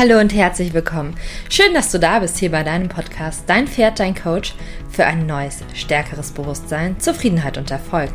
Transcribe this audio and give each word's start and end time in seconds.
Hallo 0.00 0.18
und 0.18 0.32
herzlich 0.32 0.72
willkommen. 0.72 1.14
Schön, 1.50 1.74
dass 1.74 1.92
du 1.92 1.98
da 1.98 2.20
bist 2.20 2.38
hier 2.38 2.50
bei 2.50 2.62
deinem 2.62 2.88
Podcast 2.88 3.42
Dein 3.46 3.68
Pferd, 3.68 4.00
dein 4.00 4.14
Coach 4.14 4.54
für 4.88 5.04
ein 5.04 5.26
neues, 5.26 5.58
stärkeres 5.74 6.30
Bewusstsein, 6.32 6.98
Zufriedenheit 6.98 7.58
und 7.58 7.70
Erfolg. 7.70 8.08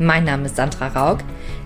Mein 0.00 0.24
Name 0.24 0.46
ist 0.46 0.56
Sandra 0.56 0.88
Raug. 0.88 1.18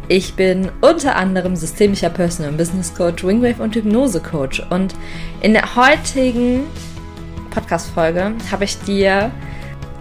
Ich 0.08 0.34
bin 0.34 0.70
unter 0.82 1.16
anderem 1.16 1.56
systemischer 1.56 2.10
Personal 2.10 2.50
und 2.50 2.58
Business 2.58 2.94
Coach, 2.94 3.24
Wingwave 3.24 3.62
und 3.62 3.74
Hypnose 3.74 4.20
Coach 4.20 4.62
und 4.68 4.94
in 5.40 5.54
der 5.54 5.74
heutigen 5.74 6.64
Podcast 7.48 7.92
Folge 7.92 8.32
habe 8.50 8.64
ich 8.64 8.78
dir 8.80 9.30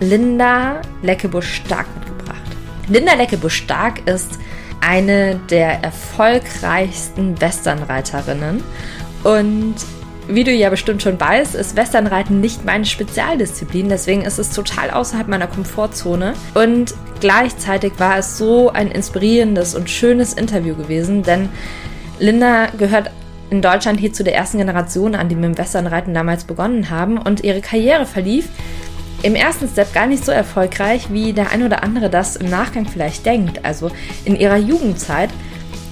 Linda 0.02 0.82
Leckebusch-Stark 1.02 1.88
mitgebracht. 1.96 2.42
Linda 2.90 3.14
Leckebusch-Stark 3.14 4.06
ist 4.06 4.38
eine 4.82 5.40
der 5.50 5.82
erfolgreichsten 5.82 7.40
Westernreiterinnen 7.40 8.62
und 9.24 9.76
wie 10.28 10.44
du 10.44 10.52
ja 10.52 10.70
bestimmt 10.70 11.02
schon 11.02 11.20
weißt, 11.20 11.56
ist 11.56 11.76
Westernreiten 11.76 12.40
nicht 12.40 12.64
meine 12.66 12.86
Spezialdisziplin, 12.86 13.90
deswegen 13.90 14.22
ist 14.22 14.40
es 14.40 14.52
total 14.52 14.92
außerhalb 14.92 15.28
meiner 15.28 15.48
Komfortzone. 15.48 16.34
Und 16.54 16.94
gleichzeitig 17.20 17.94
war 17.98 18.18
es 18.18 18.38
so 18.38 18.72
ein 18.72 18.90
inspirierendes 18.92 19.76
und 19.76 19.90
schönes 19.90 20.34
Interview 20.34 20.76
gewesen, 20.76 21.24
denn 21.24 21.50
Linda 22.20 22.68
gehört 22.78 23.12
in 23.50 23.62
Deutschland 23.62 24.00
hier 24.00 24.14
zu 24.14 24.24
der 24.24 24.36
ersten 24.36 24.60
Generation 24.60 25.16
an, 25.16 25.28
die 25.28 25.36
mit 25.36 25.44
dem 25.44 25.58
Westernreiten 25.58 26.14
damals 26.14 26.46
begonnen 26.46 26.90
haben 26.90 27.18
und 27.18 27.44
ihre 27.44 27.62
Karriere 27.62 28.06
verlief 28.06 28.48
im 29.24 29.36
ersten 29.36 29.68
Step 29.68 29.94
gar 29.94 30.08
nicht 30.08 30.26
so 30.26 30.32
erfolgreich, 30.32 31.12
wie 31.12 31.34
der 31.34 31.52
ein 31.52 31.64
oder 31.64 31.84
andere 31.84 32.10
das 32.10 32.38
im 32.38 32.50
Nachgang 32.50 32.86
vielleicht 32.86 33.26
denkt. 33.26 33.66
Also 33.66 33.92
in 34.24 34.36
ihrer 34.36 34.58
Jugendzeit 34.58 35.30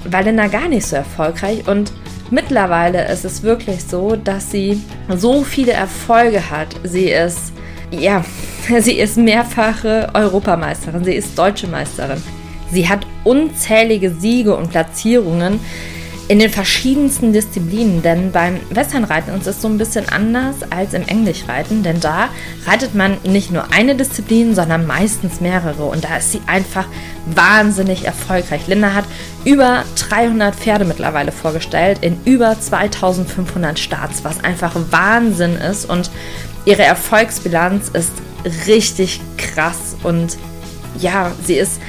war 0.05 0.23
Linda 0.23 0.47
gar 0.47 0.67
nicht 0.67 0.85
so 0.85 0.95
erfolgreich 0.95 1.67
und 1.67 1.91
mittlerweile 2.31 3.07
ist 3.11 3.25
es 3.25 3.43
wirklich 3.43 3.83
so, 3.83 4.15
dass 4.15 4.51
sie 4.51 4.81
so 5.15 5.43
viele 5.43 5.73
Erfolge 5.73 6.49
hat. 6.49 6.75
Sie 6.83 7.09
ist, 7.09 7.53
ja, 7.91 8.23
sie 8.79 8.99
ist 8.99 9.17
mehrfache 9.17 10.09
Europameisterin, 10.13 11.03
sie 11.03 11.15
ist 11.15 11.37
deutsche 11.37 11.67
Meisterin. 11.67 12.21
Sie 12.71 12.87
hat 12.87 13.05
unzählige 13.23 14.11
Siege 14.11 14.55
und 14.55 14.69
Platzierungen 14.69 15.59
in 16.29 16.37
den 16.37 16.51
verschiedensten 16.51 17.33
Disziplinen, 17.33 18.03
denn 18.03 18.31
beim 18.31 18.59
Westernreiten 18.69 19.33
ist 19.35 19.47
es 19.47 19.63
so 19.63 19.67
ein 19.67 19.79
bisschen 19.79 20.07
anders 20.09 20.57
als 20.69 20.93
im 20.93 21.07
Englischreiten, 21.07 21.81
denn 21.81 21.99
da 21.99 22.29
reitet 22.67 22.93
man 22.93 23.17
nicht 23.23 23.51
nur 23.51 23.73
eine 23.73 23.95
Disziplin, 23.95 24.53
sondern 24.53 24.85
meistens 24.85 25.41
mehrere 25.41 25.85
und 25.85 26.03
da 26.03 26.17
ist 26.17 26.31
sie 26.31 26.41
einfach 26.45 26.85
wahnsinnig 27.25 28.05
erfolgreich. 28.05 28.67
Linda 28.67 28.93
hat 28.93 29.05
über 29.43 29.83
300 29.95 30.53
Pferde 30.53 30.85
mittlerweile 30.85 31.31
vorgestellt 31.31 31.97
in 32.01 32.15
über 32.25 32.59
2500 32.59 33.79
Starts, 33.79 34.23
was 34.23 34.43
einfach 34.43 34.75
Wahnsinn 34.91 35.55
ist 35.55 35.89
und 35.89 36.11
ihre 36.63 36.83
Erfolgsbilanz 36.83 37.89
ist 37.89 38.13
richtig 38.67 39.19
krass 39.37 39.95
und 40.03 40.37
ja, 40.99 41.31
sie 41.43 41.55
ist 41.55 41.79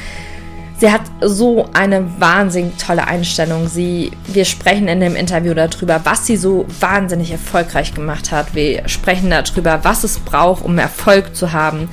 Sie 0.80 0.90
hat 0.90 1.02
so 1.20 1.68
eine 1.74 2.18
wahnsinnig 2.18 2.78
tolle 2.78 3.06
Einstellung. 3.06 3.68
Sie, 3.68 4.12
wir 4.28 4.46
sprechen 4.46 4.88
in 4.88 5.00
dem 5.00 5.14
Interview 5.14 5.52
darüber, 5.52 6.00
was 6.04 6.26
sie 6.26 6.38
so 6.38 6.64
wahnsinnig 6.80 7.30
erfolgreich 7.32 7.92
gemacht 7.92 8.32
hat. 8.32 8.54
Wir 8.54 8.88
sprechen 8.88 9.28
darüber, 9.28 9.80
was 9.82 10.04
es 10.04 10.18
braucht, 10.18 10.64
um 10.64 10.78
Erfolg 10.78 11.36
zu 11.36 11.52
haben, 11.52 11.90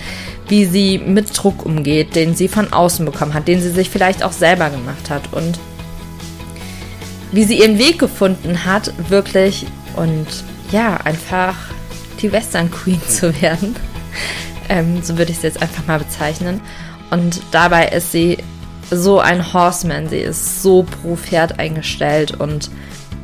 wie 0.47 0.63
sie 0.63 0.99
mit 0.99 1.38
Druck 1.38 1.65
umgeht, 1.65 2.15
den 2.15 2.33
sie 2.33 2.47
von 2.47 2.71
außen 2.71 3.05
bekommen 3.05 3.33
hat, 3.33 3.49
den 3.49 3.61
sie 3.61 3.71
sich 3.71 3.89
vielleicht 3.89 4.23
auch 4.23 4.31
selber 4.31 4.69
gemacht 4.69 5.09
hat 5.09 5.33
und 5.33 5.59
wie 7.33 7.43
sie 7.43 7.59
ihren 7.59 7.77
Weg 7.80 7.99
gefunden 7.99 8.64
hat, 8.64 8.93
wirklich 9.09 9.65
und 9.97 10.27
ja, 10.71 10.95
einfach 11.03 11.55
die 12.21 12.31
Western 12.31 12.71
Queen 12.71 13.02
zu 13.09 13.42
werden. 13.42 13.76
Ähm, 14.70 15.03
so 15.03 15.17
würde 15.17 15.33
ich 15.33 15.39
sie 15.39 15.47
jetzt 15.47 15.61
einfach 15.61 15.86
mal 15.87 15.99
bezeichnen. 15.99 16.61
Und 17.09 17.42
dabei 17.52 17.87
ist 17.89 18.14
sie 18.14 18.37
so 18.92 19.20
ein 19.20 19.53
Horseman. 19.53 20.09
Sie 20.09 20.20
ist 20.20 20.61
so 20.61 20.83
pro 20.83 21.15
Pferd 21.15 21.59
eingestellt 21.59 22.39
und 22.39 22.70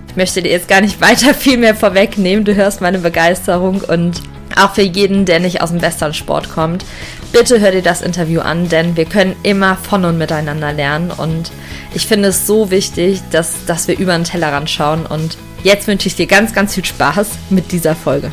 ich 0.07 0.15
möchte 0.15 0.41
dir 0.41 0.51
jetzt 0.51 0.67
gar 0.67 0.81
nicht 0.81 1.01
weiter 1.01 1.33
viel 1.33 1.57
mehr 1.57 1.75
vorwegnehmen. 1.75 2.45
Du 2.45 2.55
hörst 2.55 2.81
meine 2.81 2.99
Begeisterung 2.99 3.81
und 3.81 4.21
auch 4.55 4.75
für 4.75 4.83
jeden, 4.83 5.25
der 5.25 5.39
nicht 5.39 5.61
aus 5.61 5.71
dem 5.71 5.81
Westernsport 5.81 6.51
kommt, 6.51 6.85
bitte 7.31 7.59
hör 7.59 7.71
dir 7.71 7.81
das 7.81 8.01
Interview 8.01 8.41
an, 8.41 8.69
denn 8.69 8.95
wir 8.95 9.05
können 9.05 9.35
immer 9.43 9.75
von 9.75 10.05
und 10.05 10.17
miteinander 10.17 10.71
lernen 10.71 11.11
und 11.11 11.51
ich 11.93 12.05
finde 12.05 12.29
es 12.29 12.45
so 12.45 12.69
wichtig, 12.69 13.21
dass, 13.31 13.65
dass 13.65 13.87
wir 13.87 13.97
über 13.97 14.13
den 14.13 14.25
Tellerrand 14.25 14.69
schauen 14.69 15.05
und 15.05 15.37
jetzt 15.63 15.87
wünsche 15.87 16.07
ich 16.07 16.15
dir 16.15 16.27
ganz, 16.27 16.53
ganz 16.53 16.75
viel 16.75 16.85
Spaß 16.85 17.29
mit 17.49 17.71
dieser 17.71 17.95
Folge. 17.95 18.31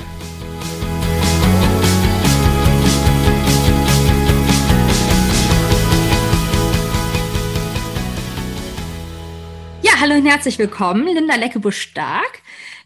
Herzlich 10.30 10.60
willkommen, 10.60 11.08
Linda 11.08 11.34
Leckebusch-Stark. 11.34 12.42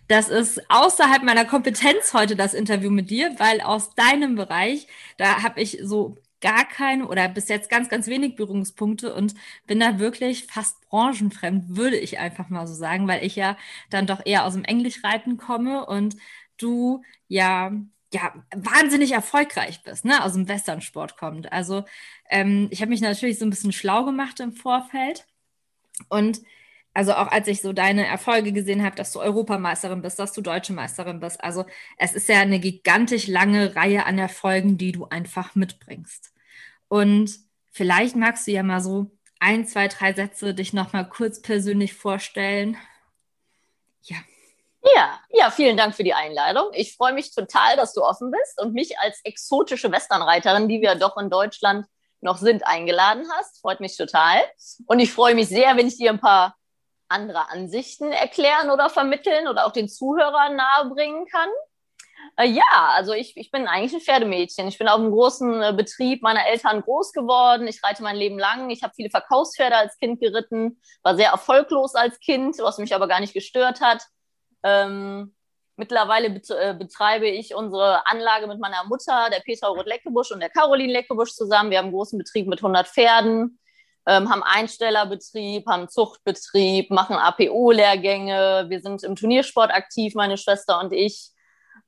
Das 0.09 0.31
ist 0.31 0.63
außerhalb 0.71 1.23
meiner 1.25 1.45
Kompetenz 1.45 2.15
heute 2.15 2.37
das 2.37 2.55
Interview 2.55 2.91
mit 2.91 3.11
dir, 3.11 3.35
weil 3.37 3.61
aus 3.61 3.95
deinem 3.95 4.35
Bereich, 4.35 4.87
da 5.19 5.43
habe 5.43 5.61
ich 5.61 5.79
so 5.83 6.17
gar 6.41 6.67
keine 6.67 7.07
oder 7.07 7.29
bis 7.29 7.49
jetzt 7.49 7.69
ganz, 7.69 7.91
ganz 7.91 8.07
wenig 8.07 8.37
Berührungspunkte 8.37 9.15
und 9.15 9.35
bin 9.67 9.79
da 9.79 9.99
wirklich 9.99 10.47
fast 10.47 10.89
branchenfremd, 10.89 11.77
würde 11.77 11.99
ich 11.99 12.19
einfach 12.19 12.49
mal 12.49 12.67
so 12.67 12.73
sagen, 12.73 13.07
weil 13.09 13.23
ich 13.23 13.37
ja 13.37 13.59
dann 13.91 14.07
doch 14.07 14.25
eher 14.25 14.47
aus 14.47 14.55
dem 14.55 14.65
Englischreiten 14.65 15.37
komme 15.37 15.85
und 15.85 16.17
du 16.57 17.03
ja 17.29 17.73
ja 18.11 18.33
wahnsinnig 18.57 19.13
erfolgreich 19.13 19.83
bist, 19.83 20.07
ne, 20.07 20.25
aus 20.25 20.33
dem 20.33 20.49
Westernsport 20.49 21.19
kommt. 21.19 21.53
Also 21.53 21.85
ähm, 22.31 22.69
ich 22.71 22.81
habe 22.81 22.89
mich 22.89 23.03
natürlich 23.03 23.39
so 23.39 23.45
ein 23.45 23.51
bisschen 23.51 23.73
schlau 23.73 24.07
gemacht 24.07 24.41
im 24.41 24.55
Vorfeld 24.55 25.27
und 26.09 26.41
also 26.95 27.13
auch 27.15 27.27
als 27.27 27.49
ich 27.49 27.61
so 27.61 27.73
deine 27.73 28.07
Erfolge 28.07 28.53
gesehen 28.53 28.85
habe, 28.85 28.95
dass 28.95 29.13
du 29.13 29.21
Europameisterin 29.21 30.01
bist, 30.01 30.21
dass 30.21 30.33
du 30.33 30.41
deutsche 30.41 30.73
Meisterin 30.73 31.19
bist. 31.19 31.43
Also 31.43 31.67
es 31.99 32.15
ist 32.15 32.29
ja 32.29 32.39
eine 32.39 32.61
gigantisch 32.61 33.27
lange 33.27 33.75
Reihe 33.75 34.07
an 34.07 34.17
Erfolgen, 34.17 34.79
die 34.79 34.93
du 34.93 35.07
einfach 35.07 35.57
mitbringst. 35.57 36.33
Und 36.87 37.37
vielleicht 37.73 38.15
magst 38.15 38.47
du 38.47 38.53
ja 38.53 38.63
mal 38.63 38.81
so 38.81 39.11
ein, 39.41 39.67
zwei, 39.67 39.89
drei 39.89 40.13
Sätze 40.13 40.55
dich 40.55 40.73
nochmal 40.73 41.09
kurz 41.09 41.43
persönlich 41.43 41.95
vorstellen. 41.95 42.77
Ja. 44.03 44.17
Ja, 44.95 45.19
ja, 45.31 45.51
vielen 45.51 45.77
Dank 45.77 45.95
für 45.97 46.05
die 46.05 46.15
Einladung. 46.15 46.67
Ich 46.75 46.95
freue 46.95 47.15
mich 47.15 47.35
total, 47.35 47.77
dass 47.77 47.95
du 47.95 48.03
offen 48.03 48.31
bist 48.31 48.61
und 48.61 48.75
mich 48.75 48.99
als 48.99 49.21
exotische 49.25 49.91
Westernreiterin, 49.91 50.69
die 50.69 50.81
wir 50.81 50.95
doch 50.95 51.17
in 51.17 51.31
Deutschland 51.31 51.87
noch 52.21 52.37
sind, 52.37 52.67
eingeladen 52.67 53.25
hast. 53.33 53.61
Freut 53.61 53.81
mich 53.81 53.97
total. 53.97 54.39
Und 54.87 55.01
ich 55.01 55.11
freue 55.11 55.35
mich 55.35 55.49
sehr, 55.49 55.77
wenn 55.77 55.89
ich 55.89 55.97
dir 55.97 56.11
ein 56.11 56.21
paar 56.21 56.55
andere 57.15 57.49
Ansichten 57.51 58.13
erklären 58.13 58.71
oder 58.71 58.91
vermitteln 58.91 59.49
oder 59.49 59.67
auch 59.67 59.73
den 59.73 59.89
Zuhörern 59.89 60.57
nahebringen 60.57 61.27
kann. 61.27 61.49
Äh, 62.37 62.49
ja, 62.49 62.91
also 62.95 63.13
ich, 63.13 63.37
ich 63.37 63.51
bin 63.51 63.67
eigentlich 63.67 63.95
ein 63.95 64.01
Pferdemädchen. 64.01 64.67
Ich 64.69 64.79
bin 64.79 64.89
auf 64.89 64.99
einem 64.99 65.11
großen 65.13 65.63
äh, 65.63 65.73
Betrieb 65.77 66.23
meiner 66.23 66.47
Eltern 66.47 66.83
groß 66.83 67.13
geworden. 67.13 67.69
Ich 67.69 67.83
reite 67.83 68.03
mein 68.03 68.17
Leben 68.17 68.39
lang. 68.39 68.71
Ich 68.71 68.83
habe 68.83 68.95
viele 68.95 69.11
Verkaufspferde 69.11 69.77
als 69.77 69.97
Kind 69.99 70.21
geritten, 70.21 70.81
war 71.03 71.17
sehr 71.17 71.31
erfolglos 71.31 71.95
als 71.95 72.19
Kind, 72.21 72.57
was 72.59 72.79
mich 72.79 72.95
aber 72.95 73.09
gar 73.09 73.21
nicht 73.21 73.35
gestört 73.35 73.81
hat. 73.81 74.03
Ähm, 74.63 75.35
mittlerweile 75.77 76.29
äh, 76.29 76.75
betreibe 76.75 77.29
ich 77.29 77.55
unsere 77.55 78.07
Anlage 78.07 78.47
mit 78.47 78.59
meiner 78.59 78.85
Mutter, 78.85 79.29
der 79.31 79.41
Petra 79.41 79.69
Roth-Leckebusch 79.69 80.33
und 80.33 80.41
der 80.41 80.51
Caroline 80.51 80.93
Leckebusch 80.93 81.33
zusammen. 81.33 81.71
Wir 81.71 81.79
haben 81.79 81.87
einen 81.87 81.95
großen 81.95 82.19
Betrieb 82.19 82.47
mit 82.49 82.61
100 82.61 82.89
Pferden 82.89 83.59
ähm, 84.07 84.31
haben 84.31 84.43
Einstellerbetrieb, 84.43 85.67
haben 85.67 85.89
Zuchtbetrieb, 85.89 86.91
machen 86.91 87.17
APO-Lehrgänge. 87.17 88.67
Wir 88.69 88.81
sind 88.81 89.03
im 89.03 89.17
Turniersport 89.17 89.71
aktiv, 89.71 90.15
meine 90.15 90.37
Schwester 90.37 90.81
und 90.81 90.93
ich. 90.93 91.31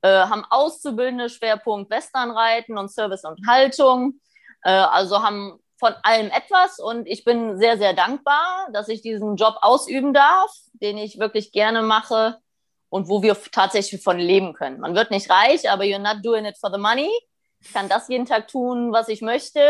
Äh, 0.01 0.09
haben 0.09 0.45
Auszubildende 0.49 1.29
Schwerpunkt 1.29 1.89
Westernreiten 1.89 2.77
und 2.77 2.91
Service 2.91 3.23
und 3.23 3.47
Haltung. 3.47 4.19
Äh, 4.63 4.71
also 4.71 5.21
haben 5.21 5.59
von 5.79 5.93
allem 6.03 6.31
etwas 6.31 6.79
und 6.79 7.07
ich 7.07 7.23
bin 7.23 7.57
sehr, 7.59 7.77
sehr 7.77 7.93
dankbar, 7.93 8.67
dass 8.73 8.87
ich 8.87 9.01
diesen 9.01 9.35
Job 9.35 9.57
ausüben 9.61 10.13
darf, 10.13 10.51
den 10.73 10.97
ich 10.97 11.19
wirklich 11.19 11.51
gerne 11.51 11.83
mache 11.83 12.37
und 12.89 13.09
wo 13.09 13.21
wir 13.21 13.37
tatsächlich 13.51 14.01
von 14.01 14.17
leben 14.17 14.53
können. 14.53 14.79
Man 14.79 14.95
wird 14.95 15.11
nicht 15.11 15.29
reich, 15.29 15.69
aber 15.69 15.83
you're 15.83 15.99
not 15.99 16.25
doing 16.25 16.45
it 16.45 16.57
for 16.57 16.71
the 16.71 16.79
money. 16.79 17.11
Ich 17.59 17.73
kann 17.73 17.89
das 17.89 18.07
jeden 18.07 18.25
Tag 18.25 18.47
tun, 18.47 18.91
was 18.91 19.07
ich 19.07 19.21
möchte 19.21 19.61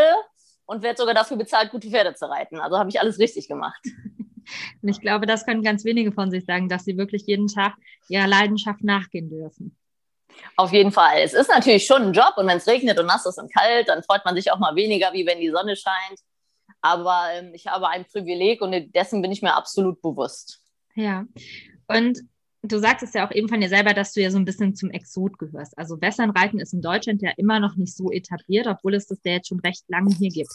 und 0.68 0.82
werde 0.82 0.98
sogar 0.98 1.14
dafür 1.14 1.38
bezahlt, 1.38 1.70
gute 1.70 1.88
Pferde 1.88 2.14
zu 2.14 2.26
reiten. 2.26 2.60
Also 2.60 2.78
habe 2.78 2.90
ich 2.90 3.00
alles 3.00 3.18
richtig 3.18 3.48
gemacht. 3.48 3.80
Und 4.82 4.88
ich 4.88 5.00
glaube, 5.00 5.26
das 5.26 5.44
können 5.44 5.62
ganz 5.62 5.84
wenige 5.84 6.10
von 6.12 6.30
sich 6.30 6.46
sagen, 6.46 6.70
dass 6.70 6.84
sie 6.84 6.96
wirklich 6.96 7.26
jeden 7.26 7.48
Tag 7.48 7.74
ihrer 8.08 8.26
Leidenschaft 8.26 8.82
nachgehen 8.82 9.28
dürfen. 9.28 9.76
Auf 10.56 10.72
jeden 10.72 10.92
Fall. 10.92 11.20
Es 11.22 11.34
ist 11.34 11.50
natürlich 11.50 11.84
schon 11.84 12.02
ein 12.02 12.12
Job 12.14 12.34
und 12.36 12.46
wenn 12.46 12.56
es 12.56 12.66
regnet 12.66 12.98
und 12.98 13.06
nass 13.06 13.26
ist 13.26 13.38
und 13.38 13.52
kalt, 13.52 13.88
dann 13.88 14.02
freut 14.02 14.24
man 14.24 14.34
sich 14.36 14.50
auch 14.50 14.58
mal 14.58 14.74
weniger, 14.74 15.12
wie 15.12 15.26
wenn 15.26 15.40
die 15.40 15.50
Sonne 15.50 15.76
scheint. 15.76 16.20
Aber 16.80 17.28
ähm, 17.34 17.52
ich 17.54 17.66
habe 17.66 17.88
ein 17.88 18.06
Privileg 18.06 18.62
und 18.62 18.94
dessen 18.94 19.20
bin 19.20 19.32
ich 19.32 19.42
mir 19.42 19.54
absolut 19.54 20.00
bewusst. 20.00 20.62
Ja. 20.94 21.24
Und 21.88 22.20
du 22.62 22.78
sagst 22.78 23.04
es 23.04 23.12
ja 23.14 23.26
auch 23.26 23.32
eben 23.32 23.48
von 23.48 23.60
dir 23.60 23.68
selber, 23.68 23.94
dass 23.94 24.12
du 24.12 24.20
ja 24.20 24.30
so 24.30 24.38
ein 24.38 24.44
bisschen 24.44 24.74
zum 24.74 24.90
Exot 24.90 25.38
gehörst. 25.38 25.76
Also 25.78 26.00
Westernreiten 26.00 26.58
ist 26.58 26.72
in 26.72 26.82
Deutschland 26.82 27.22
ja 27.22 27.30
immer 27.36 27.60
noch 27.60 27.76
nicht 27.76 27.94
so 27.94 28.10
etabliert, 28.10 28.66
obwohl 28.66 28.94
es 28.94 29.06
das 29.06 29.18
ja 29.24 29.32
jetzt 29.32 29.48
schon 29.48 29.60
recht 29.60 29.84
lange 29.88 30.14
hier 30.14 30.30
gibt. 30.30 30.52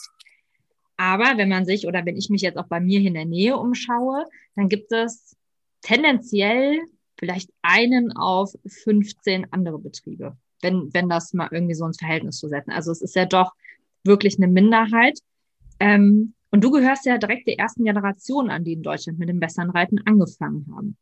Aber 0.96 1.36
wenn 1.36 1.48
man 1.48 1.64
sich 1.64 1.86
oder 1.86 2.04
wenn 2.04 2.16
ich 2.16 2.30
mich 2.30 2.42
jetzt 2.42 2.56
auch 2.56 2.68
bei 2.68 2.80
mir 2.80 3.00
hier 3.00 3.08
in 3.08 3.14
der 3.14 3.24
Nähe 3.24 3.56
umschaue, 3.56 4.24
dann 4.54 4.68
gibt 4.68 4.92
es 4.92 5.36
tendenziell 5.80 6.80
vielleicht 7.18 7.50
einen 7.62 8.12
auf 8.12 8.54
15 8.66 9.46
andere 9.50 9.78
Betriebe, 9.78 10.36
wenn, 10.62 10.92
wenn 10.92 11.08
das 11.08 11.32
mal 11.32 11.48
irgendwie 11.50 11.74
so 11.74 11.86
ins 11.86 11.98
Verhältnis 11.98 12.38
zu 12.38 12.48
setzen. 12.48 12.70
Also 12.70 12.92
es 12.92 13.02
ist 13.02 13.16
ja 13.16 13.26
doch 13.26 13.52
wirklich 14.04 14.36
eine 14.36 14.48
Minderheit. 14.48 15.18
Ähm, 15.80 16.34
und 16.50 16.62
du 16.62 16.70
gehörst 16.70 17.04
ja 17.06 17.18
direkt 17.18 17.48
der 17.48 17.58
ersten 17.58 17.84
Generation 17.84 18.50
an, 18.50 18.62
die 18.62 18.74
in 18.74 18.82
Deutschland 18.82 19.18
mit 19.18 19.28
dem 19.28 19.40
Westernreiten 19.40 20.00
angefangen 20.06 20.66
haben. 20.74 20.96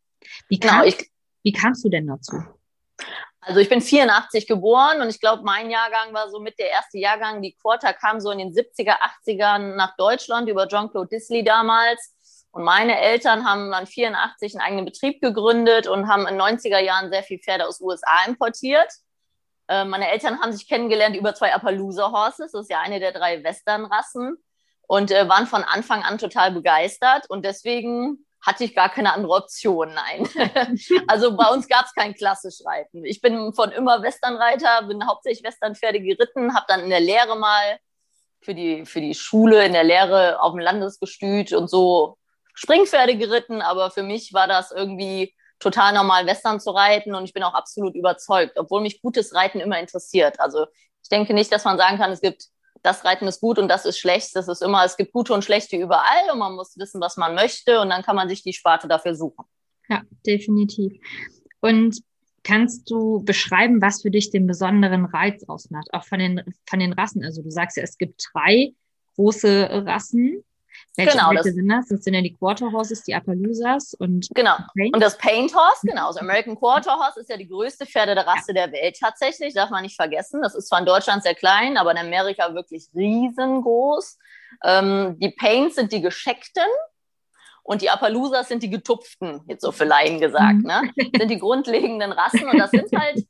Wie, 0.48 0.58
kam, 0.58 0.82
genau, 0.82 0.84
ich, 0.84 1.10
wie 1.42 1.52
kamst 1.52 1.84
du 1.84 1.88
denn 1.88 2.06
dazu? 2.06 2.42
Also 3.44 3.58
ich 3.58 3.68
bin 3.68 3.80
84 3.80 4.46
geboren 4.46 5.00
und 5.00 5.08
ich 5.08 5.20
glaube, 5.20 5.42
mein 5.42 5.68
Jahrgang 5.68 6.14
war 6.14 6.30
so 6.30 6.38
mit 6.38 6.60
der 6.60 6.70
erste 6.70 6.98
Jahrgang. 6.98 7.42
Die 7.42 7.54
Quarter 7.54 7.92
kam 7.92 8.20
so 8.20 8.30
in 8.30 8.38
den 8.38 8.52
70er, 8.52 8.96
80ern 9.26 9.74
nach 9.74 9.96
Deutschland 9.96 10.48
über 10.48 10.68
Jean-Claude 10.68 11.08
Disley 11.08 11.42
damals. 11.42 12.14
Und 12.52 12.62
meine 12.62 13.00
Eltern 13.00 13.44
haben 13.44 13.72
dann 13.72 13.86
84 13.86 14.54
einen 14.54 14.60
eigenen 14.60 14.84
Betrieb 14.84 15.20
gegründet 15.20 15.88
und 15.88 16.06
haben 16.06 16.28
in 16.28 16.40
90er 16.40 16.78
Jahren 16.78 17.10
sehr 17.10 17.24
viel 17.24 17.40
Pferde 17.40 17.66
aus 17.66 17.80
USA 17.80 18.24
importiert. 18.28 18.92
Äh, 19.66 19.86
meine 19.86 20.08
Eltern 20.08 20.40
haben 20.40 20.52
sich 20.52 20.68
kennengelernt 20.68 21.16
über 21.16 21.34
zwei 21.34 21.52
Appaloosa 21.52 22.12
Horses. 22.12 22.52
Das 22.52 22.62
ist 22.62 22.70
ja 22.70 22.80
eine 22.80 23.00
der 23.00 23.12
drei 23.12 23.42
Western-Rassen. 23.42 24.36
Und 24.86 25.10
äh, 25.10 25.28
waren 25.28 25.46
von 25.46 25.64
Anfang 25.64 26.02
an 26.02 26.18
total 26.18 26.52
begeistert. 26.52 27.28
Und 27.28 27.44
deswegen 27.44 28.24
hatte 28.42 28.64
ich 28.64 28.74
gar 28.74 28.88
keine 28.88 29.12
andere 29.12 29.32
Option, 29.32 29.94
nein. 29.94 30.28
also 31.06 31.36
bei 31.36 31.46
uns 31.46 31.68
gab 31.68 31.86
es 31.86 31.94
kein 31.94 32.14
klassisch 32.14 32.64
Reiten. 32.66 33.04
Ich 33.04 33.20
bin 33.20 33.52
von 33.52 33.70
immer 33.70 34.02
Westernreiter, 34.02 34.82
bin 34.82 35.06
hauptsächlich 35.06 35.44
Westernpferde 35.44 36.00
geritten, 36.00 36.54
habe 36.54 36.66
dann 36.68 36.80
in 36.80 36.90
der 36.90 37.00
Lehre 37.00 37.36
mal 37.36 37.78
für 38.40 38.54
die, 38.54 38.84
für 38.84 39.00
die 39.00 39.14
Schule 39.14 39.64
in 39.64 39.72
der 39.72 39.84
Lehre 39.84 40.42
auf 40.42 40.52
dem 40.52 40.58
Landesgestüt 40.58 41.52
und 41.52 41.70
so 41.70 42.18
Springpferde 42.54 43.16
geritten, 43.16 43.62
aber 43.62 43.90
für 43.90 44.02
mich 44.02 44.32
war 44.32 44.48
das 44.48 44.72
irgendwie 44.72 45.34
total 45.60 45.94
normal, 45.94 46.26
Western 46.26 46.58
zu 46.58 46.70
reiten 46.70 47.14
und 47.14 47.24
ich 47.24 47.32
bin 47.32 47.44
auch 47.44 47.54
absolut 47.54 47.94
überzeugt, 47.94 48.58
obwohl 48.58 48.82
mich 48.82 49.00
gutes 49.00 49.34
Reiten 49.34 49.60
immer 49.60 49.78
interessiert. 49.78 50.40
Also 50.40 50.66
ich 51.02 51.08
denke 51.08 51.34
nicht, 51.34 51.52
dass 51.52 51.64
man 51.64 51.78
sagen 51.78 51.98
kann, 51.98 52.10
es 52.10 52.20
gibt 52.20 52.48
das 52.82 53.04
Reiten 53.04 53.26
ist 53.26 53.40
gut 53.40 53.58
und 53.58 53.68
das 53.68 53.84
ist 53.84 53.98
schlecht. 53.98 54.34
Das 54.34 54.48
ist 54.48 54.62
immer, 54.62 54.84
es 54.84 54.96
gibt 54.96 55.12
gute 55.12 55.32
und 55.32 55.44
schlechte 55.44 55.76
überall 55.76 56.30
und 56.32 56.38
man 56.38 56.54
muss 56.54 56.76
wissen, 56.76 57.00
was 57.00 57.16
man 57.16 57.34
möchte 57.34 57.80
und 57.80 57.90
dann 57.90 58.02
kann 58.02 58.16
man 58.16 58.28
sich 58.28 58.42
die 58.42 58.52
Sparte 58.52 58.88
dafür 58.88 59.14
suchen. 59.14 59.44
Ja, 59.88 60.02
definitiv. 60.26 61.00
Und 61.60 62.02
kannst 62.42 62.90
du 62.90 63.22
beschreiben, 63.22 63.80
was 63.80 64.02
für 64.02 64.10
dich 64.10 64.30
den 64.30 64.46
besonderen 64.46 65.04
Reiz 65.04 65.44
ausmacht, 65.48 65.88
auch 65.92 66.04
von 66.04 66.18
den, 66.18 66.42
von 66.68 66.80
den 66.80 66.92
Rassen? 66.92 67.24
Also 67.24 67.42
du 67.42 67.50
sagst 67.50 67.76
ja, 67.76 67.84
es 67.84 67.98
gibt 67.98 68.24
drei 68.32 68.74
große 69.14 69.84
Rassen. 69.86 70.42
Welche, 70.96 71.12
genau, 71.12 71.30
welche 71.30 71.44
das, 71.44 71.54
sind 71.54 71.68
das? 71.68 71.88
Das 71.88 72.04
sind 72.04 72.14
ja 72.14 72.20
die 72.20 72.34
Quarter 72.34 72.70
Horses, 72.70 73.02
die 73.02 73.14
Appaloosas 73.14 73.94
und 73.94 74.28
genau. 74.34 74.56
Und 74.74 75.00
das 75.00 75.16
Paint 75.16 75.54
Horse, 75.54 75.80
genau. 75.86 76.08
Das 76.08 76.18
American 76.18 76.54
Quarter 76.54 76.96
Horse 76.96 77.20
ist 77.20 77.30
ja 77.30 77.38
die 77.38 77.48
größte 77.48 77.86
Pferde 77.86 78.14
der 78.14 78.26
Rasse 78.26 78.52
ja. 78.54 78.66
der 78.66 78.72
Welt 78.72 78.98
tatsächlich, 79.00 79.54
darf 79.54 79.70
man 79.70 79.82
nicht 79.82 79.96
vergessen. 79.96 80.42
Das 80.42 80.54
ist 80.54 80.68
zwar 80.68 80.80
in 80.80 80.86
Deutschland 80.86 81.22
sehr 81.22 81.34
klein, 81.34 81.78
aber 81.78 81.92
in 81.92 81.98
Amerika 81.98 82.54
wirklich 82.54 82.88
riesengroß. 82.94 84.18
Ähm, 84.64 85.16
die 85.18 85.30
Paints 85.30 85.76
sind 85.76 85.92
die 85.92 86.02
gescheckten 86.02 86.68
und 87.62 87.80
die 87.80 87.88
Appaloosas 87.88 88.48
sind 88.48 88.62
die 88.62 88.70
getupften, 88.70 89.40
jetzt 89.46 89.62
so 89.62 89.72
für 89.72 89.84
Laien 89.84 90.20
gesagt, 90.20 90.58
mhm. 90.58 90.66
ne? 90.66 90.90
Sind 91.16 91.30
die 91.30 91.38
grundlegenden 91.40 92.12
Rassen 92.12 92.46
und 92.48 92.58
das 92.58 92.70
sind 92.70 92.92
halt 92.94 93.24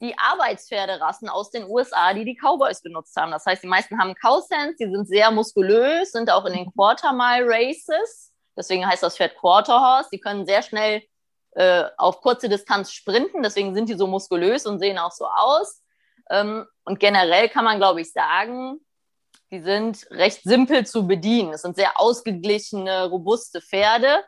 die 0.00 0.16
Arbeitspferderassen 0.16 1.28
aus 1.28 1.50
den 1.50 1.64
USA, 1.64 2.14
die 2.14 2.24
die 2.24 2.36
Cowboys 2.36 2.82
benutzt 2.82 3.16
haben. 3.16 3.32
Das 3.32 3.44
heißt, 3.46 3.62
die 3.62 3.68
meisten 3.68 3.98
haben 3.98 4.14
Cowsense, 4.14 4.76
die 4.78 4.90
sind 4.90 5.08
sehr 5.08 5.30
muskulös, 5.30 6.12
sind 6.12 6.30
auch 6.30 6.44
in 6.44 6.52
den 6.52 6.72
Quarter-Mile 6.72 7.46
Races. 7.46 8.32
Deswegen 8.56 8.86
heißt 8.86 9.02
das 9.02 9.16
Pferd 9.16 9.36
Quarter 9.36 9.80
Horse. 9.80 10.08
Die 10.12 10.20
können 10.20 10.46
sehr 10.46 10.62
schnell 10.62 11.02
äh, 11.52 11.84
auf 11.96 12.20
kurze 12.20 12.48
Distanz 12.48 12.92
sprinten. 12.92 13.42
Deswegen 13.42 13.74
sind 13.74 13.88
die 13.88 13.94
so 13.94 14.06
muskulös 14.06 14.66
und 14.66 14.78
sehen 14.78 14.98
auch 14.98 15.12
so 15.12 15.26
aus. 15.26 15.82
Ähm, 16.30 16.66
und 16.84 17.00
generell 17.00 17.48
kann 17.48 17.64
man, 17.64 17.78
glaube 17.78 18.00
ich, 18.00 18.12
sagen, 18.12 18.80
die 19.50 19.60
sind 19.60 20.06
recht 20.10 20.42
simpel 20.42 20.86
zu 20.86 21.06
bedienen. 21.06 21.54
Es 21.54 21.62
sind 21.62 21.76
sehr 21.76 22.00
ausgeglichene, 22.00 23.08
robuste 23.08 23.60
Pferde. 23.60 24.24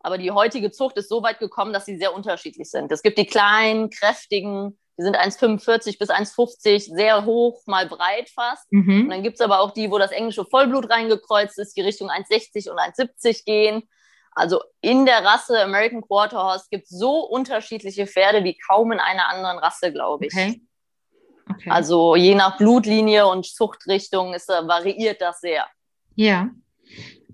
Aber 0.00 0.18
die 0.18 0.32
heutige 0.32 0.72
Zucht 0.72 0.96
ist 0.96 1.08
so 1.08 1.22
weit 1.22 1.38
gekommen, 1.38 1.72
dass 1.72 1.84
sie 1.84 1.96
sehr 1.96 2.12
unterschiedlich 2.12 2.70
sind. 2.70 2.90
Es 2.90 3.02
gibt 3.02 3.18
die 3.18 3.26
kleinen, 3.26 3.90
kräftigen, 3.90 4.78
die 4.98 5.04
sind 5.04 5.16
1,45 5.16 5.98
bis 5.98 6.10
1,50, 6.10 6.94
sehr 6.94 7.24
hoch, 7.24 7.62
mal 7.66 7.86
breit 7.86 8.28
fast. 8.28 8.70
Mhm. 8.70 9.04
Und 9.04 9.08
dann 9.10 9.22
gibt 9.22 9.34
es 9.34 9.40
aber 9.40 9.60
auch 9.60 9.72
die, 9.72 9.90
wo 9.90 9.98
das 9.98 10.12
englische 10.12 10.44
Vollblut 10.44 10.90
reingekreuzt 10.90 11.58
ist, 11.58 11.76
die 11.76 11.80
Richtung 11.80 12.10
1,60 12.10 12.70
und 12.70 12.78
1,70 12.78 13.44
gehen. 13.44 13.82
Also 14.34 14.62
in 14.80 15.04
der 15.06 15.24
Rasse 15.24 15.62
American 15.62 16.02
Quarter 16.02 16.42
Horse 16.42 16.66
gibt 16.70 16.84
es 16.84 16.90
so 16.90 17.20
unterschiedliche 17.20 18.06
Pferde 18.06 18.44
wie 18.44 18.56
kaum 18.56 18.92
in 18.92 18.98
einer 18.98 19.28
anderen 19.28 19.58
Rasse, 19.58 19.92
glaube 19.92 20.26
ich. 20.26 20.32
Okay. 20.32 20.60
Okay. 21.50 21.70
Also 21.70 22.16
je 22.16 22.34
nach 22.34 22.56
Blutlinie 22.56 23.26
und 23.26 23.46
Zuchtrichtung 23.46 24.34
ist, 24.34 24.48
äh, 24.48 24.66
variiert 24.66 25.20
das 25.20 25.40
sehr. 25.40 25.66
Ja. 26.14 26.50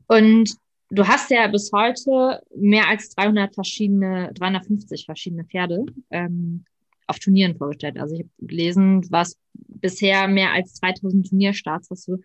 Und 0.06 0.50
du 0.90 1.06
hast 1.06 1.31
ja 1.31 1.46
bis 1.49 1.70
heute 1.72 2.43
mehr 2.54 2.88
als 2.88 3.11
300 3.11 3.54
verschiedene, 3.54 4.32
350 4.34 5.04
verschiedene 5.04 5.44
Pferde. 5.44 5.84
Ähm, 6.11 6.64
auf 7.08 7.19
Turnieren 7.19 7.56
vorgestellt. 7.56 7.99
Also 7.99 8.14
ich 8.14 8.20
habe 8.20 8.31
gelesen, 8.38 9.05
was 9.10 9.37
bisher 9.55 10.28
mehr 10.28 10.52
als 10.52 10.75
2000 10.75 11.28
Turnierstarts 11.28 11.90
hast 11.90 12.06
du 12.08 12.19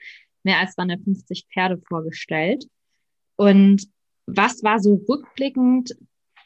mehr 0.44 0.59
als 0.59 0.74
250 0.75 1.47
Pferde 1.51 1.81
vorgestellt. 1.88 2.65
Und 3.35 3.88
was 4.25 4.63
war 4.63 4.80
so 4.80 5.01
rückblickend, 5.09 5.95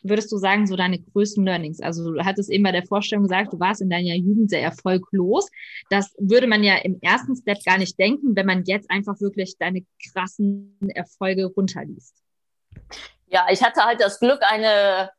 würdest 0.04 0.32
du 0.32 0.38
sagen, 0.38 0.68
so 0.68 0.76
deine 0.76 1.00
größten 1.00 1.44
Learnings? 1.44 1.82
Also 1.82 2.14
du 2.14 2.24
hattest 2.24 2.50
eben 2.50 2.64
bei 2.64 2.72
der 2.72 2.86
Vorstellung 2.86 3.24
gesagt, 3.24 3.54
du 3.54 3.60
warst 3.60 3.82
in 3.82 3.90
deiner 3.90 4.16
Jugend 4.16 4.50
sehr 4.50 4.62
erfolglos. 4.62 5.50
Das 5.90 6.14
würde 6.20 6.48
man 6.48 6.64
ja 6.64 6.78
im 6.78 7.00
ersten 7.02 7.36
Step 7.36 7.64
gar 7.66 7.78
nicht 7.78 8.00
denken, 8.00 8.36
wenn 8.36 8.46
man 8.46 8.64
jetzt 8.66 8.90
einfach 8.90 9.20
wirklich 9.20 9.58
deine 9.58 9.86
krassen 10.12 10.78
Erfolge 10.94 11.46
runterliest. 11.46 12.16
Ja, 13.28 13.48
ich 13.52 13.62
hatte 13.62 13.82
halt 13.82 14.00
das 14.00 14.20
Glück, 14.20 14.40
eine 14.42 15.10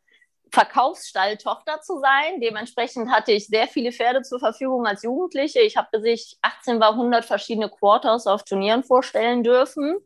Verkaufsstalltochter 0.51 1.81
zu 1.81 1.99
sein. 2.01 2.41
Dementsprechend 2.41 3.11
hatte 3.11 3.33
ich 3.33 3.47
sehr 3.47 3.67
viele 3.67 3.93
Pferde 3.93 4.23
zur 4.23 4.39
Verfügung 4.39 4.87
als 4.87 5.03
Jugendliche. 5.03 5.61
Ich 5.61 5.77
habe 5.77 5.89
bis 5.93 6.05
ich 6.05 6.39
18 6.43 6.81
war 6.81 6.93
100 6.93 7.25
verschiedene 7.25 7.69
Quarters 7.69 8.27
auf 8.27 8.45
Turnieren 8.45 8.85
vorstellen 8.85 9.43
dürfen. 9.43 9.99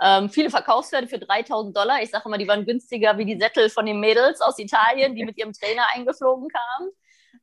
Ähm, 0.00 0.28
viele 0.28 0.50
Verkaufspferde 0.50 1.06
für 1.06 1.18
3000 1.18 1.76
Dollar. 1.76 2.02
Ich 2.02 2.10
sage 2.10 2.24
immer, 2.26 2.38
die 2.38 2.48
waren 2.48 2.66
günstiger 2.66 3.16
wie 3.16 3.24
die 3.24 3.38
Sättel 3.38 3.70
von 3.70 3.86
den 3.86 4.00
Mädels 4.00 4.40
aus 4.40 4.58
Italien, 4.58 5.14
die 5.14 5.24
mit 5.24 5.38
ihrem 5.38 5.52
Trainer 5.52 5.84
eingeflogen 5.94 6.48
kamen. 6.48 6.90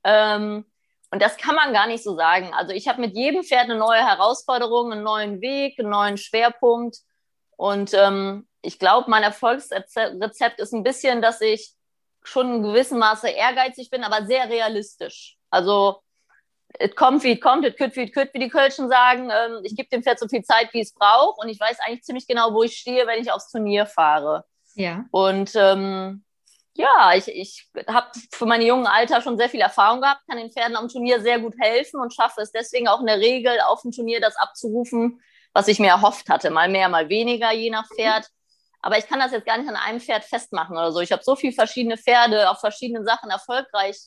Ähm, 0.04 0.66
und 1.12 1.22
das 1.22 1.38
kann 1.38 1.56
man 1.56 1.74
gar 1.74 1.88
nicht 1.88 2.04
so 2.04 2.16
sagen. 2.16 2.54
Also 2.54 2.74
ich 2.74 2.88
habe 2.88 3.02
mit 3.02 3.16
jedem 3.16 3.44
Pferd 3.44 3.66
eine 3.66 3.76
neue 3.76 4.06
Herausforderung, 4.06 4.92
einen 4.92 5.04
neuen 5.04 5.42
Weg, 5.42 5.78
einen 5.80 5.90
neuen 5.90 6.18
Schwerpunkt. 6.18 6.98
Und 7.58 7.94
ähm, 7.94 8.48
ich 8.62 8.80
glaube, 8.80 9.10
mein 9.10 9.24
Erfolgsrezept 9.24 10.60
ist 10.60 10.74
ein 10.74 10.84
bisschen, 10.84 11.22
dass 11.22 11.42
ich 11.42 11.74
schon 12.24 12.56
in 12.56 12.64
gewissem 12.64 13.00
Maße 13.00 13.30
ehrgeizig 13.30 13.90
bin, 13.90 14.04
aber 14.04 14.26
sehr 14.26 14.50
realistisch. 14.50 15.38
Also, 15.50 16.02
es 16.80 16.96
kommt, 16.96 17.24
wie 17.24 17.34
es 17.34 17.42
kommt, 17.42 17.66
es 17.66 17.76
kütt, 17.76 17.96
wie 17.96 18.06
es 18.06 18.12
kütt, 18.12 18.34
wie 18.34 18.40
die 18.40 18.50
Kölschen 18.50 18.90
sagen. 18.90 19.30
Ähm, 19.30 19.60
ich 19.64 19.76
gebe 19.76 19.90
dem 19.90 20.04
Pferd 20.04 20.20
so 20.20 20.28
viel 20.28 20.44
Zeit, 20.44 20.74
wie 20.74 20.82
es 20.82 20.94
braucht 20.94 21.42
und 21.42 21.50
ich 21.50 21.60
weiß 21.60 21.80
eigentlich 21.82 22.04
ziemlich 22.04 22.28
genau, 22.28 22.54
wo 22.54 22.64
ich 22.64 22.78
stehe, 22.78 23.08
wenn 23.08 23.22
ich 23.22 23.32
aufs 23.32 23.52
Turnier 23.52 23.86
fahre. 23.86 24.46
Ja. 24.76 25.06
Und 25.12 25.52
ähm, 25.56 26.24
ja, 26.74 27.14
ich, 27.16 27.28
ich 27.28 27.70
habe 27.88 28.08
für 28.32 28.46
meine 28.46 28.66
jungen 28.66 28.88
Alter 28.88 29.22
schon 29.22 29.38
sehr 29.38 29.50
viel 29.50 29.60
Erfahrung 29.60 30.02
gehabt, 30.02 30.22
kann 30.28 30.38
den 30.38 30.52
Pferden 30.52 30.78
am 30.78 30.88
Turnier 30.88 31.22
sehr 31.22 31.40
gut 31.40 31.56
helfen 31.60 32.00
und 32.00 32.14
schaffe 32.14 32.42
es 32.42 32.52
deswegen 32.52 32.88
auch 32.88 33.02
in 33.02 33.08
der 33.08 33.20
Regel 33.20 33.60
auf 33.68 33.82
dem 33.82 33.92
Turnier 33.92 34.22
das 34.22 34.38
abzurufen, 34.38 35.22
was 35.54 35.68
ich 35.68 35.80
mir 35.80 35.90
erhofft 35.90 36.30
hatte. 36.30 36.50
Mal 36.50 36.70
mehr, 36.70 36.88
mal 36.88 37.10
weniger, 37.10 37.52
je 37.52 37.70
nach 37.70 37.88
Pferd. 37.88 38.30
Aber 38.82 38.98
ich 38.98 39.08
kann 39.08 39.20
das 39.20 39.32
jetzt 39.32 39.46
gar 39.46 39.58
nicht 39.58 39.70
an 39.70 39.76
einem 39.76 40.00
Pferd 40.00 40.24
festmachen 40.24 40.76
oder 40.76 40.92
so. 40.92 41.00
Ich 41.02 41.12
habe 41.12 41.24
so 41.24 41.36
viele 41.36 41.54
verschiedene 41.54 41.98
Pferde 41.98 42.50
auf 42.50 42.60
verschiedenen 42.60 43.06
Sachen 43.06 43.30
erfolgreich 43.30 43.98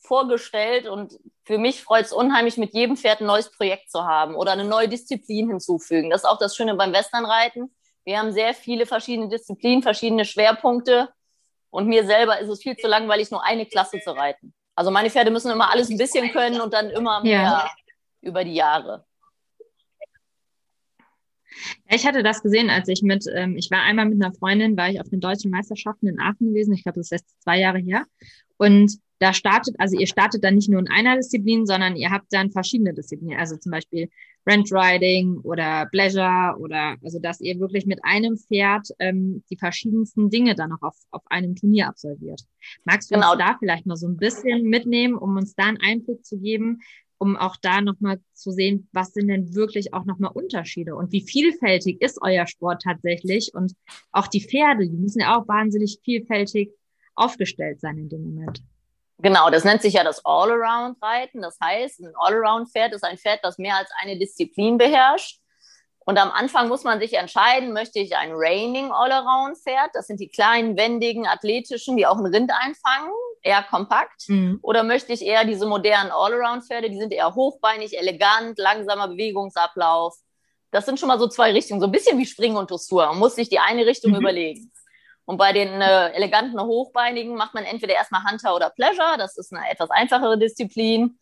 vorgestellt 0.00 0.86
und 0.86 1.18
für 1.44 1.58
mich 1.58 1.82
freut 1.82 2.06
es 2.06 2.12
unheimlich, 2.12 2.56
mit 2.56 2.72
jedem 2.74 2.96
Pferd 2.96 3.20
ein 3.20 3.26
neues 3.26 3.50
Projekt 3.50 3.90
zu 3.90 4.04
haben 4.04 4.34
oder 4.34 4.52
eine 4.52 4.64
neue 4.64 4.88
Disziplin 4.88 5.48
hinzufügen. 5.48 6.10
Das 6.10 6.22
ist 6.22 6.28
auch 6.28 6.38
das 6.38 6.56
Schöne 6.56 6.74
beim 6.74 6.92
Westernreiten. 6.92 7.74
Wir 8.04 8.18
haben 8.18 8.32
sehr 8.32 8.54
viele 8.54 8.86
verschiedene 8.86 9.28
Disziplinen, 9.28 9.82
verschiedene 9.82 10.24
Schwerpunkte 10.24 11.08
und 11.70 11.86
mir 11.88 12.06
selber 12.06 12.38
ist 12.38 12.48
es 12.48 12.62
viel 12.62 12.76
zu 12.76 12.86
langweilig, 12.86 13.30
nur 13.30 13.44
eine 13.44 13.66
Klasse 13.66 14.00
zu 14.00 14.12
reiten. 14.12 14.54
Also 14.74 14.90
meine 14.90 15.10
Pferde 15.10 15.30
müssen 15.30 15.50
immer 15.50 15.70
alles 15.70 15.90
ein 15.90 15.98
bisschen 15.98 16.30
können 16.32 16.60
und 16.60 16.72
dann 16.72 16.90
immer 16.90 17.20
mehr 17.22 17.42
ja. 17.42 17.70
über 18.20 18.44
die 18.44 18.54
Jahre. 18.54 19.04
Ich 21.88 22.06
hatte 22.06 22.22
das 22.22 22.42
gesehen, 22.42 22.70
als 22.70 22.88
ich 22.88 23.02
mit, 23.02 23.24
ähm, 23.34 23.56
ich 23.56 23.70
war 23.70 23.82
einmal 23.82 24.06
mit 24.06 24.22
einer 24.22 24.34
Freundin, 24.34 24.76
war 24.76 24.90
ich 24.90 25.00
auf 25.00 25.08
den 25.08 25.20
deutschen 25.20 25.50
Meisterschaften 25.50 26.06
in 26.06 26.20
Aachen 26.20 26.48
gewesen. 26.48 26.74
Ich 26.74 26.82
glaube, 26.82 26.98
das 26.98 27.06
ist 27.06 27.22
jetzt 27.22 27.42
zwei 27.42 27.58
Jahre 27.58 27.78
her. 27.78 28.04
Und 28.56 28.98
da 29.18 29.32
startet, 29.32 29.74
also 29.78 29.98
ihr 29.98 30.06
startet 30.06 30.44
dann 30.44 30.54
nicht 30.54 30.68
nur 30.68 30.80
in 30.80 30.88
einer 30.88 31.16
Disziplin, 31.16 31.66
sondern 31.66 31.96
ihr 31.96 32.10
habt 32.10 32.32
dann 32.32 32.50
verschiedene 32.50 32.94
Disziplinen, 32.94 33.38
also 33.38 33.56
zum 33.56 33.72
Beispiel 33.72 34.08
Rent 34.46 34.72
Riding 34.72 35.38
oder 35.42 35.86
Pleasure 35.90 36.56
oder 36.58 36.96
also 37.02 37.18
dass 37.18 37.40
ihr 37.40 37.58
wirklich 37.58 37.84
mit 37.84 37.98
einem 38.02 38.36
Pferd 38.36 38.88
ähm, 38.98 39.42
die 39.50 39.56
verschiedensten 39.56 40.30
Dinge 40.30 40.54
dann 40.54 40.70
noch 40.70 40.82
auf, 40.82 40.96
auf 41.10 41.22
einem 41.26 41.54
Turnier 41.54 41.88
absolviert. 41.88 42.42
Magst 42.84 43.10
du 43.10 43.16
genau. 43.16 43.32
uns 43.32 43.40
da 43.40 43.56
vielleicht 43.58 43.86
mal 43.86 43.96
so 43.96 44.08
ein 44.08 44.16
bisschen 44.16 44.62
mitnehmen, 44.62 45.16
um 45.16 45.36
uns 45.36 45.54
da 45.54 45.64
einen 45.64 45.80
Einblick 45.80 46.24
zu 46.24 46.38
geben, 46.38 46.80
um 47.18 47.36
auch 47.36 47.56
da 47.60 47.80
nochmal 47.80 48.20
zu 48.32 48.50
sehen, 48.52 48.88
was 48.92 49.12
sind 49.12 49.28
denn 49.28 49.54
wirklich 49.54 49.92
auch 49.92 50.04
nochmal 50.04 50.30
Unterschiede 50.32 50.94
und 50.94 51.12
wie 51.12 51.22
vielfältig 51.22 52.00
ist 52.00 52.18
euer 52.22 52.46
Sport 52.46 52.82
tatsächlich 52.82 53.52
und 53.54 53.72
auch 54.12 54.28
die 54.28 54.40
Pferde, 54.40 54.88
die 54.88 54.96
müssen 54.96 55.20
ja 55.20 55.36
auch 55.36 55.48
wahnsinnig 55.48 56.00
vielfältig 56.04 56.70
aufgestellt 57.14 57.80
sein 57.80 57.98
in 57.98 58.08
dem 58.08 58.22
Moment. 58.22 58.62
Genau, 59.20 59.50
das 59.50 59.64
nennt 59.64 59.82
sich 59.82 59.94
ja 59.94 60.04
das 60.04 60.24
All-Around-Reiten. 60.24 61.42
Das 61.42 61.58
heißt, 61.60 62.00
ein 62.00 62.12
All-Around-Pferd 62.14 62.94
ist 62.94 63.02
ein 63.02 63.18
Pferd, 63.18 63.40
das 63.42 63.58
mehr 63.58 63.76
als 63.76 63.90
eine 64.00 64.16
Disziplin 64.16 64.78
beherrscht. 64.78 65.40
Und 66.08 66.18
am 66.18 66.30
Anfang 66.30 66.68
muss 66.68 66.84
man 66.84 67.00
sich 67.00 67.14
entscheiden, 67.14 67.72
möchte 67.72 67.98
ich 67.98 68.16
ein 68.16 68.30
Raining 68.32 68.92
All-Around-Pferd, 68.92 69.90
das 69.92 70.06
sind 70.06 70.20
die 70.20 70.28
kleinen, 70.28 70.76
wendigen, 70.76 71.26
athletischen, 71.26 71.96
die 71.96 72.06
auch 72.06 72.16
ein 72.16 72.26
Rind 72.26 72.52
einfangen, 72.52 73.12
eher 73.42 73.62
kompakt, 73.62 74.28
mhm. 74.28 74.58
oder 74.62 74.82
möchte 74.82 75.12
ich 75.12 75.22
eher 75.22 75.44
diese 75.44 75.66
modernen 75.66 76.10
All-Around-Pferde, 76.10 76.90
die 76.90 76.98
sind 76.98 77.12
eher 77.12 77.34
hochbeinig, 77.34 77.98
elegant, 77.98 78.58
langsamer 78.58 79.08
Bewegungsablauf. 79.08 80.16
Das 80.70 80.86
sind 80.86 81.00
schon 81.00 81.08
mal 81.08 81.18
so 81.18 81.28
zwei 81.28 81.52
Richtungen, 81.52 81.80
so 81.80 81.86
ein 81.86 81.92
bisschen 81.92 82.18
wie 82.18 82.26
Springen 82.26 82.56
und 82.56 82.70
Dressur. 82.70 83.06
Man 83.06 83.18
muss 83.18 83.36
sich 83.36 83.48
die 83.48 83.58
eine 83.58 83.86
Richtung 83.86 84.12
mhm. 84.12 84.18
überlegen. 84.18 84.70
Und 85.28 85.36
bei 85.36 85.52
den 85.52 85.68
äh, 85.82 86.08
eleganten 86.12 86.58
Hochbeinigen 86.58 87.36
macht 87.36 87.52
man 87.52 87.64
entweder 87.64 87.92
erstmal 87.92 88.24
Hunter 88.24 88.56
oder 88.56 88.70
Pleasure. 88.70 89.18
Das 89.18 89.36
ist 89.36 89.52
eine 89.52 89.70
etwas 89.70 89.90
einfachere 89.90 90.38
Disziplin, 90.38 91.18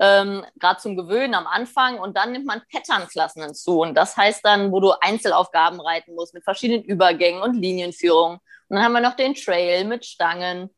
ähm, 0.00 0.46
gerade 0.58 0.80
zum 0.80 0.96
Gewöhnen 0.96 1.34
am 1.34 1.46
Anfang. 1.46 1.98
Und 1.98 2.16
dann 2.16 2.32
nimmt 2.32 2.46
man 2.46 2.62
Patternklassen 2.72 3.42
hinzu. 3.42 3.80
Und 3.80 3.94
das 3.96 4.16
heißt 4.16 4.42
dann, 4.46 4.72
wo 4.72 4.80
du 4.80 4.92
Einzelaufgaben 4.92 5.78
reiten 5.78 6.14
musst 6.14 6.32
mit 6.32 6.42
verschiedenen 6.42 6.84
Übergängen 6.84 7.42
und 7.42 7.54
Linienführungen. 7.54 8.38
Und 8.38 8.76
dann 8.76 8.82
haben 8.82 8.92
wir 8.92 9.02
noch 9.02 9.16
den 9.16 9.34
Trail 9.34 9.84
mit 9.84 10.06
Stangen. 10.06 10.70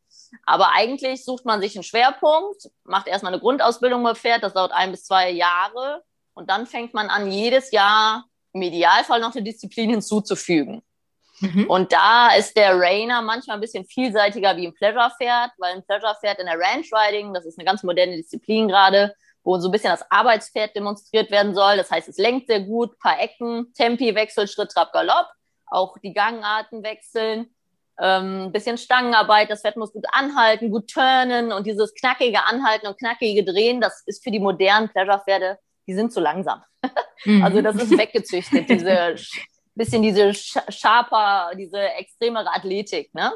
Aber 0.44 0.70
eigentlich 0.72 1.24
sucht 1.24 1.44
man 1.44 1.60
sich 1.60 1.76
einen 1.76 1.84
Schwerpunkt, 1.84 2.70
macht 2.84 3.06
erstmal 3.06 3.32
eine 3.32 3.40
Grundausbildung 3.40 4.02
mit 4.02 4.18
Pferd. 4.18 4.42
Das 4.42 4.54
dauert 4.54 4.72
ein 4.72 4.90
bis 4.90 5.04
zwei 5.04 5.30
Jahre. 5.30 6.02
Und 6.34 6.50
dann 6.50 6.66
fängt 6.66 6.94
man 6.94 7.08
an, 7.08 7.30
jedes 7.30 7.70
Jahr 7.70 8.24
im 8.52 8.62
Idealfall 8.62 9.20
noch 9.20 9.34
eine 9.34 9.44
Disziplin 9.44 9.90
hinzuzufügen. 9.90 10.82
Mhm. 11.40 11.68
Und 11.68 11.92
da 11.92 12.34
ist 12.34 12.56
der 12.56 12.78
Rainer 12.78 13.20
manchmal 13.20 13.56
ein 13.56 13.60
bisschen 13.60 13.84
vielseitiger 13.84 14.56
wie 14.56 14.66
ein 14.66 14.74
Pleasure-Pferd, 14.74 15.52
weil 15.58 15.74
ein 15.74 15.84
Pleasure-Pferd 15.84 16.38
in 16.38 16.46
der 16.46 16.58
Ranch-Riding, 16.58 17.34
das 17.34 17.44
ist 17.44 17.58
eine 17.58 17.66
ganz 17.66 17.82
moderne 17.82 18.16
Disziplin 18.16 18.68
gerade, 18.68 19.14
wo 19.42 19.58
so 19.58 19.68
ein 19.68 19.72
bisschen 19.72 19.90
das 19.90 20.08
Arbeitspferd 20.10 20.76
demonstriert 20.76 21.30
werden 21.30 21.54
soll. 21.54 21.76
Das 21.76 21.90
heißt, 21.90 22.08
es 22.08 22.18
lenkt 22.18 22.46
sehr 22.46 22.60
gut, 22.60 22.98
paar 23.00 23.20
Ecken, 23.20 23.72
Tempi, 23.74 24.14
Wechsel, 24.14 24.46
Schritt, 24.46 24.70
Trab, 24.70 24.92
Galopp, 24.92 25.26
auch 25.66 25.98
die 25.98 26.12
Gangarten 26.12 26.84
wechseln, 26.84 27.52
ähm, 28.02 28.46
ein 28.46 28.52
bisschen 28.52 28.76
Stangenarbeit, 28.76 29.48
das 29.48 29.62
Pferd 29.62 29.76
muss 29.76 29.92
gut 29.92 30.04
anhalten, 30.10 30.70
gut 30.70 30.90
turnen 30.90 31.52
und 31.52 31.66
dieses 31.66 31.94
knackige 31.94 32.44
Anhalten 32.44 32.88
und 32.88 32.98
knackige 32.98 33.44
Drehen, 33.44 33.80
das 33.80 34.02
ist 34.06 34.24
für 34.24 34.32
die 34.32 34.40
modernen 34.40 34.88
Pleasure-Pferde, 34.88 35.58
die 35.86 35.94
sind 35.94 36.12
zu 36.12 36.20
langsam. 36.20 36.62
Mhm. 37.24 37.42
Also 37.44 37.62
das 37.62 37.76
ist 37.76 37.96
weggezüchtet, 37.96 38.68
diese 38.68 39.14
bisschen 39.74 40.02
diese 40.02 40.34
Sharper, 40.34 41.52
diese 41.56 41.78
extremere 41.78 42.52
Athletik, 42.52 43.14
ne? 43.14 43.32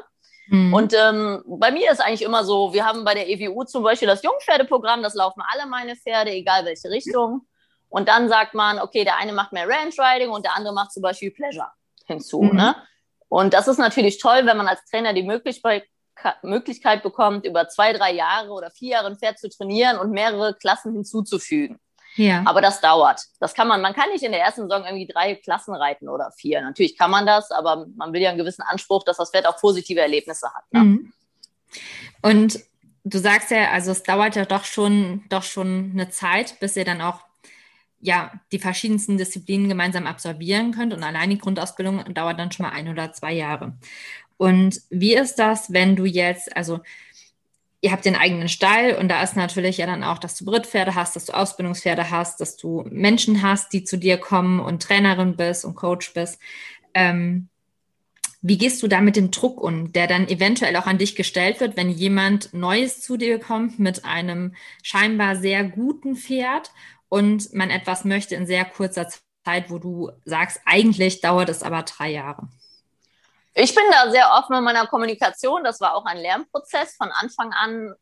Mhm. 0.49 0.73
Und 0.73 0.93
ähm, 0.93 1.43
bei 1.45 1.71
mir 1.71 1.91
ist 1.91 2.01
eigentlich 2.01 2.21
immer 2.21 2.43
so, 2.43 2.73
wir 2.73 2.85
haben 2.85 3.03
bei 3.03 3.13
der 3.13 3.29
EWU 3.29 3.63
zum 3.63 3.83
Beispiel 3.83 4.07
das 4.07 4.23
Jungpferdeprogramm, 4.23 5.01
das 5.01 5.13
laufen 5.13 5.41
alle 5.51 5.65
meine 5.67 5.95
Pferde, 5.95 6.31
egal 6.31 6.65
welche 6.65 6.89
Richtung. 6.89 7.41
Und 7.89 8.07
dann 8.07 8.29
sagt 8.29 8.53
man, 8.53 8.79
okay, 8.79 9.03
der 9.03 9.17
eine 9.17 9.33
macht 9.33 9.53
mehr 9.53 9.67
Ranch 9.67 9.97
Riding 9.97 10.29
und 10.29 10.45
der 10.45 10.55
andere 10.55 10.73
macht 10.73 10.91
zum 10.91 11.01
Beispiel 11.01 11.31
Pleasure 11.31 11.71
hinzu. 12.05 12.41
Mhm. 12.41 12.55
Ne? 12.55 12.75
Und 13.29 13.53
das 13.53 13.67
ist 13.67 13.77
natürlich 13.77 14.19
toll, 14.19 14.45
wenn 14.45 14.57
man 14.57 14.67
als 14.67 14.83
Trainer 14.85 15.13
die 15.13 15.23
Möglichkeit, 15.23 15.83
Möglichkeit 16.41 17.03
bekommt, 17.03 17.45
über 17.45 17.67
zwei, 17.67 17.93
drei 17.93 18.13
Jahre 18.13 18.49
oder 18.49 18.71
vier 18.71 18.91
Jahre 18.91 19.07
ein 19.07 19.17
Pferd 19.17 19.37
zu 19.39 19.49
trainieren 19.49 19.97
und 19.97 20.11
mehrere 20.11 20.55
Klassen 20.55 20.93
hinzuzufügen. 20.93 21.79
Ja. 22.15 22.41
Aber 22.45 22.61
das 22.61 22.81
dauert. 22.81 23.21
Das 23.39 23.53
kann 23.53 23.67
man, 23.67 23.81
man 23.81 23.93
kann 23.93 24.09
nicht 24.09 24.23
in 24.23 24.31
der 24.31 24.41
ersten 24.41 24.63
Saison 24.63 24.85
irgendwie 24.85 25.05
drei 25.07 25.35
Klassen 25.35 25.75
reiten 25.75 26.09
oder 26.09 26.31
vier. 26.31 26.61
Natürlich 26.61 26.97
kann 26.97 27.11
man 27.11 27.27
das, 27.27 27.51
aber 27.51 27.85
man 27.95 28.11
will 28.11 28.21
ja 28.21 28.29
einen 28.29 28.39
gewissen 28.39 28.63
Anspruch, 28.63 29.03
dass 29.03 29.17
das 29.17 29.29
Pferd 29.29 29.45
auch 29.45 29.57
positive 29.57 29.99
Erlebnisse 29.99 30.47
hat. 30.53 30.63
Ne? 30.71 30.79
Mhm. 30.79 31.13
Und 32.23 32.59
du 33.03 33.19
sagst 33.19 33.51
ja, 33.51 33.69
also 33.69 33.91
es 33.91 34.01
dauert 34.01 34.35
ja 34.35 34.45
doch 34.45 34.63
schon, 34.63 35.25
doch 35.29 35.43
schon 35.43 35.91
eine 35.93 36.09
Zeit, 36.09 36.59
bis 36.59 36.75
ihr 36.75 36.85
dann 36.85 37.01
auch 37.01 37.26
ja, 37.99 38.31
die 38.51 38.59
verschiedensten 38.59 39.17
Disziplinen 39.17 39.69
gemeinsam 39.69 40.05
absolvieren 40.05 40.71
könnt. 40.71 40.93
Und 40.93 41.03
allein 41.03 41.29
die 41.29 41.37
Grundausbildung 41.37 42.13
dauert 42.13 42.39
dann 42.39 42.51
schon 42.51 42.65
mal 42.65 42.73
ein 42.73 42.89
oder 42.89 43.11
zwei 43.13 43.33
Jahre. 43.33 43.73
Und 44.37 44.81
wie 44.89 45.15
ist 45.15 45.35
das, 45.35 45.73
wenn 45.73 45.95
du 45.95 46.05
jetzt, 46.05 46.55
also 46.55 46.79
ihr 47.81 47.91
habt 47.91 48.05
den 48.05 48.15
eigenen 48.15 48.49
Stall 48.49 48.95
und 48.95 49.07
da 49.07 49.21
ist 49.21 49.35
natürlich 49.35 49.77
ja 49.77 49.85
dann 49.85 50.03
auch, 50.03 50.17
dass 50.17 50.35
du 50.37 50.45
Brittpferde 50.45 50.95
hast, 50.95 51.15
dass 51.15 51.25
du 51.25 51.33
Ausbildungspferde 51.33 52.11
hast, 52.11 52.39
dass 52.41 52.57
du 52.57 52.85
Menschen 52.89 53.41
hast, 53.41 53.73
die 53.73 53.83
zu 53.83 53.97
dir 53.97 54.17
kommen 54.17 54.59
und 54.59 54.83
Trainerin 54.83 55.35
bist 55.35 55.65
und 55.65 55.75
Coach 55.75 56.13
bist. 56.13 56.39
Ähm, 56.93 57.49
wie 58.41 58.57
gehst 58.57 58.81
du 58.83 58.87
da 58.87 59.01
mit 59.01 59.15
dem 59.15 59.31
Druck 59.31 59.61
um, 59.61 59.91
der 59.91 60.07
dann 60.07 60.27
eventuell 60.27 60.75
auch 60.75 60.85
an 60.85 60.99
dich 60.99 61.15
gestellt 61.15 61.59
wird, 61.59 61.75
wenn 61.75 61.89
jemand 61.89 62.53
Neues 62.53 63.01
zu 63.01 63.17
dir 63.17 63.39
kommt 63.39 63.79
mit 63.79 64.05
einem 64.05 64.53
scheinbar 64.83 65.35
sehr 65.35 65.63
guten 65.63 66.15
Pferd 66.15 66.71
und 67.09 67.53
man 67.53 67.69
etwas 67.69 68.05
möchte 68.05 68.35
in 68.35 68.47
sehr 68.47 68.65
kurzer 68.65 69.07
Zeit, 69.45 69.69
wo 69.69 69.79
du 69.79 70.11
sagst, 70.25 70.59
eigentlich 70.65 71.21
dauert 71.21 71.49
es 71.49 71.63
aber 71.63 71.83
drei 71.83 72.11
Jahre? 72.11 72.47
Ich 73.53 73.73
bin 73.73 73.83
da 73.91 74.11
sehr 74.11 74.29
offen 74.37 74.55
in 74.55 74.63
meiner 74.63 74.85
Kommunikation. 74.85 75.63
Das 75.63 75.81
war 75.81 75.95
auch 75.95 76.05
ein 76.05 76.17
Lernprozess, 76.17 76.95
von 76.95 77.09
Anfang 77.11 77.51
an 77.53 77.95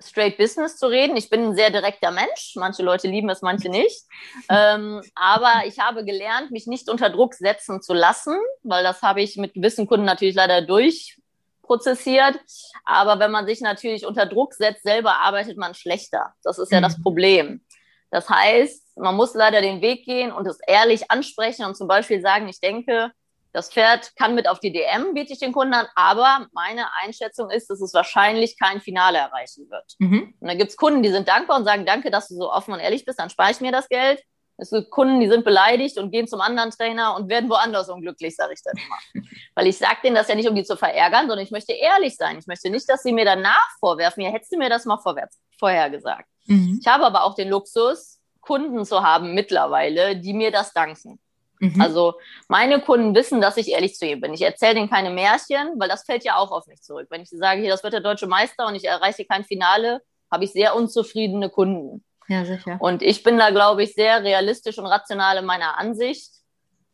straight 0.00 0.36
Business 0.36 0.76
zu 0.76 0.86
reden. 0.86 1.16
Ich 1.16 1.30
bin 1.30 1.44
ein 1.44 1.54
sehr 1.54 1.70
direkter 1.70 2.10
Mensch. 2.10 2.54
Manche 2.56 2.82
Leute 2.82 3.08
lieben 3.08 3.30
es, 3.30 3.42
manche 3.42 3.68
nicht. 3.68 4.02
Ähm, 4.48 5.00
aber 5.14 5.62
ich 5.66 5.78
habe 5.78 6.04
gelernt, 6.04 6.50
mich 6.50 6.66
nicht 6.66 6.88
unter 6.88 7.10
Druck 7.10 7.34
setzen 7.34 7.82
zu 7.82 7.94
lassen, 7.94 8.36
weil 8.62 8.82
das 8.82 9.02
habe 9.02 9.22
ich 9.22 9.36
mit 9.36 9.54
gewissen 9.54 9.86
Kunden 9.86 10.04
natürlich 10.04 10.34
leider 10.34 10.62
durchprozessiert. 10.62 12.38
Aber 12.84 13.18
wenn 13.20 13.30
man 13.30 13.46
sich 13.46 13.60
natürlich 13.60 14.04
unter 14.04 14.26
Druck 14.26 14.54
setzt, 14.54 14.82
selber 14.82 15.16
arbeitet 15.16 15.56
man 15.56 15.74
schlechter. 15.74 16.34
Das 16.42 16.58
ist 16.58 16.72
ja 16.72 16.78
mhm. 16.78 16.84
das 16.84 17.00
Problem. 17.00 17.64
Das 18.10 18.28
heißt, 18.28 18.96
man 18.96 19.16
muss 19.16 19.34
leider 19.34 19.60
den 19.60 19.82
Weg 19.82 20.04
gehen 20.04 20.32
und 20.32 20.46
es 20.46 20.58
ehrlich 20.66 21.10
ansprechen 21.10 21.64
und 21.64 21.76
zum 21.76 21.88
Beispiel 21.88 22.20
sagen, 22.20 22.48
ich 22.48 22.60
denke, 22.60 23.10
das 23.54 23.70
Pferd 23.70 24.14
kann 24.16 24.34
mit 24.34 24.48
auf 24.48 24.58
die 24.58 24.72
DM, 24.72 25.14
biete 25.14 25.32
ich 25.32 25.38
den 25.38 25.52
Kunden 25.52 25.74
an, 25.74 25.86
aber 25.94 26.48
meine 26.52 26.86
Einschätzung 27.02 27.50
ist, 27.50 27.70
dass 27.70 27.80
es 27.80 27.94
wahrscheinlich 27.94 28.58
kein 28.58 28.80
Finale 28.80 29.18
erreichen 29.18 29.70
wird. 29.70 29.94
Mhm. 29.98 30.34
Und 30.40 30.48
da 30.48 30.54
gibt 30.54 30.70
es 30.70 30.76
Kunden, 30.76 31.04
die 31.04 31.10
sind 31.10 31.28
dankbar 31.28 31.58
und 31.58 31.64
sagen, 31.64 31.86
danke, 31.86 32.10
dass 32.10 32.28
du 32.28 32.34
so 32.34 32.52
offen 32.52 32.74
und 32.74 32.80
ehrlich 32.80 33.04
bist, 33.04 33.20
dann 33.20 33.30
spare 33.30 33.52
ich 33.52 33.60
mir 33.60 33.70
das 33.70 33.88
Geld. 33.88 34.20
Es 34.56 34.70
gibt 34.70 34.90
Kunden, 34.90 35.20
die 35.20 35.28
sind 35.28 35.44
beleidigt 35.44 35.98
und 35.98 36.10
gehen 36.10 36.28
zum 36.28 36.40
anderen 36.40 36.70
Trainer 36.70 37.16
und 37.16 37.28
werden 37.28 37.50
woanders 37.50 37.88
unglücklich, 37.88 38.36
sage 38.36 38.54
ich 38.54 38.62
dann 38.62 38.76
immer. 38.76 39.26
Weil 39.54 39.66
ich 39.66 39.78
sage 39.78 39.98
denen 40.04 40.14
das 40.14 40.28
ja 40.28 40.34
nicht, 40.34 40.48
um 40.48 40.54
die 40.54 40.64
zu 40.64 40.76
verärgern, 40.76 41.26
sondern 41.26 41.44
ich 41.44 41.50
möchte 41.50 41.72
ehrlich 41.72 42.16
sein. 42.16 42.38
Ich 42.38 42.46
möchte 42.46 42.70
nicht, 42.70 42.88
dass 42.88 43.02
sie 43.02 43.12
mir 43.12 43.24
danach 43.24 43.68
vorwerfen, 43.80 44.22
ja, 44.22 44.30
hättest 44.30 44.52
du 44.52 44.58
mir 44.58 44.68
das 44.68 44.84
mal 44.84 44.98
vorwärts, 44.98 45.40
vorher 45.58 45.90
gesagt. 45.90 46.28
Mhm. 46.46 46.78
Ich 46.80 46.86
habe 46.86 47.04
aber 47.04 47.24
auch 47.24 47.34
den 47.34 47.48
Luxus, 47.48 48.20
Kunden 48.40 48.84
zu 48.84 49.02
haben 49.02 49.34
mittlerweile, 49.34 50.16
die 50.16 50.34
mir 50.34 50.50
das 50.50 50.72
danken. 50.72 51.18
Mhm. 51.58 51.80
Also 51.80 52.14
meine 52.48 52.80
Kunden 52.80 53.14
wissen, 53.14 53.40
dass 53.40 53.56
ich 53.56 53.68
ehrlich 53.68 53.94
zu 53.96 54.06
ihnen 54.06 54.20
bin. 54.20 54.34
Ich 54.34 54.42
erzähle 54.42 54.74
denen 54.74 54.90
keine 54.90 55.10
Märchen, 55.10 55.72
weil 55.78 55.88
das 55.88 56.04
fällt 56.04 56.24
ja 56.24 56.36
auch 56.36 56.52
auf 56.52 56.66
mich 56.66 56.82
zurück. 56.82 57.06
Wenn 57.10 57.22
ich 57.22 57.30
sage, 57.30 57.60
hier, 57.60 57.70
das 57.70 57.82
wird 57.82 57.94
der 57.94 58.00
deutsche 58.00 58.26
Meister 58.26 58.66
und 58.66 58.74
ich 58.74 58.84
erreiche 58.84 59.24
kein 59.24 59.44
Finale, 59.44 60.02
habe 60.30 60.44
ich 60.44 60.52
sehr 60.52 60.76
unzufriedene 60.76 61.48
Kunden. 61.48 62.03
Ja, 62.28 62.44
sicher. 62.44 62.76
Und 62.80 63.02
ich 63.02 63.22
bin 63.22 63.38
da, 63.38 63.50
glaube 63.50 63.82
ich, 63.82 63.94
sehr 63.94 64.22
realistisch 64.22 64.78
und 64.78 64.86
rational 64.86 65.38
in 65.38 65.44
meiner 65.44 65.78
Ansicht. 65.78 66.32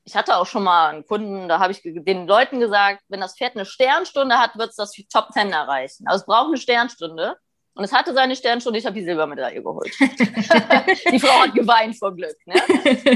Ich 0.04 0.16
hatte 0.16 0.36
auch 0.36 0.46
schon 0.46 0.64
mal 0.64 0.88
einen 0.88 1.06
Kunden, 1.06 1.48
da 1.48 1.60
habe 1.60 1.72
ich 1.72 1.82
den 1.82 2.26
Leuten 2.26 2.58
gesagt, 2.58 3.02
wenn 3.08 3.20
das 3.20 3.36
Pferd 3.36 3.54
eine 3.54 3.64
Sternstunde 3.64 4.38
hat, 4.38 4.56
wird 4.56 4.70
es 4.70 4.76
das 4.76 4.92
Top 5.12 5.28
Ten 5.32 5.52
erreichen. 5.52 6.06
Also 6.06 6.22
es 6.22 6.26
braucht 6.26 6.48
eine 6.48 6.56
Sternstunde. 6.56 7.36
Und 7.74 7.84
es 7.84 7.92
hatte 7.92 8.12
seine 8.12 8.34
Sternstunde, 8.34 8.78
ich 8.78 8.84
habe 8.84 8.98
die 8.98 9.04
Silbermedaille 9.04 9.62
geholt. 9.62 9.92
die 10.00 11.20
Frau 11.20 11.40
hat 11.40 11.54
geweint 11.54 11.96
vor 11.96 12.14
Glück. 12.14 12.36
Ne? 12.44 12.54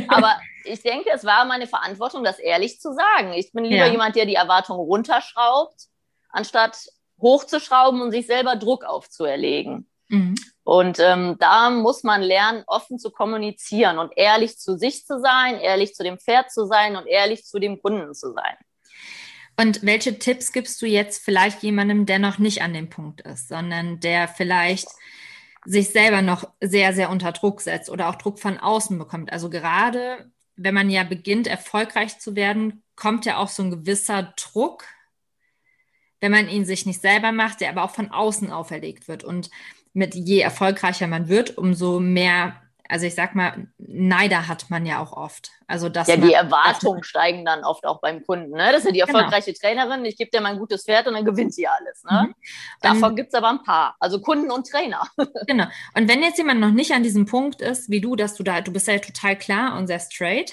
Aber 0.09 0.39
ich 0.65 0.81
denke, 0.81 1.11
es 1.13 1.25
war 1.25 1.45
meine 1.45 1.67
Verantwortung, 1.67 2.23
das 2.23 2.39
ehrlich 2.39 2.81
zu 2.81 2.93
sagen. 2.95 3.33
Ich 3.33 3.53
bin 3.53 3.65
lieber 3.65 3.87
ja. 3.87 3.93
jemand, 3.93 4.15
der 4.17 4.27
die 4.27 4.37
Erwartungen 4.37 4.81
runterschraubt, 4.81 5.89
anstatt 6.31 6.79
hochzuschrauben 7.21 8.01
und 8.01 8.13
sich 8.13 8.27
selber 8.27 8.57
Druck 8.57 8.85
aufzuerlegen. 8.85 9.89
Mhm. 10.09 10.37
Und 10.65 10.99
ähm, 10.99 11.37
da 11.39 11.69
muss 11.69 12.03
man 12.03 12.23
lernen, 12.23 12.65
offen 12.67 12.99
zu 12.99 13.11
kommunizieren 13.11 13.99
und 13.99 14.13
ehrlich 14.17 14.59
zu 14.59 14.79
sich 14.79 15.05
zu 15.05 15.21
sein, 15.21 15.61
ehrlich 15.61 15.95
zu 15.95 16.03
dem 16.03 16.19
Pferd 16.19 16.51
zu 16.51 16.67
sein 16.67 16.97
und 16.97 17.07
ehrlich 17.07 17.45
zu 17.45 17.59
dem 17.59 17.81
Kunden 17.81 18.15
zu 18.15 18.33
sein. 18.33 18.57
Und 19.57 19.85
welche 19.85 20.19
Tipps 20.19 20.53
gibst 20.53 20.81
du 20.81 20.87
jetzt 20.87 21.23
vielleicht 21.23 21.63
jemandem, 21.63 22.07
der 22.07 22.19
noch 22.19 22.39
nicht 22.39 22.63
an 22.63 22.73
dem 22.73 22.89
Punkt 22.89 23.21
ist, 23.21 23.49
sondern 23.49 24.01
der 24.01 24.27
vielleicht 24.27 24.89
sich 25.67 25.91
selber 25.91 26.23
noch 26.23 26.49
sehr, 26.61 26.93
sehr 26.93 27.11
unter 27.11 27.33
Druck 27.33 27.61
setzt 27.61 27.91
oder 27.91 28.09
auch 28.09 28.17
Druck 28.17 28.39
von 28.41 28.59
außen 28.59 28.99
bekommt? 28.99 29.33
Also 29.33 29.51
gerade 29.51 30.31
wenn 30.57 30.75
man 30.75 30.89
ja 30.89 31.05
beginnt, 31.05 31.47
erfolgreich 31.47 32.19
zu 32.19 32.37
werden, 32.37 32.83
kommt 32.97 33.27
ja 33.27 33.37
auch 33.37 33.49
so 33.49 33.63
ein 33.63 33.71
gewisser 33.71 34.35
Druck, 34.37 34.85
wenn 36.21 36.33
man 36.33 36.49
ihn 36.49 36.65
sich 36.65 36.87
nicht 36.87 37.01
selber 37.01 37.33
macht, 37.33 37.61
der 37.61 37.71
aber 37.71 37.85
auch 37.85 37.91
von 37.91 38.11
außen 38.11 38.51
auferlegt 38.51 39.09
wird. 39.09 39.25
Und 39.25 39.51
mit 39.95 40.15
je 40.15 40.41
erfolgreicher 40.41 41.07
man 41.07 41.29
wird, 41.29 41.57
umso 41.57 42.01
mehr 42.01 42.61
also 42.89 43.07
ich 43.07 43.15
sag 43.15 43.35
mal, 43.35 43.67
Neider 43.79 44.47
hat 44.47 44.69
man 44.69 44.85
ja 44.85 45.01
auch 45.03 45.13
oft. 45.13 45.51
Also 45.67 45.89
das 45.89 46.07
ja, 46.07 46.17
die 46.17 46.35
Erwartungen 46.35 47.03
steigen 47.03 47.45
dann 47.45 47.65
oft 47.65 47.87
auch 47.87 48.01
beim 48.01 48.23
Kunden. 48.25 48.51
Ne? 48.51 48.73
Das 48.73 48.81
ist 48.81 48.85
ja 48.85 48.93
die 48.93 49.01
genau. 49.01 49.19
erfolgreiche 49.19 49.53
genau. 49.53 49.61
Trainerin, 49.61 50.05
ich 50.05 50.17
gebe 50.17 50.31
dir 50.31 50.43
mein 50.43 50.59
gutes 50.59 50.85
Pferd 50.85 51.07
und 51.07 51.15
dann 51.15 51.25
gewinnt 51.25 51.55
sie 51.55 51.67
alles. 51.67 52.05
Ne? 52.05 52.29
Mhm. 52.29 52.35
Davon 52.83 53.11
um, 53.11 53.17
gibt 53.17 53.29
es 53.29 53.35
aber 53.35 53.49
ein 53.49 53.63
paar. 53.63 53.97
Also 54.01 54.21
Kunden 54.21 54.51
und 54.51 54.69
Trainer. 54.69 55.09
genau. 55.47 55.65
Und 55.95 56.09
wenn 56.09 56.23
jetzt 56.23 56.37
jemand 56.37 56.61
noch 56.61 56.73
nicht 56.73 56.93
an 56.93 57.03
diesem 57.03 57.25
Punkt 57.25 57.63
ist, 57.63 57.89
wie 57.89 58.01
du, 58.03 58.17
dass 58.17 58.35
du 58.35 58.43
da, 58.43 58.61
du 58.61 58.73
bist 58.73 58.87
ja 58.87 58.99
total 58.99 59.39
klar 59.39 59.79
und 59.79 59.87
sehr 59.87 60.01
straight, 60.01 60.53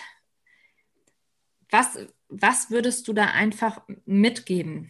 was, 1.69 1.99
was 2.29 2.71
würdest 2.71 3.07
du 3.07 3.13
da 3.13 3.25
einfach 3.25 3.81
mitgeben? 4.05 4.89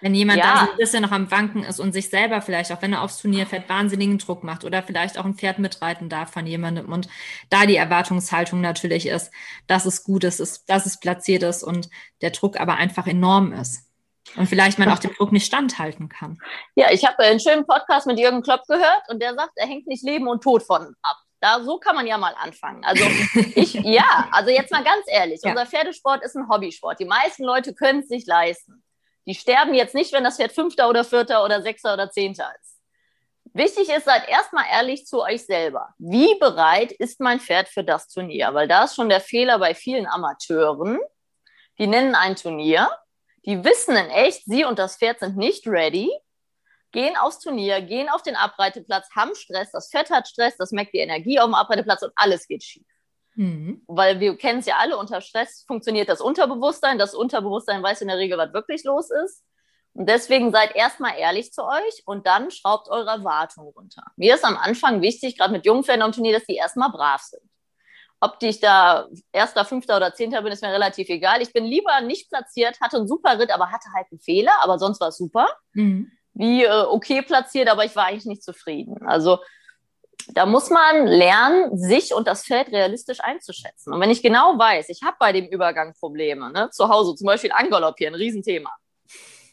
Wenn 0.00 0.14
jemand 0.14 0.38
ja. 0.38 0.44
da 0.44 0.64
so 0.66 0.70
ein 0.72 0.76
bisschen 0.76 1.02
noch 1.02 1.12
am 1.12 1.30
Wanken 1.30 1.64
ist 1.64 1.80
und 1.80 1.92
sich 1.92 2.10
selber 2.10 2.42
vielleicht, 2.42 2.70
auch 2.72 2.82
wenn 2.82 2.92
er 2.92 3.02
aufs 3.02 3.18
Turnier 3.18 3.46
fährt, 3.46 3.68
wahnsinnigen 3.68 4.18
Druck 4.18 4.44
macht 4.44 4.64
oder 4.64 4.82
vielleicht 4.82 5.18
auch 5.18 5.24
ein 5.24 5.34
Pferd 5.34 5.58
mitreiten 5.58 6.08
darf 6.08 6.30
von 6.30 6.46
jemandem 6.46 6.92
und 6.92 7.08
da 7.48 7.64
die 7.66 7.76
Erwartungshaltung 7.76 8.60
natürlich 8.60 9.06
ist, 9.06 9.30
dass 9.66 9.86
es 9.86 10.04
gut 10.04 10.24
ist, 10.24 10.68
dass 10.68 10.86
es 10.86 11.00
platziert 11.00 11.42
ist 11.42 11.62
und 11.62 11.88
der 12.20 12.30
Druck 12.30 12.60
aber 12.60 12.74
einfach 12.74 13.06
enorm 13.06 13.52
ist. 13.52 13.88
Und 14.36 14.46
vielleicht 14.48 14.78
man 14.78 14.88
auch 14.88 14.98
dem 14.98 15.14
Druck 15.14 15.32
nicht 15.32 15.46
standhalten 15.46 16.08
kann. 16.08 16.38
Ja, 16.74 16.90
ich 16.90 17.04
habe 17.04 17.18
einen 17.20 17.40
schönen 17.40 17.66
Podcast 17.66 18.06
mit 18.06 18.18
Jürgen 18.18 18.42
Klopp 18.42 18.66
gehört 18.66 19.02
und 19.08 19.20
der 19.22 19.34
sagt, 19.34 19.52
er 19.56 19.66
hängt 19.66 19.86
nicht 19.86 20.02
Leben 20.02 20.28
und 20.28 20.42
Tod 20.42 20.62
von 20.62 20.94
ab. 21.02 21.16
Da, 21.40 21.62
so 21.62 21.78
kann 21.78 21.94
man 21.94 22.06
ja 22.06 22.16
mal 22.18 22.34
anfangen. 22.40 22.84
Also 22.84 23.04
ich, 23.54 23.74
ja, 23.74 24.28
also 24.32 24.50
jetzt 24.50 24.72
mal 24.72 24.82
ganz 24.82 25.04
ehrlich, 25.08 25.40
ja. 25.42 25.50
unser 25.50 25.66
Pferdesport 25.66 26.24
ist 26.24 26.36
ein 26.36 26.48
Hobbysport. 26.48 27.00
Die 27.00 27.04
meisten 27.04 27.44
Leute 27.44 27.74
können 27.74 28.00
es 28.00 28.08
sich 28.08 28.26
leisten. 28.26 28.83
Die 29.26 29.34
sterben 29.34 29.74
jetzt 29.74 29.94
nicht, 29.94 30.12
wenn 30.12 30.24
das 30.24 30.36
Pferd 30.36 30.52
Fünfter 30.52 30.88
oder 30.88 31.04
Vierter 31.04 31.44
oder 31.44 31.62
Sechster 31.62 31.94
oder 31.94 32.10
Zehnter 32.10 32.52
ist. 32.60 32.80
Wichtig 33.54 33.88
ist, 33.88 34.04
seid 34.04 34.28
erstmal 34.28 34.64
ehrlich 34.70 35.06
zu 35.06 35.22
euch 35.22 35.46
selber. 35.46 35.94
Wie 35.98 36.38
bereit 36.38 36.92
ist 36.92 37.20
mein 37.20 37.40
Pferd 37.40 37.68
für 37.68 37.84
das 37.84 38.08
Turnier? 38.08 38.52
Weil 38.52 38.66
da 38.66 38.84
ist 38.84 38.96
schon 38.96 39.08
der 39.08 39.20
Fehler 39.20 39.58
bei 39.58 39.74
vielen 39.74 40.06
Amateuren. 40.06 40.98
Die 41.78 41.86
nennen 41.86 42.14
ein 42.14 42.36
Turnier, 42.36 42.90
die 43.46 43.62
wissen 43.64 43.96
in 43.96 44.10
echt, 44.10 44.44
sie 44.44 44.64
und 44.64 44.78
das 44.78 44.96
Pferd 44.96 45.20
sind 45.20 45.36
nicht 45.36 45.66
ready, 45.66 46.10
gehen 46.92 47.16
aufs 47.16 47.40
Turnier, 47.40 47.80
gehen 47.82 48.08
auf 48.08 48.22
den 48.22 48.36
Abreiteplatz, 48.36 49.08
haben 49.14 49.34
Stress, 49.34 49.72
das 49.72 49.90
Pferd 49.90 50.10
hat 50.10 50.28
Stress, 50.28 50.56
das 50.56 50.70
merkt 50.70 50.94
die 50.94 50.98
Energie 50.98 51.38
auf 51.38 51.46
dem 51.46 51.54
Abreiteplatz 51.54 52.02
und 52.02 52.12
alles 52.14 52.46
geht 52.46 52.62
schief. 52.62 52.86
Mhm. 53.34 53.82
Weil 53.86 54.20
wir 54.20 54.36
kennen 54.36 54.60
es 54.60 54.66
ja 54.66 54.76
alle, 54.78 54.96
unter 54.96 55.20
Stress 55.20 55.64
funktioniert 55.66 56.08
das 56.08 56.20
Unterbewusstsein. 56.20 56.98
Das 56.98 57.14
Unterbewusstsein 57.14 57.82
weiß 57.82 58.00
in 58.02 58.08
der 58.08 58.18
Regel, 58.18 58.38
was 58.38 58.52
wirklich 58.52 58.84
los 58.84 59.10
ist. 59.10 59.42
Und 59.92 60.08
deswegen 60.08 60.50
seid 60.50 60.74
erstmal 60.74 61.16
ehrlich 61.18 61.52
zu 61.52 61.64
euch 61.64 62.02
und 62.04 62.26
dann 62.26 62.50
schraubt 62.50 62.88
eure 62.88 63.10
Erwartungen 63.10 63.72
runter. 63.76 64.02
Mir 64.16 64.34
ist 64.34 64.44
am 64.44 64.56
Anfang 64.56 65.02
wichtig, 65.02 65.38
gerade 65.38 65.52
mit 65.52 65.64
Jungpferden 65.66 66.02
am 66.02 66.12
Turnier, 66.12 66.32
dass 66.34 66.46
die 66.46 66.56
erstmal 66.56 66.90
brav 66.90 67.20
sind. 67.22 67.42
Ob 68.20 68.42
ich 68.42 68.58
da 68.58 69.06
erster, 69.32 69.64
fünfter 69.64 69.96
oder 69.96 70.14
zehnter 70.14 70.42
bin, 70.42 70.52
ist 70.52 70.62
mir 70.62 70.72
relativ 70.72 71.08
egal. 71.10 71.42
Ich 71.42 71.52
bin 71.52 71.64
lieber 71.64 72.00
nicht 72.00 72.28
platziert, 72.28 72.80
hatte 72.80 72.96
einen 72.96 73.06
super 73.06 73.38
Ritt, 73.38 73.52
aber 73.52 73.70
hatte 73.70 73.88
halt 73.94 74.06
einen 74.10 74.20
Fehler, 74.20 74.54
aber 74.62 74.78
sonst 74.78 75.00
war 75.00 75.08
es 75.08 75.18
super. 75.18 75.46
Mhm. 75.74 76.10
Wie 76.32 76.64
äh, 76.64 76.84
okay 76.88 77.22
platziert, 77.22 77.68
aber 77.68 77.84
ich 77.84 77.94
war 77.94 78.06
eigentlich 78.06 78.24
nicht 78.24 78.42
zufrieden. 78.42 79.06
Also 79.06 79.38
da 80.28 80.46
muss 80.46 80.70
man 80.70 81.06
lernen, 81.06 81.76
sich 81.76 82.14
und 82.14 82.26
das 82.26 82.44
Feld 82.44 82.68
realistisch 82.68 83.20
einzuschätzen. 83.20 83.92
Und 83.92 84.00
wenn 84.00 84.10
ich 84.10 84.22
genau 84.22 84.58
weiß, 84.58 84.88
ich 84.88 85.02
habe 85.02 85.16
bei 85.18 85.32
dem 85.32 85.46
Übergang 85.46 85.94
Probleme, 85.94 86.50
ne, 86.50 86.70
zu 86.70 86.88
Hause 86.88 87.14
zum 87.14 87.26
Beispiel 87.26 87.52
Angaloppieren, 87.52 88.14
ein 88.14 88.20
Riesenthema, 88.20 88.70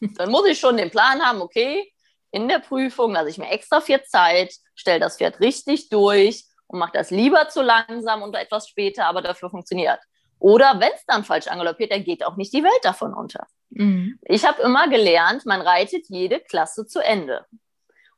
dann 0.00 0.30
muss 0.30 0.46
ich 0.46 0.58
schon 0.58 0.76
den 0.76 0.90
Plan 0.90 1.20
haben, 1.20 1.42
okay, 1.42 1.92
in 2.30 2.48
der 2.48 2.60
Prüfung 2.60 3.12
lasse 3.12 3.28
ich 3.28 3.38
mir 3.38 3.50
extra 3.50 3.80
viel 3.80 4.02
Zeit, 4.04 4.54
stelle 4.74 5.00
das 5.00 5.18
Pferd 5.18 5.40
richtig 5.40 5.90
durch 5.90 6.46
und 6.66 6.78
mache 6.78 6.92
das 6.94 7.10
lieber 7.10 7.48
zu 7.48 7.62
langsam 7.62 8.22
und 8.22 8.34
etwas 8.34 8.68
später, 8.68 9.06
aber 9.06 9.20
dafür 9.20 9.50
funktioniert. 9.50 10.00
Oder 10.38 10.80
wenn 10.80 10.90
es 10.92 11.04
dann 11.06 11.24
falsch 11.24 11.46
angaloppiert, 11.46 11.92
dann 11.92 12.02
geht 12.02 12.24
auch 12.24 12.36
nicht 12.36 12.52
die 12.52 12.64
Welt 12.64 12.80
davon 12.82 13.14
unter. 13.14 13.46
Mhm. 13.70 14.18
Ich 14.22 14.44
habe 14.44 14.62
immer 14.62 14.88
gelernt, 14.88 15.46
man 15.46 15.60
reitet 15.60 16.06
jede 16.08 16.40
Klasse 16.40 16.86
zu 16.86 16.98
Ende. 16.98 17.46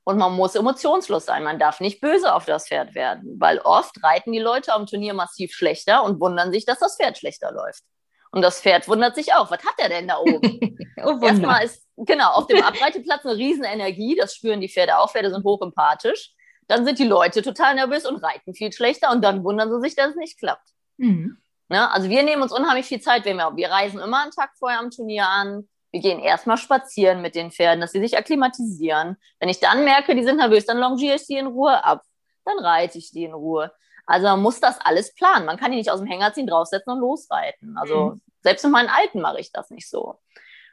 Und 0.05 0.19
man 0.19 0.35
muss 0.35 0.55
emotionslos 0.55 1.25
sein. 1.25 1.43
Man 1.43 1.59
darf 1.59 1.81
nicht 1.81 2.01
böse 2.01 2.35
auf 2.35 2.45
das 2.45 2.69
Pferd 2.69 2.95
werden, 2.95 3.37
weil 3.41 3.59
oft 3.61 4.03
reiten 4.03 4.33
die 4.33 4.39
Leute 4.39 4.75
am 4.75 4.87
Turnier 4.87 5.15
massiv 5.15 5.53
schlechter 5.53 6.05
und 6.05 6.21
wundern 6.21 6.53
sich, 6.53 6.67
dass 6.67 6.79
das 6.79 6.97
Pferd 6.97 7.17
schlechter 7.17 7.51
läuft. 7.53 7.83
Und 8.31 8.43
das 8.43 8.61
Pferd 8.61 8.87
wundert 8.89 9.15
sich 9.15 9.33
auch. 9.33 9.51
Was 9.51 9.65
hat 9.65 9.75
er 9.79 9.89
denn 9.89 10.09
da 10.09 10.19
oben? 10.19 10.77
oh, 11.05 11.19
Erstmal 11.23 11.65
ist, 11.65 11.87
genau, 11.97 12.33
auf 12.33 12.49
dem 12.49 12.63
Abreiteplatz 12.63 13.25
eine 13.25 13.37
riesen 13.37 13.65
Energie. 13.65 14.17
Das 14.17 14.35
spüren 14.35 14.61
die 14.61 14.69
Pferde 14.69 14.99
auch. 14.99 15.13
Pferde 15.13 15.31
sind 15.31 15.45
hochempathisch. 15.45 16.33
Dann 16.67 16.85
sind 16.85 16.99
die 16.99 17.07
Leute 17.07 17.43
total 17.43 17.77
nervös 17.77 18.05
und 18.05 18.17
reiten 18.17 18.53
viel 18.53 18.73
schlechter. 18.73 19.11
Und 19.11 19.23
dann 19.23 19.45
wundern 19.45 19.71
sie 19.71 19.81
sich, 19.81 19.95
dass 19.95 20.11
es 20.11 20.17
nicht 20.17 20.39
klappt. 20.39 20.69
Mhm. 20.97 21.39
Ne? 21.69 21.91
Also 21.91 22.09
wir 22.11 22.23
nehmen 22.25 22.43
uns 22.43 22.53
unheimlich 22.53 22.87
viel 22.87 23.01
Zeit. 23.01 23.25
Wir, 23.25 23.37
wir 23.37 23.71
reisen 23.71 24.01
immer 24.01 24.23
einen 24.23 24.33
Tag 24.33 24.51
vorher 24.59 24.81
am 24.81 24.91
Turnier 24.91 25.29
an. 25.29 25.69
Wir 25.95 26.01
gehen 26.01 26.19
erstmal 26.19 26.57
spazieren 26.57 27.23
mit 27.23 27.37
den 27.37 27.53
Pferden, 27.53 27.81
dass 27.81 27.93
sie 27.93 28.01
sich 28.01 28.19
akklimatisieren. 28.19 29.17
Wenn 29.39 29.49
ich 29.49 29.61
dann 29.61 29.85
merke, 29.85 30.17
die 30.17 30.25
sind 30.25 30.39
nervös, 30.39 30.67
dann 30.67 30.79
longiere 30.79 31.15
ich 31.15 31.27
die 31.29 31.37
in 31.37 31.47
Ruhe 31.47 31.85
ab. 31.85 32.03
Dann 32.45 32.59
reite 32.59 32.99
ich 32.99 33.13
die 33.13 33.23
in 33.23 33.33
Ruhe. 33.33 33.71
Also 34.05 34.27
man 34.27 34.43
muss 34.43 34.59
das 34.59 34.81
alles 34.81 35.15
planen. 35.15 35.47
Man 35.47 35.57
kann 35.57 35.71
die 35.71 35.77
nicht 35.77 35.93
aus 35.93 36.01
dem 36.01 36.09
Hänger 36.09 36.33
ziehen, 36.33 36.49
draufsetzen 36.49 36.95
und 36.95 36.99
losreiten. 36.99 37.79
Also 37.79 38.15
mhm. 38.15 38.23
selbst 38.43 38.65
mit 38.65 38.73
meinen 38.73 38.89
Alten 38.89 39.21
mache 39.21 39.39
ich 39.39 39.53
das 39.53 39.71
nicht 39.71 39.89
so. 39.89 40.19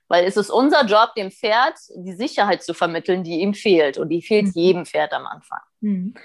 Weil 0.08 0.26
es 0.26 0.38
ist 0.38 0.50
unser 0.50 0.86
Job, 0.86 1.14
dem 1.16 1.30
Pferd 1.30 1.76
die 1.96 2.14
Sicherheit 2.14 2.64
zu 2.64 2.74
vermitteln, 2.74 3.24
die 3.24 3.42
ihm 3.42 3.54
fehlt. 3.54 4.00
Und 4.00 4.10
die 4.10 4.24
fehlt 4.24 4.48
mhm. 4.48 4.54
jedem 4.56 4.86
Pferd 4.88 5.14
am 5.14 5.28
Anfang. 5.28 5.62
Mhm. 5.82 6.16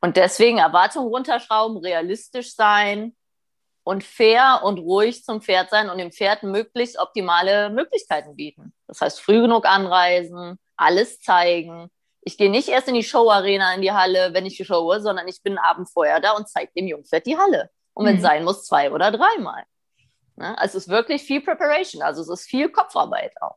Und 0.00 0.16
deswegen 0.16 0.56
Erwartungen 0.56 1.08
runterschrauben, 1.08 1.76
realistisch 1.76 2.54
sein, 2.54 3.14
und 3.86 4.02
fair 4.02 4.62
und 4.64 4.80
ruhig 4.80 5.22
zum 5.22 5.40
Pferd 5.40 5.70
sein 5.70 5.88
und 5.90 5.98
dem 5.98 6.10
Pferd 6.10 6.42
möglichst 6.42 6.98
optimale 6.98 7.70
Möglichkeiten 7.70 8.34
bieten. 8.34 8.72
Das 8.88 9.00
heißt, 9.00 9.20
früh 9.20 9.40
genug 9.40 9.64
anreisen, 9.64 10.58
alles 10.76 11.20
zeigen. 11.20 11.88
Ich 12.22 12.36
gehe 12.36 12.50
nicht 12.50 12.68
erst 12.68 12.88
in 12.88 12.94
die 12.94 13.04
Show-Arena, 13.04 13.72
in 13.76 13.82
die 13.82 13.92
Halle, 13.92 14.30
wenn 14.32 14.44
ich 14.44 14.56
showe, 14.56 15.00
sondern 15.00 15.28
ich 15.28 15.40
bin 15.40 15.56
abend 15.56 15.88
vorher 15.88 16.18
da 16.18 16.32
und 16.32 16.48
zeige 16.48 16.72
dem 16.76 16.88
Jungpferd 16.88 17.26
die 17.26 17.38
Halle. 17.38 17.70
Und 17.94 18.06
wenn 18.06 18.16
es 18.16 18.22
mhm. 18.22 18.26
sein 18.26 18.44
muss, 18.44 18.66
zwei 18.66 18.90
oder 18.90 19.12
dreimal. 19.12 19.62
Ne? 20.34 20.58
Also 20.58 20.78
es 20.78 20.86
ist 20.86 20.90
wirklich 20.90 21.22
viel 21.22 21.40
Preparation, 21.40 22.02
also 22.02 22.22
es 22.22 22.28
ist 22.28 22.48
viel 22.48 22.68
Kopfarbeit 22.70 23.40
auch. 23.40 23.54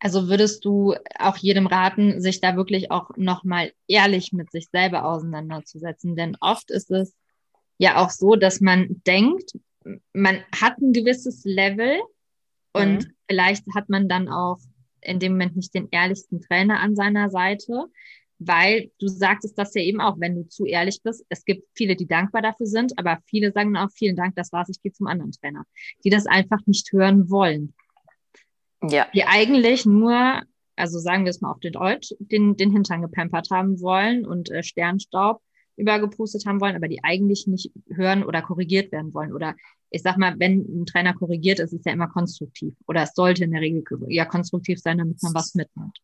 Also 0.00 0.28
würdest 0.28 0.64
du 0.64 0.96
auch 1.16 1.36
jedem 1.36 1.68
raten, 1.68 2.20
sich 2.20 2.40
da 2.40 2.56
wirklich 2.56 2.90
auch 2.90 3.10
nochmal 3.14 3.72
ehrlich 3.86 4.32
mit 4.32 4.50
sich 4.50 4.68
selber 4.68 5.04
auseinanderzusetzen? 5.04 6.16
Denn 6.16 6.36
oft 6.40 6.72
ist 6.72 6.90
es 6.90 7.14
ja 7.78 8.04
auch 8.04 8.10
so, 8.10 8.34
dass 8.34 8.60
man 8.60 9.02
denkt, 9.06 9.52
man 10.12 10.40
hat 10.54 10.78
ein 10.78 10.92
gewisses 10.92 11.44
Level 11.44 11.98
und 12.72 13.06
mhm. 13.06 13.12
vielleicht 13.28 13.64
hat 13.74 13.88
man 13.88 14.08
dann 14.08 14.28
auch 14.28 14.58
in 15.00 15.20
dem 15.20 15.32
Moment 15.32 15.56
nicht 15.56 15.74
den 15.74 15.88
ehrlichsten 15.90 16.40
Trainer 16.40 16.80
an 16.80 16.96
seiner 16.96 17.30
Seite, 17.30 17.86
weil 18.38 18.90
du 18.98 19.08
sagtest 19.08 19.58
das 19.58 19.74
ja 19.74 19.82
eben 19.82 20.00
auch, 20.00 20.20
wenn 20.20 20.36
du 20.36 20.48
zu 20.48 20.64
ehrlich 20.64 21.00
bist. 21.02 21.24
Es 21.28 21.44
gibt 21.44 21.66
viele, 21.74 21.96
die 21.96 22.06
dankbar 22.06 22.42
dafür 22.42 22.66
sind, 22.66 22.98
aber 22.98 23.18
viele 23.26 23.52
sagen 23.52 23.76
auch 23.76 23.90
vielen 23.90 24.16
Dank, 24.16 24.36
das 24.36 24.52
war's, 24.52 24.68
ich 24.68 24.82
gehe 24.82 24.92
zum 24.92 25.06
anderen 25.06 25.32
Trainer, 25.32 25.64
die 26.04 26.10
das 26.10 26.26
einfach 26.26 26.60
nicht 26.66 26.92
hören 26.92 27.30
wollen. 27.30 27.74
Ja. 28.88 29.08
Die 29.12 29.24
eigentlich 29.24 29.86
nur, 29.86 30.42
also 30.76 30.98
sagen 31.00 31.24
wir 31.24 31.30
es 31.30 31.40
mal 31.40 31.50
auf 31.50 31.60
den 31.60 31.72
Deutsch, 31.72 32.14
den, 32.18 32.56
den 32.56 32.70
Hintern 32.70 33.02
gepampert 33.02 33.48
haben 33.50 33.80
wollen 33.80 34.24
und 34.24 34.50
äh, 34.50 34.62
Sternstaub 34.62 35.40
übergepustet 35.78 36.44
haben 36.46 36.60
wollen, 36.60 36.76
aber 36.76 36.88
die 36.88 37.02
eigentlich 37.02 37.46
nicht 37.46 37.70
hören 37.94 38.24
oder 38.24 38.42
korrigiert 38.42 38.92
werden 38.92 39.14
wollen. 39.14 39.32
Oder 39.32 39.54
ich 39.90 40.02
sag 40.02 40.18
mal, 40.18 40.34
wenn 40.38 40.60
ein 40.60 40.86
Trainer 40.86 41.14
korrigiert, 41.14 41.60
ist 41.60 41.72
es 41.72 41.84
ja 41.84 41.92
immer 41.92 42.08
konstruktiv. 42.08 42.74
Oder 42.86 43.02
es 43.02 43.14
sollte 43.14 43.44
in 43.44 43.52
der 43.52 43.60
Regel 43.60 43.84
ja 44.08 44.24
konstruktiv 44.24 44.80
sein, 44.80 44.98
damit 44.98 45.22
man 45.22 45.34
was 45.34 45.54
mitnimmt. 45.54 45.98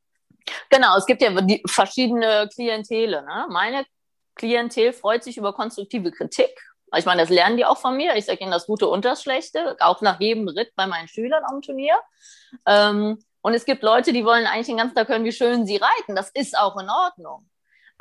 Genau, 0.70 0.96
es 0.96 1.06
gibt 1.06 1.22
ja 1.22 1.30
verschiedene 1.66 2.48
Klientele. 2.52 3.22
Ne? 3.24 3.46
Meine 3.50 3.84
Klientel 4.34 4.92
freut 4.92 5.24
sich 5.24 5.36
über 5.36 5.52
konstruktive 5.52 6.10
Kritik. 6.10 6.50
Ich 6.96 7.06
meine, 7.06 7.22
das 7.22 7.30
lernen 7.30 7.56
die 7.56 7.64
auch 7.64 7.78
von 7.78 7.96
mir. 7.96 8.14
Ich 8.16 8.26
sage 8.26 8.40
ihnen 8.40 8.52
das 8.52 8.66
Gute 8.66 8.86
und 8.86 9.04
das 9.04 9.22
Schlechte, 9.22 9.76
auch 9.80 10.00
nach 10.00 10.20
jedem 10.20 10.46
Ritt 10.48 10.72
bei 10.76 10.86
meinen 10.86 11.08
Schülern 11.08 11.42
am 11.44 11.60
Turnier. 11.60 11.96
Ähm, 12.66 13.18
und 13.40 13.54
es 13.54 13.64
gibt 13.64 13.82
Leute, 13.82 14.12
die 14.12 14.24
wollen 14.24 14.46
eigentlich 14.46 14.68
den 14.68 14.76
ganzen 14.76 14.94
Tag 14.94 15.08
hören, 15.08 15.24
wie 15.24 15.32
schön 15.32 15.66
sie 15.66 15.76
reiten. 15.76 16.14
Das 16.14 16.30
ist 16.30 16.56
auch 16.56 16.78
in 16.80 16.88
Ordnung. 16.88 17.48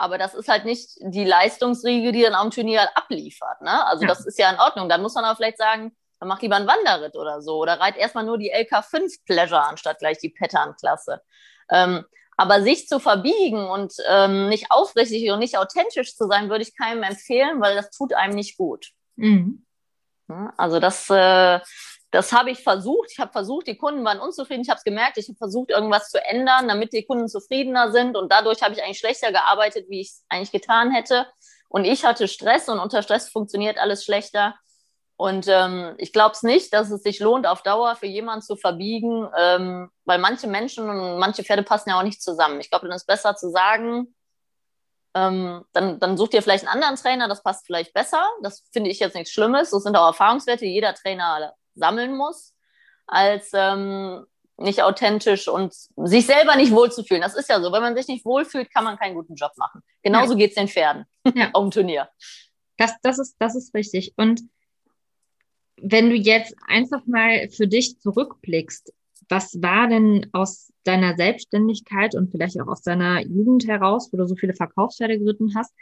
Aber 0.04 0.18
das 0.18 0.34
ist 0.34 0.50
halt 0.50 0.66
nicht 0.66 0.98
die 1.00 1.24
Leistungsriege, 1.24 2.12
die 2.12 2.24
dann 2.24 2.36
am 2.36 2.52
Turnier 2.52 2.90
abliefert. 2.94 3.62
Ne? 3.62 3.86
Also 3.86 4.02
ja. 4.02 4.10
das 4.10 4.26
ist 4.26 4.38
ja 4.38 4.52
in 4.52 4.60
Ordnung. 4.60 4.90
Dann 4.90 5.02
muss 5.02 5.16
man 5.16 5.24
aber 5.24 5.38
vielleicht 5.38 5.58
sagen, 5.58 5.96
Dann 6.20 6.28
mach 6.28 6.42
lieber 6.42 6.58
einen 6.58 6.68
Wanderritt 6.68 7.16
oder 7.16 7.42
so. 7.42 7.56
Oder 7.60 7.80
reit 7.80 7.96
erstmal 7.96 8.26
nur 8.26 8.38
die 8.38 8.54
LK5 8.54 9.24
Pleasure 9.26 9.64
anstatt 9.64 10.00
gleich 10.00 10.18
die 10.18 10.28
Pattern-Klasse. 10.30 11.22
Ähm, 11.70 12.04
aber 12.36 12.64
sich 12.64 12.90
zu 12.90 13.00
verbiegen 13.00 13.70
und 13.70 13.94
ähm, 14.10 14.50
nicht 14.50 14.72
aufrichtig 14.72 15.32
und 15.32 15.40
nicht 15.40 15.58
authentisch 15.58 16.18
zu 16.18 16.28
sein, 16.28 16.50
würde 16.50 16.64
ich 16.64 16.76
keinem 16.76 17.04
empfehlen, 17.04 17.62
weil 17.62 17.74
das 17.74 17.90
tut 17.90 18.14
einem 18.14 18.36
nicht 18.36 18.58
gut. 18.58 18.90
Mhm. 19.16 19.66
Also 20.58 20.82
das, 20.82 21.10
äh, 21.10 21.62
das 22.14 22.32
habe 22.32 22.52
ich 22.52 22.62
versucht. 22.62 23.10
Ich 23.12 23.20
habe 23.20 23.32
versucht, 23.32 23.66
die 23.66 23.76
Kunden 23.76 24.06
waren 24.06 24.20
unzufrieden. 24.20 24.62
Ich 24.62 24.70
habe 24.70 24.78
es 24.78 24.84
gemerkt, 24.84 25.18
ich 25.18 25.28
habe 25.28 25.38
versucht, 25.38 25.72
irgendwas 25.72 26.12
zu 26.12 26.24
ändern, 26.24 26.68
damit 26.68 26.94
die 26.94 27.06
Kunden 27.06 27.28
zufriedener 27.28 27.92
sind. 27.92 28.16
Und 28.16 28.32
dadurch 28.32 28.62
habe 28.62 28.76
ich 28.76 28.84
eigentlich 28.84 29.00
schlechter 29.00 29.32
gearbeitet, 29.32 29.88
wie 29.90 30.02
ich 30.02 30.10
es 30.10 30.24
eigentlich 30.30 30.52
getan 30.52 30.92
hätte. 30.92 31.26
Und 31.70 31.86
ich 31.86 32.06
hatte 32.06 32.28
Stress 32.28 32.70
und 32.70 32.78
unter 32.78 33.02
Stress 33.02 33.30
funktioniert 33.30 33.80
alles 33.80 34.06
schlechter. 34.06 34.56
Und 35.18 35.48
ähm, 35.48 35.96
ich 35.98 36.14
glaube 36.14 36.34
es 36.34 36.44
nicht, 36.44 36.72
dass 36.72 36.92
es 36.92 37.02
sich 37.02 37.20
lohnt, 37.20 37.48
auf 37.48 37.64
Dauer 37.64 37.96
für 37.96 38.06
jemanden 38.06 38.44
zu 38.44 38.58
verbiegen, 38.58 39.28
ähm, 39.36 39.90
weil 40.06 40.20
manche 40.20 40.46
Menschen 40.46 40.88
und 40.88 41.18
manche 41.18 41.44
Pferde 41.44 41.64
passen 41.64 41.90
ja 41.90 41.98
auch 41.98 42.04
nicht 42.04 42.22
zusammen. 42.22 42.60
Ich 42.62 42.70
glaube, 42.70 42.88
dann 42.88 42.96
ist 42.96 43.08
besser 43.08 43.36
zu 43.36 43.50
sagen, 43.50 44.14
ähm, 45.16 45.66
dann, 45.74 46.00
dann 46.00 46.16
sucht 46.16 46.36
ihr 46.36 46.44
vielleicht 46.44 46.68
einen 46.68 46.76
anderen 46.76 46.96
Trainer, 46.96 47.28
das 47.28 47.42
passt 47.42 47.66
vielleicht 47.66 47.92
besser. 47.92 48.24
Das 48.44 48.64
finde 48.72 48.92
ich 48.92 49.00
jetzt 49.00 49.16
nichts 49.16 49.32
Schlimmes. 49.32 49.72
Das 49.72 49.82
sind 49.82 49.96
auch 49.96 50.06
Erfahrungswerte, 50.06 50.66
jeder 50.66 50.94
Trainer 50.94 51.56
sammeln 51.76 52.16
muss, 52.16 52.54
als 53.08 53.52
ähm, 53.54 54.26
nicht 54.58 54.84
authentisch 54.84 55.48
und 55.48 55.74
sich 55.74 56.26
selber 56.26 56.56
nicht 56.56 56.72
wohlzufühlen. 56.72 57.22
Das 57.22 57.36
ist 57.36 57.50
ja 57.50 57.60
so. 57.62 57.72
Wenn 57.72 57.82
man 57.82 57.96
sich 57.96 58.08
nicht 58.08 58.26
wohlfühlt, 58.26 58.74
kann 58.74 58.84
man 58.84 58.98
keinen 58.98 59.16
guten 59.16 59.36
Job 59.36 59.52
machen. 59.58 59.82
Genauso 60.04 60.34
ja. 60.34 60.40
geht 60.40 60.50
es 60.52 60.56
den 60.56 60.68
Pferden 60.68 61.06
ja. 61.36 61.50
auf 61.54 61.64
dem 61.64 61.72
Turnier. 61.72 62.10
Das, 62.78 62.94
das, 63.02 63.20
ist, 63.20 63.36
das 63.40 63.56
ist 63.56 63.74
richtig. 63.74 64.14
Und 64.18 64.42
wenn 65.78 66.10
du 66.10 66.16
jetzt 66.16 66.56
einfach 66.68 67.06
mal 67.06 67.50
für 67.50 67.68
dich 67.68 68.00
zurückblickst, 68.00 68.94
was 69.30 69.62
war 69.62 69.88
denn 69.88 70.28
aus 70.34 70.72
deiner 70.84 71.16
Selbstständigkeit 71.16 72.14
und 72.16 72.30
vielleicht 72.30 72.60
auch 72.60 72.68
aus 72.68 72.82
deiner 72.82 73.22
Jugend 73.22 73.68
heraus, 73.68 74.10
wo 74.12 74.18
du 74.18 74.28
so 74.28 74.36
viele 74.36 74.54
Verkaufspferde 74.54 75.18
geritten 75.18 75.56
hast, 75.56 75.74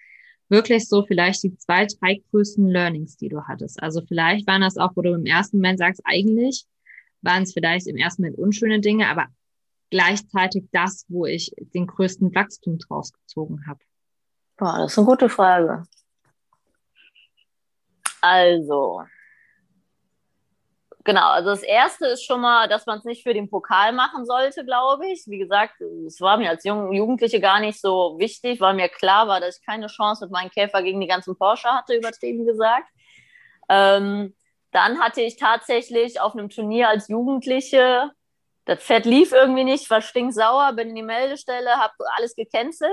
wirklich 0.51 0.87
so 0.87 1.03
vielleicht 1.03 1.41
die 1.43 1.55
zwei, 1.57 1.87
drei 1.87 2.21
größten 2.29 2.67
Learnings, 2.67 3.15
die 3.15 3.29
du 3.29 3.41
hattest. 3.43 3.81
Also 3.81 4.01
vielleicht 4.05 4.45
waren 4.45 4.61
das 4.61 4.77
auch, 4.77 4.91
wo 4.95 5.01
du 5.01 5.13
im 5.13 5.25
ersten 5.25 5.57
Moment 5.57 5.79
sagst, 5.79 6.01
eigentlich 6.03 6.65
waren 7.21 7.43
es 7.43 7.53
vielleicht 7.53 7.87
im 7.87 7.97
ersten 7.97 8.21
Moment 8.21 8.37
unschöne 8.37 8.81
Dinge, 8.81 9.07
aber 9.07 9.27
gleichzeitig 9.89 10.65
das, 10.71 11.05
wo 11.07 11.25
ich 11.25 11.51
den 11.73 11.87
größten 11.87 12.35
Wachstum 12.35 12.77
draus 12.79 13.13
gezogen 13.13 13.65
habe. 13.65 13.79
Boah, 14.57 14.77
das 14.79 14.91
ist 14.91 14.97
eine 14.99 15.07
gute 15.07 15.29
Frage. 15.29 15.83
Also, 18.21 19.01
genau, 21.03 21.29
also 21.29 21.49
das 21.49 21.63
erste 21.63 22.07
ist 22.07 22.23
schon 22.23 22.41
mal, 22.41 22.67
dass 22.67 22.85
man 22.85 22.99
es 22.99 23.05
nicht 23.05 23.23
für 23.23 23.33
den 23.33 23.49
Pokal 23.49 23.93
machen 23.93 24.25
sollte, 24.25 24.65
glaube 24.65 25.07
ich. 25.07 25.23
Wie 25.27 25.37
gesagt, 25.37 25.81
es 26.07 26.19
war 26.21 26.37
mir 26.37 26.49
als 26.49 26.63
Jung 26.63 26.91
Jugendliche 26.93 27.39
gar 27.39 27.59
nicht 27.59 27.79
so 27.79 28.15
wichtig, 28.19 28.59
weil 28.61 28.73
mir 28.73 28.89
klar 28.89 29.27
war, 29.27 29.39
dass 29.39 29.59
ich 29.59 29.65
keine 29.65 29.87
Chance 29.87 30.25
mit 30.25 30.31
meinem 30.31 30.49
Käfer 30.49 30.83
gegen 30.83 31.01
die 31.01 31.07
ganzen 31.07 31.37
Porsche 31.37 31.69
hatte, 31.69 31.95
übertrieben 31.95 32.45
gesagt. 32.45 32.87
Ähm, 33.69 34.35
dann 34.71 34.99
hatte 34.99 35.21
ich 35.21 35.37
tatsächlich 35.37 36.21
auf 36.21 36.33
einem 36.33 36.49
Turnier 36.49 36.89
als 36.89 37.07
Jugendliche, 37.07 38.11
das 38.65 38.79
Pferd 38.79 39.05
lief 39.05 39.31
irgendwie 39.31 39.63
nicht, 39.63 39.89
war 39.89 40.01
stinksauer, 40.01 40.73
bin 40.73 40.89
in 40.89 40.95
die 40.95 41.03
Meldestelle, 41.03 41.77
habe 41.77 41.93
alles 42.15 42.35
gecancelt. 42.35 42.91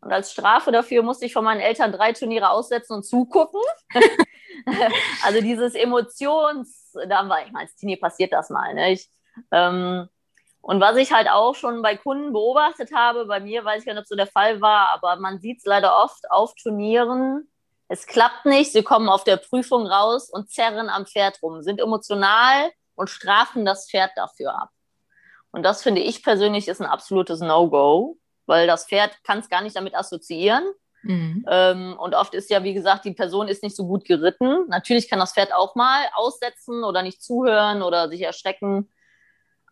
Und 0.00 0.12
als 0.12 0.32
Strafe 0.32 0.70
dafür 0.70 1.02
musste 1.02 1.26
ich 1.26 1.32
von 1.32 1.44
meinen 1.44 1.60
Eltern 1.60 1.92
drei 1.92 2.12
Turniere 2.12 2.50
aussetzen 2.50 2.94
und 2.94 3.04
zugucken. 3.04 3.60
also 5.24 5.40
dieses 5.40 5.74
Emotions, 5.74 6.87
da 7.06 7.28
war 7.28 7.44
ich 7.44 7.52
mal, 7.52 7.60
als 7.60 7.76
Teenie 7.76 7.96
passiert 7.96 8.32
das 8.32 8.50
mal. 8.50 8.74
Ne? 8.74 8.92
Ich, 8.92 9.08
ähm, 9.52 10.08
und 10.60 10.80
was 10.80 10.96
ich 10.96 11.12
halt 11.12 11.28
auch 11.30 11.54
schon 11.54 11.82
bei 11.82 11.96
Kunden 11.96 12.32
beobachtet 12.32 12.92
habe, 12.94 13.26
bei 13.26 13.40
mir 13.40 13.64
weiß 13.64 13.80
ich 13.80 13.86
gar 13.86 13.94
nicht, 13.94 14.02
ob 14.02 14.06
so 14.06 14.16
der 14.16 14.26
Fall 14.26 14.60
war, 14.60 14.88
aber 14.90 15.16
man 15.16 15.38
sieht 15.38 15.58
es 15.58 15.64
leider 15.64 15.96
oft 15.96 16.30
auf 16.30 16.54
Turnieren. 16.54 17.48
Es 17.88 18.06
klappt 18.06 18.44
nicht, 18.44 18.72
sie 18.72 18.82
kommen 18.82 19.08
auf 19.08 19.24
der 19.24 19.38
Prüfung 19.38 19.86
raus 19.86 20.28
und 20.28 20.50
zerren 20.50 20.90
am 20.90 21.06
Pferd 21.06 21.42
rum, 21.42 21.62
sind 21.62 21.80
emotional 21.80 22.70
und 22.96 23.08
strafen 23.08 23.64
das 23.64 23.88
Pferd 23.88 24.10
dafür 24.16 24.60
ab. 24.60 24.70
Und 25.50 25.62
das 25.62 25.82
finde 25.82 26.02
ich 26.02 26.22
persönlich 26.22 26.68
ist 26.68 26.80
ein 26.80 26.86
absolutes 26.86 27.40
No-Go, 27.40 28.18
weil 28.46 28.66
das 28.66 28.86
Pferd 28.86 29.16
kann 29.24 29.38
es 29.38 29.48
gar 29.48 29.62
nicht 29.62 29.76
damit 29.76 29.94
assoziieren. 29.94 30.64
Mhm. 31.02 31.44
Ähm, 31.48 31.96
und 31.98 32.14
oft 32.14 32.34
ist 32.34 32.50
ja, 32.50 32.64
wie 32.64 32.74
gesagt, 32.74 33.04
die 33.04 33.12
Person 33.12 33.48
ist 33.48 33.62
nicht 33.62 33.76
so 33.76 33.86
gut 33.86 34.04
geritten. 34.04 34.66
Natürlich 34.68 35.08
kann 35.08 35.18
das 35.18 35.32
Pferd 35.32 35.52
auch 35.52 35.74
mal 35.74 36.04
aussetzen 36.14 36.84
oder 36.84 37.02
nicht 37.02 37.22
zuhören 37.22 37.82
oder 37.82 38.08
sich 38.08 38.22
erschrecken. 38.22 38.88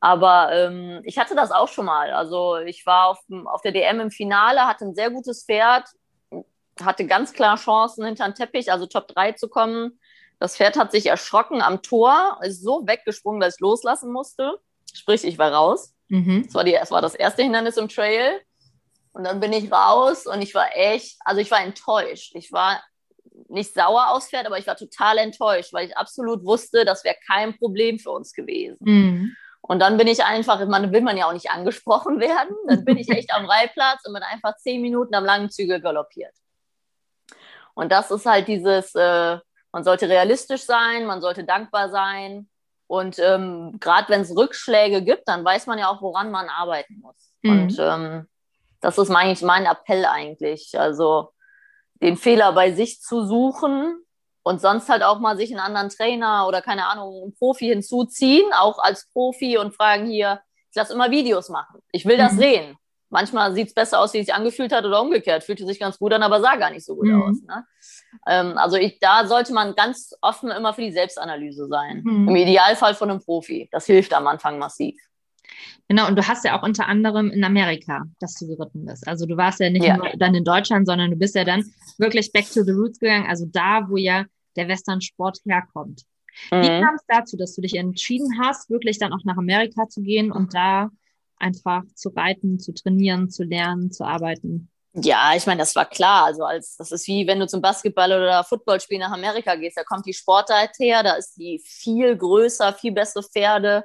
Aber 0.00 0.52
ähm, 0.52 1.00
ich 1.04 1.18
hatte 1.18 1.34
das 1.34 1.50
auch 1.50 1.68
schon 1.68 1.86
mal. 1.86 2.12
Also 2.12 2.56
ich 2.58 2.86
war 2.86 3.08
auf, 3.08 3.18
auf 3.46 3.62
der 3.62 3.72
DM 3.72 4.00
im 4.00 4.10
Finale, 4.10 4.66
hatte 4.66 4.84
ein 4.84 4.94
sehr 4.94 5.10
gutes 5.10 5.44
Pferd, 5.44 5.88
hatte 6.80 7.06
ganz 7.06 7.32
klar 7.32 7.56
Chancen, 7.56 8.04
hinter 8.04 8.28
den 8.28 8.34
Teppich, 8.34 8.70
also 8.70 8.86
Top 8.86 9.08
3 9.08 9.32
zu 9.32 9.48
kommen. 9.48 9.98
Das 10.38 10.56
Pferd 10.56 10.76
hat 10.76 10.92
sich 10.92 11.06
erschrocken 11.06 11.62
am 11.62 11.82
Tor, 11.82 12.38
ist 12.42 12.62
so 12.62 12.86
weggesprungen, 12.86 13.40
dass 13.40 13.54
ich 13.54 13.60
loslassen 13.60 14.12
musste. 14.12 14.58
Sprich, 14.92 15.24
ich 15.24 15.38
war 15.38 15.52
raus. 15.52 15.94
Mhm. 16.08 16.44
Das, 16.44 16.54
war 16.54 16.64
die, 16.64 16.72
das 16.72 16.90
war 16.90 17.02
das 17.02 17.14
erste 17.14 17.42
Hindernis 17.42 17.76
im 17.76 17.88
Trail. 17.88 18.40
Und 19.16 19.24
dann 19.24 19.40
bin 19.40 19.54
ich 19.54 19.72
raus 19.72 20.26
und 20.26 20.42
ich 20.42 20.54
war 20.54 20.76
echt, 20.76 21.16
also 21.24 21.40
ich 21.40 21.50
war 21.50 21.62
enttäuscht. 21.62 22.32
Ich 22.34 22.52
war 22.52 22.82
nicht 23.48 23.72
sauer 23.72 24.10
aufs 24.10 24.28
Pferd, 24.28 24.44
aber 24.44 24.58
ich 24.58 24.66
war 24.66 24.76
total 24.76 25.16
enttäuscht, 25.16 25.72
weil 25.72 25.86
ich 25.86 25.96
absolut 25.96 26.44
wusste, 26.44 26.84
das 26.84 27.02
wäre 27.02 27.16
kein 27.26 27.56
Problem 27.56 27.98
für 27.98 28.10
uns 28.10 28.34
gewesen. 28.34 28.76
Mhm. 28.80 29.36
Und 29.62 29.78
dann 29.78 29.96
bin 29.96 30.06
ich 30.06 30.22
einfach, 30.22 30.62
man 30.66 30.92
will 30.92 31.00
man 31.00 31.16
ja 31.16 31.28
auch 31.28 31.32
nicht 31.32 31.50
angesprochen 31.50 32.20
werden, 32.20 32.54
dann 32.68 32.84
bin 32.84 32.98
ich 32.98 33.08
echt 33.08 33.32
am 33.32 33.46
Reihplatz 33.46 34.06
und 34.06 34.12
bin 34.12 34.22
einfach 34.22 34.54
zehn 34.56 34.82
Minuten 34.82 35.14
am 35.14 35.24
langen 35.24 35.48
Zügel 35.48 35.80
galoppiert. 35.80 36.34
Und 37.72 37.92
das 37.92 38.10
ist 38.10 38.26
halt 38.26 38.48
dieses, 38.48 38.94
äh, 38.94 39.38
man 39.72 39.82
sollte 39.82 40.10
realistisch 40.10 40.64
sein, 40.64 41.06
man 41.06 41.22
sollte 41.22 41.44
dankbar 41.44 41.88
sein. 41.88 42.50
Und 42.86 43.18
ähm, 43.18 43.78
gerade 43.80 44.10
wenn 44.10 44.20
es 44.20 44.36
Rückschläge 44.36 45.00
gibt, 45.00 45.26
dann 45.26 45.42
weiß 45.42 45.68
man 45.68 45.78
ja 45.78 45.88
auch, 45.88 46.02
woran 46.02 46.30
man 46.30 46.50
arbeiten 46.50 47.00
muss. 47.00 47.32
Mhm. 47.40 47.50
Und 47.50 47.76
ähm, 47.78 48.28
das 48.86 48.98
ist 48.98 49.08
mein, 49.08 49.36
mein 49.42 49.66
Appell 49.66 50.04
eigentlich. 50.04 50.78
Also 50.78 51.30
den 52.00 52.16
Fehler 52.16 52.52
bei 52.52 52.70
sich 52.70 53.00
zu 53.00 53.26
suchen 53.26 54.00
und 54.44 54.60
sonst 54.60 54.88
halt 54.88 55.02
auch 55.02 55.18
mal 55.18 55.36
sich 55.36 55.50
einen 55.50 55.58
anderen 55.58 55.88
Trainer 55.88 56.46
oder 56.46 56.62
keine 56.62 56.86
Ahnung, 56.86 57.22
einen 57.24 57.34
Profi 57.34 57.66
hinzuziehen, 57.66 58.44
auch 58.52 58.78
als 58.78 59.08
Profi 59.12 59.58
und 59.58 59.74
fragen 59.74 60.06
hier, 60.06 60.40
ich 60.70 60.76
lasse 60.76 60.92
immer 60.92 61.10
Videos 61.10 61.48
machen. 61.48 61.80
Ich 61.90 62.06
will 62.06 62.16
das 62.16 62.34
mhm. 62.34 62.38
sehen. 62.38 62.76
Manchmal 63.08 63.54
sieht 63.54 63.68
es 63.68 63.74
besser 63.74 63.98
aus, 63.98 64.14
wie 64.14 64.18
es 64.18 64.26
sich 64.26 64.34
angefühlt 64.34 64.72
hat 64.72 64.84
oder 64.84 65.02
umgekehrt. 65.02 65.42
Fühlte 65.42 65.66
sich 65.66 65.80
ganz 65.80 65.98
gut 65.98 66.12
an, 66.12 66.22
aber 66.22 66.40
sah 66.40 66.54
gar 66.54 66.70
nicht 66.70 66.84
so 66.84 66.94
gut 66.94 67.06
mhm. 67.06 67.22
aus. 67.22 67.42
Ne? 67.42 67.66
Ähm, 68.28 68.56
also 68.56 68.76
ich, 68.76 69.00
da 69.00 69.26
sollte 69.26 69.52
man 69.52 69.74
ganz 69.74 70.14
offen 70.20 70.52
immer 70.52 70.74
für 70.74 70.82
die 70.82 70.92
Selbstanalyse 70.92 71.66
sein. 71.66 72.02
Mhm. 72.04 72.28
Im 72.28 72.36
Idealfall 72.36 72.94
von 72.94 73.10
einem 73.10 73.20
Profi. 73.20 73.68
Das 73.72 73.86
hilft 73.86 74.14
am 74.14 74.28
Anfang 74.28 74.60
massiv. 74.60 74.96
Genau, 75.88 76.08
und 76.08 76.16
du 76.16 76.26
hast 76.26 76.44
ja 76.44 76.58
auch 76.58 76.62
unter 76.62 76.88
anderem 76.88 77.30
in 77.30 77.44
Amerika, 77.44 78.04
dass 78.18 78.34
du 78.34 78.46
geritten 78.46 78.86
bist. 78.86 79.06
Also 79.06 79.26
du 79.26 79.36
warst 79.36 79.60
ja 79.60 79.70
nicht 79.70 79.84
ja. 79.84 79.96
nur 79.96 80.10
dann 80.16 80.34
in 80.34 80.44
Deutschland, 80.44 80.86
sondern 80.86 81.10
du 81.10 81.16
bist 81.16 81.34
ja 81.34 81.44
dann 81.44 81.64
wirklich 81.98 82.32
back 82.32 82.46
to 82.52 82.62
the 82.62 82.72
roots 82.72 82.98
gegangen, 82.98 83.26
also 83.28 83.46
da, 83.46 83.88
wo 83.88 83.96
ja 83.96 84.24
der 84.56 84.68
Western-Sport 84.68 85.40
herkommt. 85.46 86.02
Mhm. 86.50 86.62
Wie 86.62 86.66
kam 86.66 86.94
es 86.96 87.04
dazu, 87.06 87.36
dass 87.36 87.54
du 87.54 87.62
dich 87.62 87.76
entschieden 87.76 88.40
hast, 88.42 88.68
wirklich 88.68 88.98
dann 88.98 89.12
auch 89.12 89.24
nach 89.24 89.36
Amerika 89.36 89.88
zu 89.88 90.02
gehen 90.02 90.32
und 90.32 90.54
da 90.54 90.90
einfach 91.38 91.82
zu 91.94 92.10
reiten, 92.10 92.58
zu 92.58 92.72
trainieren, 92.72 93.30
zu 93.30 93.44
lernen, 93.44 93.90
zu 93.90 94.04
arbeiten? 94.04 94.70
Ja, 94.94 95.34
ich 95.36 95.46
meine, 95.46 95.58
das 95.58 95.76
war 95.76 95.84
klar. 95.84 96.24
Also 96.24 96.44
als 96.44 96.76
das 96.76 96.90
ist 96.90 97.06
wie 97.06 97.26
wenn 97.26 97.38
du 97.38 97.46
zum 97.46 97.60
Basketball 97.60 98.12
oder 98.12 98.44
Footballspiel 98.44 98.98
nach 98.98 99.12
Amerika 99.12 99.54
gehst, 99.54 99.76
da 99.76 99.84
kommt 99.84 100.06
die 100.06 100.14
Sportart 100.14 100.70
her, 100.78 101.02
da 101.02 101.14
ist 101.14 101.36
die 101.36 101.60
viel 101.62 102.16
größer, 102.16 102.72
viel 102.72 102.92
bessere 102.92 103.22
Pferde, 103.22 103.84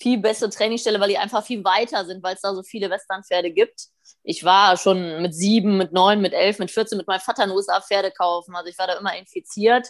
viel 0.00 0.18
bessere 0.18 0.50
Trainingsstelle, 0.50 1.00
weil 1.00 1.08
die 1.08 1.18
einfach 1.18 1.44
viel 1.44 1.64
weiter 1.64 2.04
sind, 2.04 2.22
weil 2.22 2.34
es 2.34 2.40
da 2.40 2.54
so 2.54 2.62
viele 2.62 2.90
Westernpferde 2.90 3.50
gibt. 3.50 3.86
Ich 4.22 4.44
war 4.44 4.76
schon 4.76 5.22
mit 5.22 5.34
sieben, 5.34 5.76
mit 5.76 5.92
neun, 5.92 6.20
mit 6.20 6.32
elf, 6.32 6.58
mit 6.58 6.70
14 6.70 6.98
mit 6.98 7.06
meinem 7.06 7.20
Vater 7.20 7.44
in 7.44 7.50
den 7.50 7.56
USA 7.56 7.80
Pferde 7.80 8.10
kaufen. 8.10 8.54
Also 8.54 8.70
ich 8.70 8.78
war 8.78 8.86
da 8.86 8.94
immer 8.94 9.16
infiziert 9.16 9.88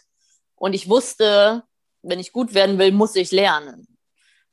und 0.56 0.74
ich 0.74 0.88
wusste, 0.88 1.64
wenn 2.02 2.18
ich 2.18 2.32
gut 2.32 2.54
werden 2.54 2.78
will, 2.78 2.92
muss 2.92 3.16
ich 3.16 3.32
lernen. 3.32 3.86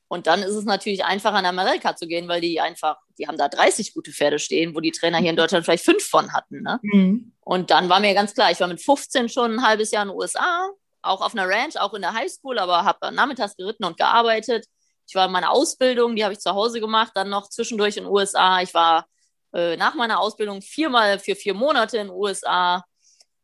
Und 0.07 0.27
dann 0.27 0.43
ist 0.43 0.53
es 0.53 0.65
natürlich 0.65 1.03
einfacher, 1.03 1.39
in 1.39 1.45
Amerika 1.45 1.95
zu 1.95 2.07
gehen, 2.07 2.27
weil 2.27 2.39
die 2.39 2.61
einfach, 2.61 2.97
die 3.17 3.27
haben 3.27 3.37
da 3.37 3.49
30 3.49 3.93
gute 3.93 4.11
Pferde 4.11 4.39
stehen, 4.39 4.75
wo 4.75 4.79
die 4.79 4.91
Trainer 4.91 5.17
hier 5.17 5.31
in 5.31 5.35
Deutschland 5.35 5.65
vielleicht 5.65 5.83
fünf 5.83 6.03
von 6.03 6.31
hatten. 6.31 6.61
Ne? 6.61 6.79
Mhm. 6.83 7.33
Und 7.41 7.71
dann 7.71 7.89
war 7.89 7.99
mir 7.99 8.13
ganz 8.13 8.33
klar, 8.33 8.51
ich 8.51 8.59
war 8.59 8.67
mit 8.67 8.81
15 8.81 9.29
schon 9.29 9.55
ein 9.55 9.67
halbes 9.67 9.91
Jahr 9.91 10.03
in 10.03 10.09
den 10.09 10.17
USA, 10.17 10.69
auch 11.01 11.21
auf 11.21 11.33
einer 11.33 11.47
Ranch, 11.47 11.77
auch 11.77 11.93
in 11.93 12.01
der 12.01 12.13
Highschool, 12.13 12.59
aber 12.59 12.83
habe 12.85 13.11
nachmittags 13.11 13.55
geritten 13.55 13.83
und 13.83 13.97
gearbeitet. 13.97 14.65
Ich 15.07 15.15
war 15.15 15.25
in 15.25 15.31
meiner 15.31 15.51
Ausbildung, 15.51 16.15
die 16.15 16.23
habe 16.23 16.33
ich 16.33 16.39
zu 16.39 16.53
Hause 16.53 16.79
gemacht, 16.79 17.11
dann 17.15 17.29
noch 17.29 17.49
zwischendurch 17.49 17.97
in 17.97 18.03
den 18.03 18.11
USA. 18.11 18.61
Ich 18.61 18.73
war 18.73 19.05
äh, 19.53 19.77
nach 19.77 19.95
meiner 19.95 20.19
Ausbildung 20.19 20.61
viermal 20.61 21.19
für 21.19 21.35
vier 21.35 21.53
Monate 21.53 21.97
in 21.97 22.07
den 22.07 22.15
USA 22.15 22.83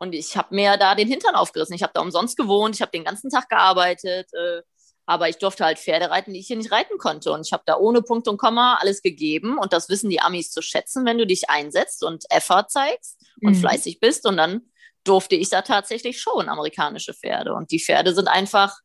und 0.01 0.15
ich 0.15 0.35
habe 0.35 0.55
mir 0.55 0.77
da 0.77 0.95
den 0.95 1.07
Hintern 1.07 1.35
aufgerissen. 1.35 1.75
Ich 1.75 1.83
habe 1.83 1.93
da 1.93 2.01
umsonst 2.01 2.35
gewohnt, 2.35 2.73
ich 2.73 2.81
habe 2.81 2.91
den 2.91 3.03
ganzen 3.03 3.29
Tag 3.29 3.49
gearbeitet. 3.49 4.27
Äh, 4.33 4.63
Aber 5.05 5.29
ich 5.29 5.37
durfte 5.37 5.63
halt 5.63 5.77
Pferde 5.77 6.09
reiten, 6.09 6.33
die 6.33 6.39
ich 6.39 6.47
hier 6.47 6.57
nicht 6.57 6.71
reiten 6.71 6.97
konnte. 6.97 7.31
Und 7.31 7.45
ich 7.45 7.53
habe 7.53 7.61
da 7.67 7.77
ohne 7.77 8.01
Punkt 8.01 8.27
und 8.27 8.37
Komma 8.37 8.77
alles 8.81 9.03
gegeben. 9.03 9.59
Und 9.59 9.73
das 9.73 9.89
wissen 9.89 10.09
die 10.09 10.19
Amis 10.19 10.49
zu 10.49 10.63
schätzen, 10.63 11.05
wenn 11.05 11.19
du 11.19 11.27
dich 11.27 11.51
einsetzt 11.51 12.03
und 12.03 12.23
Effort 12.31 12.65
zeigst 12.69 13.19
und 13.43 13.53
mhm. 13.53 13.59
fleißig 13.59 13.99
bist. 13.99 14.25
Und 14.25 14.37
dann 14.37 14.71
durfte 15.03 15.35
ich 15.35 15.49
da 15.49 15.61
tatsächlich 15.61 16.19
schon 16.19 16.49
amerikanische 16.49 17.13
Pferde. 17.13 17.53
Und 17.53 17.69
die 17.69 17.79
Pferde 17.79 18.15
sind 18.15 18.27
einfach, 18.27 18.79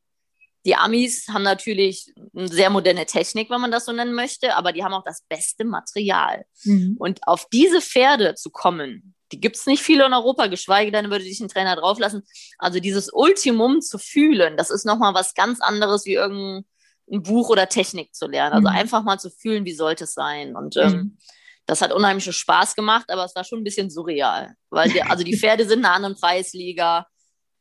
die 0.67 0.75
Amis 0.75 1.29
haben 1.29 1.45
natürlich 1.45 2.13
eine 2.35 2.49
sehr 2.49 2.71
moderne 2.71 3.07
Technik, 3.07 3.51
wenn 3.51 3.61
man 3.61 3.71
das 3.71 3.85
so 3.85 3.93
nennen 3.93 4.15
möchte, 4.15 4.57
aber 4.57 4.73
die 4.73 4.83
haben 4.83 4.93
auch 4.93 5.05
das 5.05 5.23
beste 5.23 5.65
Material. 5.65 6.45
Mhm. 6.65 6.97
Und 6.99 7.21
auf 7.27 7.47
diese 7.53 7.81
Pferde 7.81 8.35
zu 8.35 8.51
kommen, 8.51 9.15
die 9.31 9.41
gibt 9.41 9.57
es 9.57 9.67
nicht 9.67 9.83
viele 9.83 10.07
in 10.07 10.13
Europa, 10.13 10.49
geschweige 10.49 10.91
denn 10.91 11.11
würde 11.11 11.25
dich 11.25 11.41
ein 11.41 11.49
Trainer 11.49 11.77
drauflassen. 11.77 12.25
Also 12.59 12.81
dieses 12.81 13.13
Ultimum 13.13 13.81
zu 13.81 13.99
fühlen, 13.99 14.57
das 14.57 14.71
ist 14.71 14.85
nochmal 14.85 15.15
was 15.15 15.35
ganz 15.35 15.61
anderes 15.61 16.05
wie 16.05 16.15
irgendein 16.15 16.65
Buch 17.07 17.49
oder 17.49 17.69
Technik 17.69 18.13
zu 18.13 18.27
lernen. 18.27 18.55
Also 18.55 18.69
mhm. 18.69 18.77
einfach 18.77 19.05
mal 19.05 19.19
zu 19.19 19.31
fühlen, 19.31 19.65
wie 19.65 19.75
sollte 19.75 20.05
es 20.05 20.15
sein. 20.15 20.57
Und 20.57 20.77
ähm, 20.77 20.93
mhm. 20.93 21.19
das 21.67 21.81
hat 21.81 21.93
unheimlich 21.93 22.29
Spaß 22.35 22.75
gemacht, 22.75 23.09
aber 23.09 23.25
es 23.25 23.37
war 23.37 23.45
schon 23.45 23.61
ein 23.61 23.65
bisschen 23.65 23.89
surreal. 23.89 24.55
Weil 24.71 24.91
die, 24.91 25.03
also 25.03 25.23
die 25.23 25.37
Pferde 25.37 25.65
sind 25.65 25.81
in 25.81 25.85
einer 25.85 25.95
anderen 25.95 26.17
Preisliga. 26.17 27.07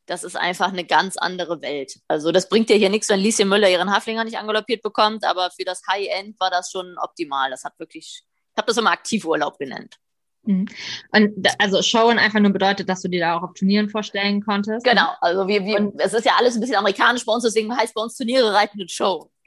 Das 0.06 0.24
ist 0.24 0.36
einfach 0.36 0.68
eine 0.68 0.84
ganz 0.84 1.16
andere 1.16 1.60
Welt. 1.62 1.98
Also 2.08 2.32
das 2.32 2.48
bringt 2.48 2.70
dir 2.70 2.76
hier 2.76 2.90
nichts, 2.90 3.08
wenn 3.08 3.20
Lieschen 3.20 3.48
Müller 3.48 3.68
ihren 3.68 3.90
Haflinger 3.90 4.24
nicht 4.24 4.38
angaloppiert 4.38 4.82
bekommt, 4.82 5.24
aber 5.24 5.50
für 5.50 5.64
das 5.64 5.82
High-End 5.90 6.38
war 6.40 6.50
das 6.50 6.70
schon 6.70 6.96
optimal. 6.98 7.50
Das 7.50 7.64
hat 7.64 7.78
wirklich, 7.78 8.22
ich 8.52 8.56
habe 8.56 8.66
das 8.66 8.76
immer 8.76 8.92
Aktivurlaub 8.92 9.58
genannt. 9.58 9.96
Mhm. 10.44 10.66
Und 11.10 11.48
also 11.58 11.82
Showen 11.82 12.18
einfach 12.18 12.40
nur 12.40 12.52
bedeutet, 12.52 12.88
dass 12.88 13.02
du 13.02 13.08
dir 13.08 13.20
da 13.20 13.36
auch 13.36 13.42
auf 13.42 13.54
Turnieren 13.54 13.90
vorstellen 13.90 14.42
konntest. 14.44 14.86
Genau, 14.86 15.08
also 15.20 15.48
wir, 15.48 15.64
wir, 15.64 15.92
es 15.98 16.14
ist 16.14 16.24
ja 16.24 16.32
alles 16.38 16.54
ein 16.54 16.60
bisschen 16.60 16.76
amerikanisch 16.76 17.26
bei 17.26 17.32
uns, 17.32 17.42
deswegen 17.42 17.76
heißt 17.76 17.94
bei 17.94 18.02
uns 18.02 18.16
Turniere 18.16 18.54
reiten 18.54 18.80
und 18.80 18.90
Show. 18.90 19.30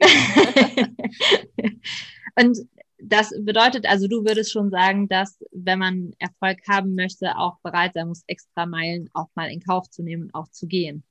und 2.36 2.58
das 3.02 3.30
bedeutet, 3.40 3.86
also 3.86 4.08
du 4.08 4.24
würdest 4.24 4.52
schon 4.52 4.70
sagen, 4.70 5.08
dass 5.08 5.42
wenn 5.52 5.78
man 5.78 6.12
Erfolg 6.18 6.58
haben 6.68 6.94
möchte, 6.94 7.36
auch 7.36 7.58
bereit 7.62 7.92
sein 7.94 8.08
muss, 8.08 8.24
extra 8.26 8.66
Meilen 8.66 9.08
auch 9.14 9.28
mal 9.34 9.50
in 9.50 9.60
Kauf 9.60 9.88
zu 9.90 10.02
nehmen 10.02 10.24
und 10.24 10.34
auch 10.34 10.48
zu 10.50 10.66
gehen. 10.66 11.04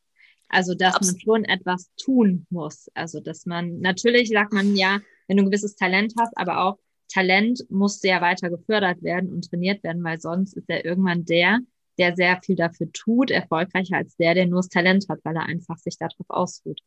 Also 0.49 0.73
dass 0.73 0.95
Absolut. 0.95 1.13
man 1.13 1.21
schon 1.21 1.45
etwas 1.45 1.91
tun 1.95 2.45
muss. 2.49 2.89
Also 2.93 3.19
dass 3.19 3.45
man, 3.45 3.80
natürlich 3.80 4.30
sagt 4.30 4.54
man 4.54 4.75
ja, 4.75 4.99
wenn 5.28 5.38
du 5.38 5.43
ein 5.43 5.49
gewisses 5.49 5.75
Talent 5.75 6.13
hast, 6.19 6.36
aber 6.38 6.63
auch 6.63 6.80
Talent 7.12 7.65
muss 7.69 7.99
sehr 7.99 8.21
weiter 8.21 8.49
gefördert 8.49 9.02
werden 9.04 9.32
und 9.32 9.49
trainiert 9.49 9.84
werden, 9.84 10.04
weil 10.04 10.19
sonst 10.19 10.56
ist 10.56 10.69
er 10.69 10.86
irgendwann 10.86 11.25
der, 11.25 11.60
der 11.97 12.15
sehr 12.15 12.39
viel 12.43 12.56
dafür 12.56 12.91
tut, 12.91 13.32
erfolgreicher 13.32 13.97
als 13.97 14.15
der, 14.15 14.34
der 14.34 14.47
nur 14.47 14.60
das 14.60 14.69
Talent 14.69 15.08
hat, 15.10 15.19
weil 15.23 15.36
er 15.36 15.45
einfach 15.45 15.78
sich 15.78 15.97
darauf 15.97 16.30
ausruht. 16.30 16.82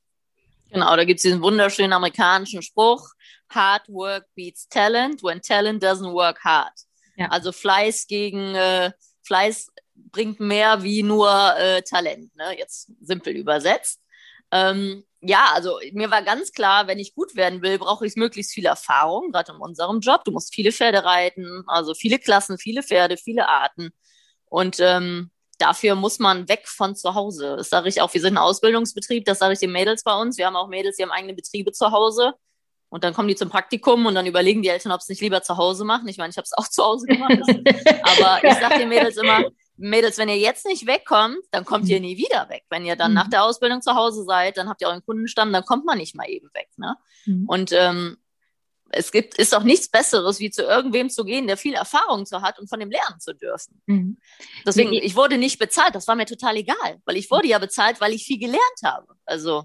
Genau, 0.73 0.97
da 0.97 1.05
gibt 1.05 1.19
es 1.19 1.23
diesen 1.23 1.43
wunderschönen 1.43 1.93
amerikanischen 1.93 2.63
Spruch, 2.63 3.13
Hard 3.51 3.89
work 3.89 4.27
beats 4.35 4.69
talent 4.69 5.23
when 5.23 5.41
talent 5.43 5.83
doesn't 5.83 6.13
work 6.13 6.43
hard. 6.43 6.73
Ja. 7.17 7.29
Also 7.29 7.53
Fleiß 7.53 8.07
gegen 8.07 8.55
äh, 8.55 8.93
Fleiß 9.23 9.69
bringt 9.95 10.41
mehr 10.41 10.83
wie 10.83 11.03
nur 11.03 11.31
äh, 11.57 11.83
Talent, 11.83 12.35
ne? 12.37 12.57
jetzt 12.59 12.91
simpel 13.01 13.37
übersetzt. 13.37 14.01
Ähm, 14.51 15.05
ja, 15.21 15.51
also 15.55 15.79
mir 15.93 16.11
war 16.11 16.23
ganz 16.23 16.53
klar, 16.53 16.87
wenn 16.87 16.99
ich 16.99 17.15
gut 17.15 17.37
werden 17.37 17.63
will, 17.63 17.79
brauche 17.79 18.07
ich 18.07 18.17
möglichst 18.17 18.53
viel 18.53 18.67
Erfahrung, 18.67 19.31
gerade 19.31 19.53
in 19.53 19.59
unserem 19.59 20.01
Job. 20.01 20.25
Du 20.25 20.33
musst 20.33 20.55
viele 20.55 20.73
Pferde 20.73 21.05
reiten, 21.05 21.63
also 21.67 21.95
viele 21.95 22.19
Klassen, 22.19 22.59
viele 22.59 22.83
Pferde, 22.83 23.17
viele 23.17 23.49
Arten. 23.49 23.91
Und 24.47 24.79
ähm, 24.81 25.31
dafür 25.63 25.95
muss 25.95 26.19
man 26.19 26.49
weg 26.49 26.67
von 26.67 26.97
zu 26.97 27.15
Hause. 27.15 27.55
Das 27.57 27.71
sage 27.71 27.89
ich 27.89 28.01
auch, 28.01 28.13
wir 28.13 28.21
sind 28.21 28.35
ein 28.35 28.39
Ausbildungsbetrieb, 28.39 29.25
das 29.25 29.39
sage 29.39 29.55
ich 29.55 29.61
den 29.61 29.73
Mädels 29.73 30.03
bei 30.03 30.15
uns. 30.15 30.37
Wir 30.37 30.47
haben 30.47 30.57
auch 30.57 30.69
Mädels, 30.69 30.97
die 30.97 31.03
haben 31.03 31.11
eigene 31.11 31.35
Betriebe 31.35 31.73
zu 31.73 31.91
Hause. 31.91 32.35
Und 32.89 33.05
dann 33.05 33.15
kommen 33.15 33.29
die 33.29 33.37
zum 33.37 33.49
Praktikum 33.49 34.05
und 34.05 34.15
dann 34.15 34.27
überlegen 34.27 34.61
die 34.61 34.69
Eltern, 34.69 34.93
ob 34.93 35.01
es 35.01 35.09
nicht 35.09 35.23
lieber 35.23 35.43
zu 35.43 35.57
Hause 35.57 35.85
machen. 35.85 36.07
Ich 36.09 36.19
meine, 36.19 36.31
ich 36.31 36.37
habe 36.37 36.45
es 36.45 36.53
auch 36.53 36.69
zu 36.69 36.83
Hause 36.83 37.07
gemacht. 37.07 37.33
aber 37.39 38.45
ich 38.45 38.55
sage 38.55 38.79
den 38.81 38.91
Mädels 38.91 39.17
immer, 39.17 39.45
Mädels, 39.79 40.19
wenn 40.19 40.29
ihr 40.29 40.37
jetzt 40.37 40.67
nicht 40.67 40.87
wegkommt, 40.87 41.39
dann 41.51 41.65
kommt 41.65 41.89
ihr 41.89 42.01
nie 42.01 42.19
wieder 42.19 42.49
weg. 42.51 42.65
Wenn 42.69 42.85
ihr 42.85 42.97
dann 42.97 43.13
mhm. 43.13 43.17
nach 43.17 43.29
der 43.29 43.45
Ausbildung 43.45 43.81
zu 43.81 43.95
Hause 43.95 44.25
seid, 44.25 44.59
dann 44.59 44.69
habt 44.69 44.83
ihr 44.83 44.89
euren 44.89 45.03
Kundenstamm, 45.03 45.53
dann 45.53 45.65
kommt 45.65 45.87
man 45.87 45.99
nicht 45.99 46.15
mal 46.15 46.29
eben 46.29 46.49
weg. 46.53 46.69
Ne? 46.77 46.97
Mhm. 47.25 47.49
Und 47.49 47.73
ähm, 47.73 48.19
es 48.93 49.11
gibt, 49.11 49.39
ist 49.39 49.53
doch 49.53 49.65
nichts 49.65 49.89
Besseres, 49.89 50.39
wie 50.39 50.51
zu 50.51 50.63
irgendwem 50.63 51.11
zu 51.11 51.25
gehen, 51.25 51.47
der 51.47 51.57
viel 51.57 51.75
Erfahrung 51.75 52.27
zu 52.27 52.43
hat 52.43 52.59
und 52.59 52.69
von 52.69 52.79
dem 52.79 52.91
lernen 52.91 53.19
zu 53.19 53.35
dürfen. 53.35 53.81
Mhm. 53.87 54.19
Deswegen, 54.67 54.93
ich 54.93 55.17
wurde 55.17 55.39
nicht 55.39 55.59
bezahlt, 55.59 55.95
das 55.95 56.07
war 56.07 56.15
mir 56.15 56.27
total 56.27 56.57
egal, 56.57 57.01
weil 57.05 57.17
ich 57.17 57.31
wurde 57.31 57.49
ja 57.49 57.59
bezahlt, 57.59 58.01
weil 58.01 58.13
ich 58.13 58.25
viel 58.25 58.39
gelernt 58.39 58.81
habe. 58.85 59.15
Also. 59.25 59.65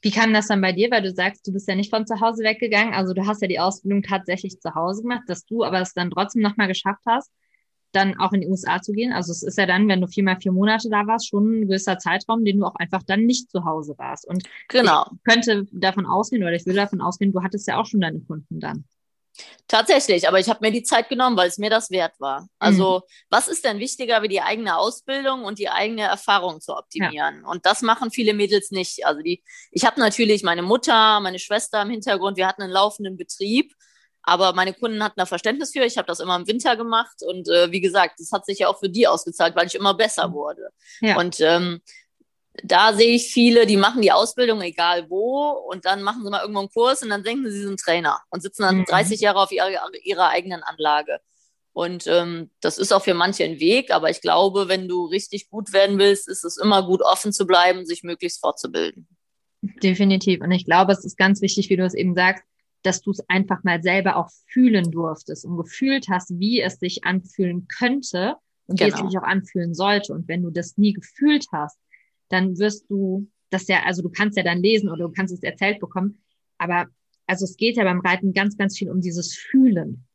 Wie 0.00 0.12
kam 0.12 0.32
das 0.32 0.46
dann 0.46 0.60
bei 0.60 0.70
dir? 0.70 0.92
Weil 0.92 1.02
du 1.02 1.12
sagst, 1.12 1.44
du 1.44 1.52
bist 1.52 1.66
ja 1.66 1.74
nicht 1.74 1.90
von 1.90 2.06
zu 2.06 2.20
Hause 2.20 2.44
weggegangen. 2.44 2.94
Also 2.94 3.14
du 3.14 3.26
hast 3.26 3.42
ja 3.42 3.48
die 3.48 3.58
Ausbildung 3.58 4.04
tatsächlich 4.04 4.60
zu 4.60 4.76
Hause 4.76 5.02
gemacht, 5.02 5.24
dass 5.26 5.44
du 5.44 5.64
aber 5.64 5.80
es 5.80 5.92
dann 5.92 6.12
trotzdem 6.12 6.40
nochmal 6.40 6.68
geschafft 6.68 7.02
hast, 7.04 7.32
dann 7.92 8.18
auch 8.18 8.32
in 8.32 8.42
die 8.42 8.48
USA 8.48 8.82
zu 8.82 8.92
gehen. 8.92 9.12
Also 9.12 9.32
es 9.32 9.42
ist 9.42 9.58
ja 9.58 9.66
dann, 9.66 9.88
wenn 9.88 10.00
du 10.00 10.06
viermal 10.06 10.38
vier 10.40 10.52
Monate 10.52 10.88
da 10.90 11.06
warst, 11.06 11.28
schon 11.28 11.60
ein 11.60 11.68
gewisser 11.68 11.98
Zeitraum, 11.98 12.44
den 12.44 12.58
du 12.58 12.66
auch 12.66 12.74
einfach 12.76 13.02
dann 13.02 13.24
nicht 13.24 13.50
zu 13.50 13.64
Hause 13.64 13.94
warst. 13.98 14.26
Und 14.26 14.44
genau. 14.68 15.06
ich 15.12 15.32
könnte 15.32 15.66
davon 15.72 16.06
ausgehen 16.06 16.42
oder 16.42 16.52
ich 16.52 16.66
will 16.66 16.74
davon 16.74 17.00
ausgehen, 17.00 17.32
du 17.32 17.42
hattest 17.42 17.66
ja 17.66 17.80
auch 17.80 17.86
schon 17.86 18.00
deine 18.00 18.20
Kunden 18.20 18.60
dann. 18.60 18.84
Tatsächlich, 19.68 20.26
aber 20.26 20.40
ich 20.40 20.48
habe 20.48 20.60
mir 20.62 20.72
die 20.72 20.82
Zeit 20.82 21.08
genommen, 21.08 21.36
weil 21.36 21.48
es 21.48 21.58
mir 21.58 21.70
das 21.70 21.90
wert 21.90 22.18
war. 22.18 22.48
Also, 22.58 22.98
mhm. 22.98 23.12
was 23.30 23.48
ist 23.48 23.64
denn 23.64 23.78
wichtiger, 23.78 24.22
wie 24.22 24.28
die 24.28 24.40
eigene 24.40 24.76
Ausbildung 24.76 25.44
und 25.44 25.58
die 25.58 25.68
eigene 25.68 26.02
Erfahrung 26.02 26.60
zu 26.60 26.74
optimieren? 26.76 27.42
Ja. 27.42 27.48
Und 27.48 27.64
das 27.66 27.82
machen 27.82 28.10
viele 28.10 28.34
Mädels 28.34 28.70
nicht. 28.70 29.06
Also 29.06 29.22
die, 29.22 29.44
ich 29.70 29.84
habe 29.84 30.00
natürlich 30.00 30.42
meine 30.42 30.62
Mutter, 30.62 31.20
meine 31.20 31.38
Schwester 31.38 31.82
im 31.82 31.90
Hintergrund, 31.90 32.36
wir 32.36 32.48
hatten 32.48 32.62
einen 32.62 32.72
laufenden 32.72 33.16
Betrieb 33.16 33.74
aber 34.28 34.52
meine 34.52 34.74
Kunden 34.74 35.02
hatten 35.02 35.18
da 35.18 35.26
Verständnis 35.26 35.72
für. 35.72 35.84
Ich 35.84 35.96
habe 35.96 36.06
das 36.06 36.20
immer 36.20 36.36
im 36.36 36.46
Winter 36.46 36.76
gemacht. 36.76 37.22
Und 37.26 37.48
äh, 37.48 37.72
wie 37.72 37.80
gesagt, 37.80 38.20
das 38.20 38.30
hat 38.30 38.44
sich 38.44 38.58
ja 38.58 38.68
auch 38.68 38.78
für 38.78 38.90
die 38.90 39.06
ausgezahlt, 39.06 39.56
weil 39.56 39.66
ich 39.66 39.74
immer 39.74 39.94
besser 39.94 40.28
mhm. 40.28 40.32
wurde. 40.34 40.68
Ja. 41.00 41.18
Und 41.18 41.40
ähm, 41.40 41.80
da 42.62 42.92
sehe 42.92 43.14
ich 43.14 43.32
viele, 43.32 43.66
die 43.66 43.76
machen 43.76 44.02
die 44.02 44.12
Ausbildung 44.12 44.60
egal 44.62 45.08
wo 45.08 45.50
und 45.70 45.84
dann 45.84 46.02
machen 46.02 46.24
sie 46.24 46.30
mal 46.30 46.40
irgendwo 46.40 46.60
einen 46.60 46.70
Kurs 46.70 47.02
und 47.02 47.08
dann 47.10 47.22
denken 47.22 47.44
sie, 47.44 47.52
sie 47.52 47.66
sind 47.66 47.80
Trainer 47.80 48.20
und 48.30 48.42
sitzen 48.42 48.62
dann 48.62 48.78
mhm. 48.78 48.84
30 48.84 49.20
Jahre 49.20 49.38
auf 49.40 49.52
ihrer, 49.52 49.70
ihrer 50.02 50.28
eigenen 50.28 50.62
Anlage. 50.62 51.20
Und 51.72 52.08
ähm, 52.08 52.50
das 52.60 52.76
ist 52.76 52.92
auch 52.92 53.04
für 53.04 53.14
manche 53.14 53.44
ein 53.44 53.60
Weg, 53.60 53.92
aber 53.92 54.10
ich 54.10 54.20
glaube, 54.20 54.68
wenn 54.68 54.88
du 54.88 55.06
richtig 55.06 55.48
gut 55.48 55.72
werden 55.72 55.98
willst, 55.98 56.28
ist 56.28 56.44
es 56.44 56.56
immer 56.56 56.84
gut, 56.84 57.02
offen 57.02 57.32
zu 57.32 57.46
bleiben, 57.46 57.86
sich 57.86 58.02
möglichst 58.02 58.40
fortzubilden. 58.40 59.06
Definitiv. 59.60 60.40
Und 60.40 60.50
ich 60.50 60.64
glaube, 60.64 60.92
es 60.92 61.04
ist 61.04 61.16
ganz 61.16 61.40
wichtig, 61.40 61.70
wie 61.70 61.76
du 61.76 61.84
es 61.84 61.94
eben 61.94 62.14
sagst, 62.14 62.42
dass 62.82 63.02
du 63.02 63.10
es 63.10 63.20
einfach 63.28 63.64
mal 63.64 63.82
selber 63.82 64.16
auch 64.16 64.30
fühlen 64.46 64.90
durftest 64.90 65.44
und 65.44 65.56
gefühlt 65.56 66.08
hast, 66.08 66.38
wie 66.38 66.60
es 66.60 66.78
sich 66.78 67.04
anfühlen 67.04 67.66
könnte 67.68 68.36
und 68.66 68.78
genau. 68.78 68.86
wie 68.86 68.90
es 68.90 68.96
genau. 68.96 69.10
sich 69.10 69.18
auch 69.18 69.24
anfühlen 69.24 69.74
sollte. 69.74 70.12
Und 70.12 70.28
wenn 70.28 70.42
du 70.42 70.50
das 70.50 70.76
nie 70.76 70.92
gefühlt 70.92 71.46
hast, 71.52 71.78
dann 72.28 72.58
wirst 72.58 72.88
du 72.90 73.28
das 73.50 73.66
ja, 73.66 73.82
also 73.84 74.02
du 74.02 74.10
kannst 74.10 74.36
ja 74.36 74.42
dann 74.42 74.62
lesen 74.62 74.90
oder 74.90 75.06
du 75.06 75.12
kannst 75.12 75.32
es 75.32 75.42
erzählt 75.42 75.80
bekommen, 75.80 76.22
aber 76.58 76.86
also 77.26 77.44
es 77.44 77.56
geht 77.56 77.76
ja 77.76 77.84
beim 77.84 78.00
Reiten 78.00 78.32
ganz, 78.32 78.56
ganz 78.56 78.76
viel 78.76 78.90
um 78.90 79.00
dieses 79.00 79.34
Fühlen. 79.34 80.06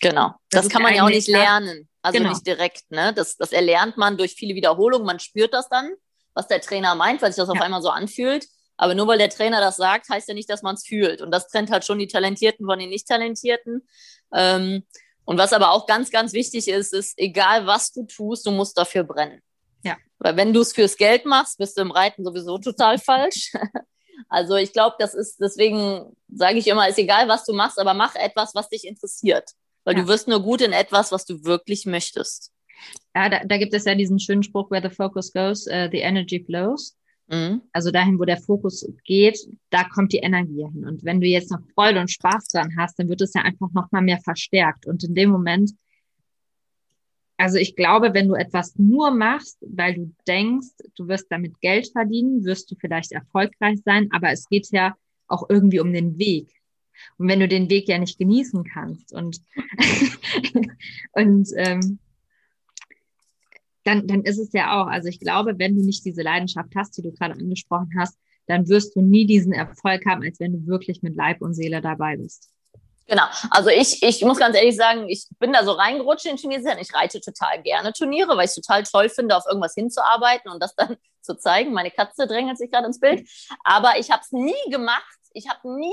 Genau. 0.00 0.34
Das, 0.50 0.64
das 0.64 0.72
kann 0.72 0.82
man 0.82 0.94
ja 0.94 1.04
auch 1.04 1.08
nicht 1.08 1.28
lernen. 1.28 1.88
Also 2.02 2.18
genau. 2.18 2.30
nicht 2.30 2.46
direkt, 2.46 2.90
ne? 2.90 3.12
Das, 3.14 3.36
das 3.36 3.52
erlernt 3.52 3.96
man 3.96 4.16
durch 4.16 4.34
viele 4.34 4.54
Wiederholungen. 4.54 5.06
Man 5.06 5.18
spürt 5.18 5.52
das 5.54 5.68
dann, 5.68 5.90
was 6.34 6.46
der 6.46 6.60
Trainer 6.60 6.94
meint, 6.94 7.22
weil 7.22 7.32
sich 7.32 7.42
das 7.42 7.48
ja. 7.48 7.54
auf 7.54 7.60
einmal 7.60 7.82
so 7.82 7.88
anfühlt. 7.88 8.46
Aber 8.76 8.94
nur 8.94 9.06
weil 9.06 9.18
der 9.18 9.30
Trainer 9.30 9.60
das 9.60 9.76
sagt, 9.76 10.08
heißt 10.08 10.28
ja 10.28 10.34
nicht, 10.34 10.50
dass 10.50 10.62
man 10.62 10.74
es 10.74 10.86
fühlt. 10.86 11.22
Und 11.22 11.30
das 11.30 11.48
trennt 11.48 11.70
halt 11.70 11.84
schon 11.84 11.98
die 11.98 12.08
Talentierten 12.08 12.66
von 12.66 12.78
den 12.78 12.90
Nicht-Talentierten. 12.90 13.86
Ähm, 14.34 14.84
und 15.24 15.38
was 15.38 15.52
aber 15.52 15.72
auch 15.72 15.86
ganz, 15.86 16.10
ganz 16.10 16.32
wichtig 16.32 16.68
ist, 16.68 16.92
ist, 16.92 17.14
egal 17.18 17.66
was 17.66 17.92
du 17.92 18.04
tust, 18.06 18.46
du 18.46 18.50
musst 18.50 18.78
dafür 18.78 19.02
brennen. 19.02 19.40
Ja. 19.82 19.96
Weil 20.18 20.36
wenn 20.36 20.52
du 20.52 20.60
es 20.60 20.72
fürs 20.72 20.96
Geld 20.96 21.24
machst, 21.24 21.58
bist 21.58 21.76
du 21.76 21.82
im 21.82 21.90
Reiten 21.90 22.24
sowieso 22.24 22.58
total 22.58 22.98
falsch. 22.98 23.52
also 24.28 24.56
ich 24.56 24.72
glaube, 24.72 24.96
das 24.98 25.14
ist, 25.14 25.38
deswegen 25.40 26.16
sage 26.28 26.58
ich 26.58 26.66
immer, 26.68 26.88
ist 26.88 26.98
egal, 26.98 27.28
was 27.28 27.44
du 27.44 27.54
machst, 27.54 27.78
aber 27.78 27.94
mach 27.94 28.14
etwas, 28.14 28.54
was 28.54 28.68
dich 28.68 28.86
interessiert. 28.86 29.50
Weil 29.84 29.96
ja. 29.96 30.02
du 30.02 30.08
wirst 30.08 30.28
nur 30.28 30.42
gut 30.42 30.60
in 30.60 30.72
etwas, 30.72 31.12
was 31.12 31.24
du 31.24 31.44
wirklich 31.44 31.86
möchtest. 31.86 32.52
Ja, 33.14 33.28
da, 33.28 33.40
da 33.44 33.56
gibt 33.56 33.72
es 33.74 33.84
ja 33.84 33.94
diesen 33.94 34.20
schönen 34.20 34.42
Spruch, 34.42 34.70
where 34.70 34.86
the 34.86 34.94
focus 34.94 35.32
goes, 35.32 35.66
uh, 35.66 35.88
the 35.90 36.00
energy 36.00 36.44
flows. 36.44 36.96
Mhm. 37.28 37.62
Also 37.72 37.90
dahin, 37.90 38.18
wo 38.18 38.24
der 38.24 38.36
Fokus 38.36 38.86
geht, 39.04 39.38
da 39.70 39.84
kommt 39.84 40.12
die 40.12 40.18
Energie 40.18 40.64
hin. 40.64 40.86
Und 40.86 41.04
wenn 41.04 41.20
du 41.20 41.26
jetzt 41.26 41.50
noch 41.50 41.60
Freude 41.74 42.00
und 42.00 42.10
Spaß 42.10 42.48
dran 42.48 42.76
hast, 42.76 42.98
dann 42.98 43.08
wird 43.08 43.20
es 43.20 43.34
ja 43.34 43.42
einfach 43.42 43.72
noch 43.72 43.90
mal 43.90 44.02
mehr 44.02 44.18
verstärkt. 44.18 44.86
Und 44.86 45.02
in 45.02 45.14
dem 45.14 45.30
Moment, 45.30 45.72
also 47.36 47.58
ich 47.58 47.76
glaube, 47.76 48.14
wenn 48.14 48.28
du 48.28 48.34
etwas 48.34 48.78
nur 48.78 49.10
machst, 49.10 49.58
weil 49.60 49.94
du 49.94 50.14
denkst, 50.26 50.68
du 50.96 51.08
wirst 51.08 51.26
damit 51.30 51.60
Geld 51.60 51.90
verdienen, 51.92 52.44
wirst 52.44 52.70
du 52.70 52.76
vielleicht 52.76 53.12
erfolgreich 53.12 53.80
sein, 53.84 54.08
aber 54.12 54.30
es 54.30 54.48
geht 54.48 54.70
ja 54.70 54.94
auch 55.26 55.50
irgendwie 55.50 55.80
um 55.80 55.92
den 55.92 56.18
Weg. 56.18 56.48
Und 57.18 57.28
wenn 57.28 57.40
du 57.40 57.48
den 57.48 57.68
Weg 57.68 57.88
ja 57.88 57.98
nicht 57.98 58.18
genießen 58.18 58.64
kannst 58.64 59.12
und, 59.12 59.42
und 61.12 61.48
ähm, 61.56 61.98
dann, 63.86 64.06
dann 64.06 64.22
ist 64.22 64.38
es 64.38 64.52
ja 64.52 64.80
auch, 64.80 64.88
also 64.88 65.08
ich 65.08 65.20
glaube, 65.20 65.58
wenn 65.58 65.76
du 65.76 65.84
nicht 65.84 66.04
diese 66.04 66.22
Leidenschaft 66.22 66.70
hast, 66.74 66.96
die 66.96 67.02
du 67.02 67.12
gerade 67.12 67.34
angesprochen 67.34 67.90
hast, 67.98 68.18
dann 68.46 68.68
wirst 68.68 68.96
du 68.96 69.00
nie 69.00 69.26
diesen 69.26 69.52
Erfolg 69.52 70.04
haben, 70.06 70.22
als 70.22 70.40
wenn 70.40 70.52
du 70.52 70.66
wirklich 70.66 71.02
mit 71.02 71.16
Leib 71.16 71.40
und 71.40 71.54
Seele 71.54 71.80
dabei 71.80 72.16
bist. 72.16 72.50
Genau. 73.08 73.22
Also 73.50 73.70
ich, 73.70 74.02
ich 74.02 74.22
muss 74.22 74.38
ganz 74.38 74.56
ehrlich 74.56 74.76
sagen, 74.76 75.08
ich 75.08 75.26
bin 75.38 75.52
da 75.52 75.64
so 75.64 75.72
reingerutscht 75.72 76.26
in 76.26 76.36
Tunesien. 76.36 76.76
Ich 76.80 76.92
reite 76.92 77.20
total 77.20 77.62
gerne 77.62 77.92
Turniere, 77.92 78.36
weil 78.36 78.46
ich 78.46 78.50
es 78.50 78.54
total 78.56 78.82
toll 78.82 79.08
finde, 79.08 79.36
auf 79.36 79.44
irgendwas 79.46 79.74
hinzuarbeiten 79.74 80.50
und 80.50 80.60
das 80.60 80.74
dann 80.74 80.96
zu 81.22 81.36
zeigen. 81.36 81.72
Meine 81.72 81.92
Katze 81.92 82.26
drängelt 82.26 82.58
sich 82.58 82.70
gerade 82.70 82.86
ins 82.86 82.98
Bild. 82.98 83.28
Aber 83.62 83.98
ich 83.98 84.10
habe 84.10 84.22
es 84.22 84.32
nie 84.32 84.70
gemacht. 84.70 85.04
Ich 85.32 85.48
habe 85.48 85.76
nie 85.76 85.92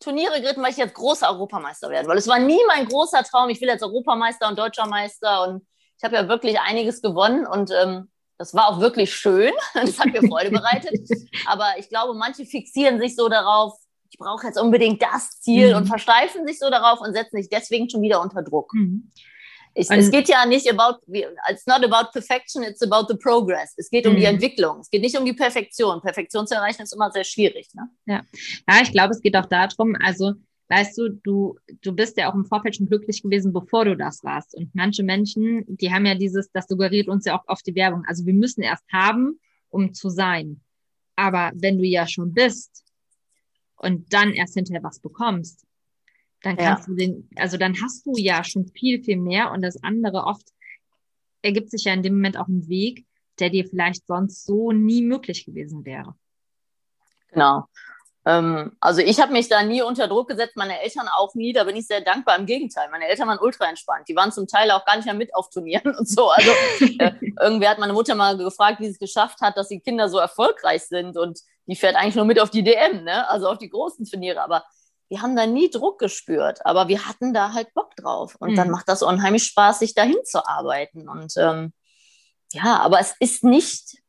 Turniere 0.00 0.40
geritten, 0.40 0.62
weil 0.62 0.70
ich 0.70 0.78
jetzt 0.78 0.94
großer 0.94 1.28
Europameister 1.28 1.90
werde. 1.90 2.08
Weil 2.08 2.18
es 2.18 2.28
war 2.28 2.38
nie 2.38 2.60
mein 2.66 2.86
großer 2.86 3.22
Traum. 3.24 3.50
Ich 3.50 3.60
will 3.60 3.68
jetzt 3.68 3.82
Europameister 3.82 4.48
und 4.48 4.58
Deutscher 4.58 4.86
Meister. 4.86 5.46
Und 5.46 5.66
ich 6.02 6.04
habe 6.04 6.16
ja 6.16 6.28
wirklich 6.28 6.58
einiges 6.58 7.00
gewonnen. 7.00 7.46
Und 7.46 7.70
ähm, 7.70 8.08
das 8.36 8.54
war 8.54 8.68
auch 8.68 8.80
wirklich 8.80 9.14
schön. 9.14 9.52
Das 9.74 10.00
hat 10.00 10.08
mir 10.08 10.28
Freude 10.28 10.50
bereitet. 10.50 11.08
Aber 11.46 11.74
ich 11.78 11.88
glaube, 11.88 12.14
manche 12.14 12.44
fixieren 12.44 12.98
sich 12.98 13.14
so 13.14 13.28
darauf, 13.28 13.74
ich 14.10 14.18
brauche 14.18 14.46
jetzt 14.46 14.60
unbedingt 14.60 15.00
das 15.00 15.40
Ziel 15.40 15.70
mhm. 15.70 15.76
und 15.76 15.86
versteifen 15.86 16.46
sich 16.46 16.58
so 16.58 16.70
darauf 16.70 17.00
und 17.00 17.14
setzen 17.14 17.36
sich 17.36 17.48
deswegen 17.48 17.88
schon 17.88 18.02
wieder 18.02 18.20
unter 18.20 18.42
Druck. 18.42 18.74
Mhm. 18.74 19.10
Ich, 19.74 19.90
es 19.90 20.10
geht 20.10 20.28
ja 20.28 20.44
nicht 20.44 20.68
about, 20.68 20.98
it's 21.08 21.66
not 21.66 21.82
about 21.82 22.10
perfection, 22.12 22.62
it's 22.62 22.82
about 22.82 23.06
the 23.08 23.16
progress. 23.16 23.72
Es 23.76 23.88
geht 23.88 24.06
um 24.06 24.14
die 24.14 24.22
mhm. 24.22 24.34
Entwicklung. 24.34 24.80
Es 24.80 24.90
geht 24.90 25.00
nicht 25.02 25.16
um 25.16 25.24
die 25.24 25.32
Perfektion. 25.32 26.02
Perfektion 26.02 26.46
zu 26.46 26.54
erreichen 26.56 26.82
ist 26.82 26.92
immer 26.92 27.10
sehr 27.12 27.24
schwierig. 27.24 27.68
Ne? 27.74 27.88
Ja. 28.06 28.20
ja, 28.68 28.82
ich 28.82 28.92
glaube, 28.92 29.12
es 29.12 29.22
geht 29.22 29.36
auch 29.36 29.46
darum, 29.46 29.96
also 30.04 30.32
weißt 30.72 30.98
du, 30.98 31.08
du, 31.10 31.58
du 31.82 31.92
bist 31.92 32.16
ja 32.16 32.30
auch 32.30 32.34
im 32.34 32.46
Vorfeld 32.46 32.76
schon 32.76 32.88
glücklich 32.88 33.22
gewesen, 33.22 33.52
bevor 33.52 33.84
du 33.84 33.96
das 33.96 34.24
warst. 34.24 34.54
Und 34.56 34.74
manche 34.74 35.02
Menschen, 35.02 35.64
die 35.68 35.92
haben 35.92 36.06
ja 36.06 36.14
dieses, 36.14 36.50
das 36.50 36.66
suggeriert 36.66 37.08
uns 37.08 37.24
ja 37.24 37.38
auch 37.38 37.44
oft 37.46 37.66
die 37.66 37.74
Werbung. 37.74 38.04
Also 38.06 38.26
wir 38.26 38.34
müssen 38.34 38.62
erst 38.62 38.84
haben, 38.92 39.38
um 39.68 39.92
zu 39.92 40.08
sein. 40.08 40.60
Aber 41.14 41.52
wenn 41.54 41.78
du 41.78 41.84
ja 41.84 42.06
schon 42.06 42.32
bist, 42.32 42.82
und 43.82 44.12
dann 44.12 44.32
erst 44.32 44.54
hinterher 44.54 44.82
was 44.82 45.00
bekommst, 45.00 45.66
dann 46.42 46.56
kannst 46.56 46.88
ja. 46.88 46.94
du 46.94 46.96
den, 46.96 47.28
also 47.36 47.56
dann 47.56 47.74
hast 47.82 48.06
du 48.06 48.14
ja 48.16 48.42
schon 48.44 48.66
viel, 48.68 49.02
viel 49.02 49.16
mehr 49.16 49.50
und 49.50 49.62
das 49.62 49.82
andere 49.82 50.24
oft 50.24 50.48
ergibt 51.42 51.70
sich 51.70 51.84
ja 51.84 51.92
in 51.92 52.02
dem 52.02 52.14
Moment 52.14 52.36
auch 52.36 52.48
ein 52.48 52.68
Weg, 52.68 53.04
der 53.38 53.50
dir 53.50 53.66
vielleicht 53.66 54.06
sonst 54.06 54.44
so 54.44 54.72
nie 54.72 55.02
möglich 55.02 55.44
gewesen 55.44 55.84
wäre. 55.84 56.14
Genau. 57.28 57.64
Ähm, 58.24 58.76
also 58.80 59.00
ich 59.00 59.20
habe 59.20 59.32
mich 59.32 59.48
da 59.48 59.62
nie 59.62 59.82
unter 59.82 60.06
Druck 60.06 60.28
gesetzt, 60.28 60.56
meine 60.56 60.80
Eltern 60.80 61.08
auch 61.16 61.34
nie, 61.34 61.52
da 61.52 61.64
bin 61.64 61.76
ich 61.76 61.86
sehr 61.86 62.00
dankbar. 62.00 62.38
Im 62.38 62.46
Gegenteil, 62.46 62.88
meine 62.90 63.08
Eltern 63.08 63.28
waren 63.28 63.38
ultra 63.40 63.68
entspannt. 63.68 64.08
Die 64.08 64.14
waren 64.14 64.30
zum 64.30 64.46
Teil 64.46 64.70
auch 64.70 64.84
gar 64.84 64.96
nicht 64.96 65.06
mehr 65.06 65.14
mit 65.14 65.34
auf 65.34 65.50
Turnieren 65.50 65.94
und 65.98 66.08
so. 66.08 66.30
Also 66.30 66.50
äh, 66.98 67.12
irgendwer 67.40 67.70
hat 67.70 67.78
meine 67.78 67.92
Mutter 67.92 68.14
mal 68.14 68.36
gefragt, 68.36 68.80
wie 68.80 68.86
sie 68.86 68.92
es 68.92 68.98
geschafft 68.98 69.40
hat, 69.40 69.56
dass 69.56 69.68
die 69.68 69.80
Kinder 69.80 70.08
so 70.08 70.18
erfolgreich 70.18 70.84
sind 70.84 71.16
und 71.16 71.40
die 71.66 71.76
fährt 71.76 71.96
eigentlich 71.96 72.16
nur 72.16 72.24
mit 72.24 72.40
auf 72.40 72.50
die 72.50 72.64
DM, 72.64 73.04
ne? 73.04 73.28
also 73.28 73.48
auf 73.48 73.58
die 73.58 73.70
großen 73.70 74.04
Turniere. 74.04 74.42
Aber 74.42 74.64
wir 75.08 75.22
haben 75.22 75.36
da 75.36 75.46
nie 75.46 75.70
Druck 75.70 75.98
gespürt, 75.98 76.64
aber 76.64 76.88
wir 76.88 77.06
hatten 77.06 77.34
da 77.34 77.52
halt 77.52 77.74
Bock 77.74 77.94
drauf. 77.96 78.36
Und 78.38 78.52
mhm. 78.52 78.56
dann 78.56 78.70
macht 78.70 78.88
das 78.88 79.02
unheimlich 79.02 79.44
Spaß, 79.44 79.80
sich 79.80 79.94
dahin 79.94 80.24
zu 80.24 80.46
arbeiten. 80.46 81.08
Und 81.08 81.34
ähm, 81.36 81.72
ja, 82.52 82.78
aber 82.78 83.00
es 83.00 83.14
ist 83.20 83.44
nicht 83.44 84.01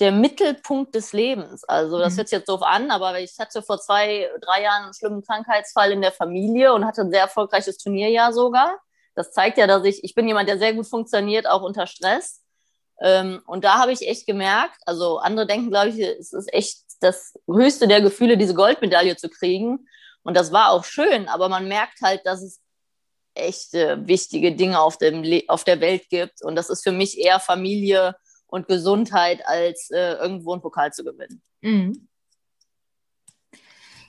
der 0.00 0.12
Mittelpunkt 0.12 0.94
des 0.94 1.12
Lebens. 1.12 1.64
Also 1.64 1.98
das 1.98 2.14
mhm. 2.14 2.16
hört 2.18 2.28
sich 2.28 2.38
jetzt 2.38 2.48
doof 2.48 2.62
an, 2.62 2.90
aber 2.90 3.20
ich 3.20 3.38
hatte 3.38 3.62
vor 3.62 3.78
zwei, 3.78 4.28
drei 4.40 4.62
Jahren 4.62 4.84
einen 4.84 4.94
schlimmen 4.94 5.22
Krankheitsfall 5.22 5.92
in 5.92 6.00
der 6.00 6.12
Familie 6.12 6.72
und 6.74 6.84
hatte 6.84 7.02
ein 7.02 7.10
sehr 7.10 7.22
erfolgreiches 7.22 7.78
Turnierjahr 7.78 8.32
sogar. 8.32 8.78
Das 9.14 9.32
zeigt 9.32 9.58
ja, 9.58 9.66
dass 9.66 9.84
ich, 9.84 10.02
ich 10.02 10.14
bin 10.14 10.26
jemand, 10.26 10.48
der 10.48 10.58
sehr 10.58 10.74
gut 10.74 10.88
funktioniert, 10.88 11.46
auch 11.46 11.62
unter 11.62 11.86
Stress. 11.86 12.42
Ähm, 13.00 13.42
und 13.46 13.64
da 13.64 13.78
habe 13.78 13.92
ich 13.92 14.06
echt 14.08 14.26
gemerkt, 14.26 14.80
also 14.86 15.18
andere 15.18 15.46
denken, 15.46 15.70
glaube 15.70 15.90
ich, 15.90 16.00
es 16.00 16.32
ist 16.32 16.52
echt 16.52 16.78
das 17.00 17.34
höchste 17.46 17.86
der 17.86 18.00
Gefühle, 18.00 18.36
diese 18.36 18.54
Goldmedaille 18.54 19.16
zu 19.16 19.28
kriegen. 19.28 19.86
Und 20.22 20.36
das 20.36 20.52
war 20.52 20.70
auch 20.70 20.84
schön, 20.84 21.28
aber 21.28 21.48
man 21.48 21.68
merkt 21.68 22.00
halt, 22.02 22.24
dass 22.24 22.42
es 22.42 22.60
echte 23.34 24.06
wichtige 24.06 24.54
Dinge 24.54 24.80
auf, 24.80 24.96
dem 24.96 25.24
auf 25.48 25.64
der 25.64 25.80
Welt 25.80 26.08
gibt. 26.08 26.42
Und 26.42 26.56
das 26.56 26.70
ist 26.70 26.82
für 26.82 26.92
mich 26.92 27.18
eher 27.18 27.40
Familie 27.40 28.16
und 28.54 28.68
Gesundheit, 28.68 29.40
als 29.46 29.90
äh, 29.90 30.12
irgendwo 30.14 30.52
einen 30.52 30.62
Pokal 30.62 30.92
zu 30.92 31.02
gewinnen. 31.02 31.42
Mhm. 31.60 32.06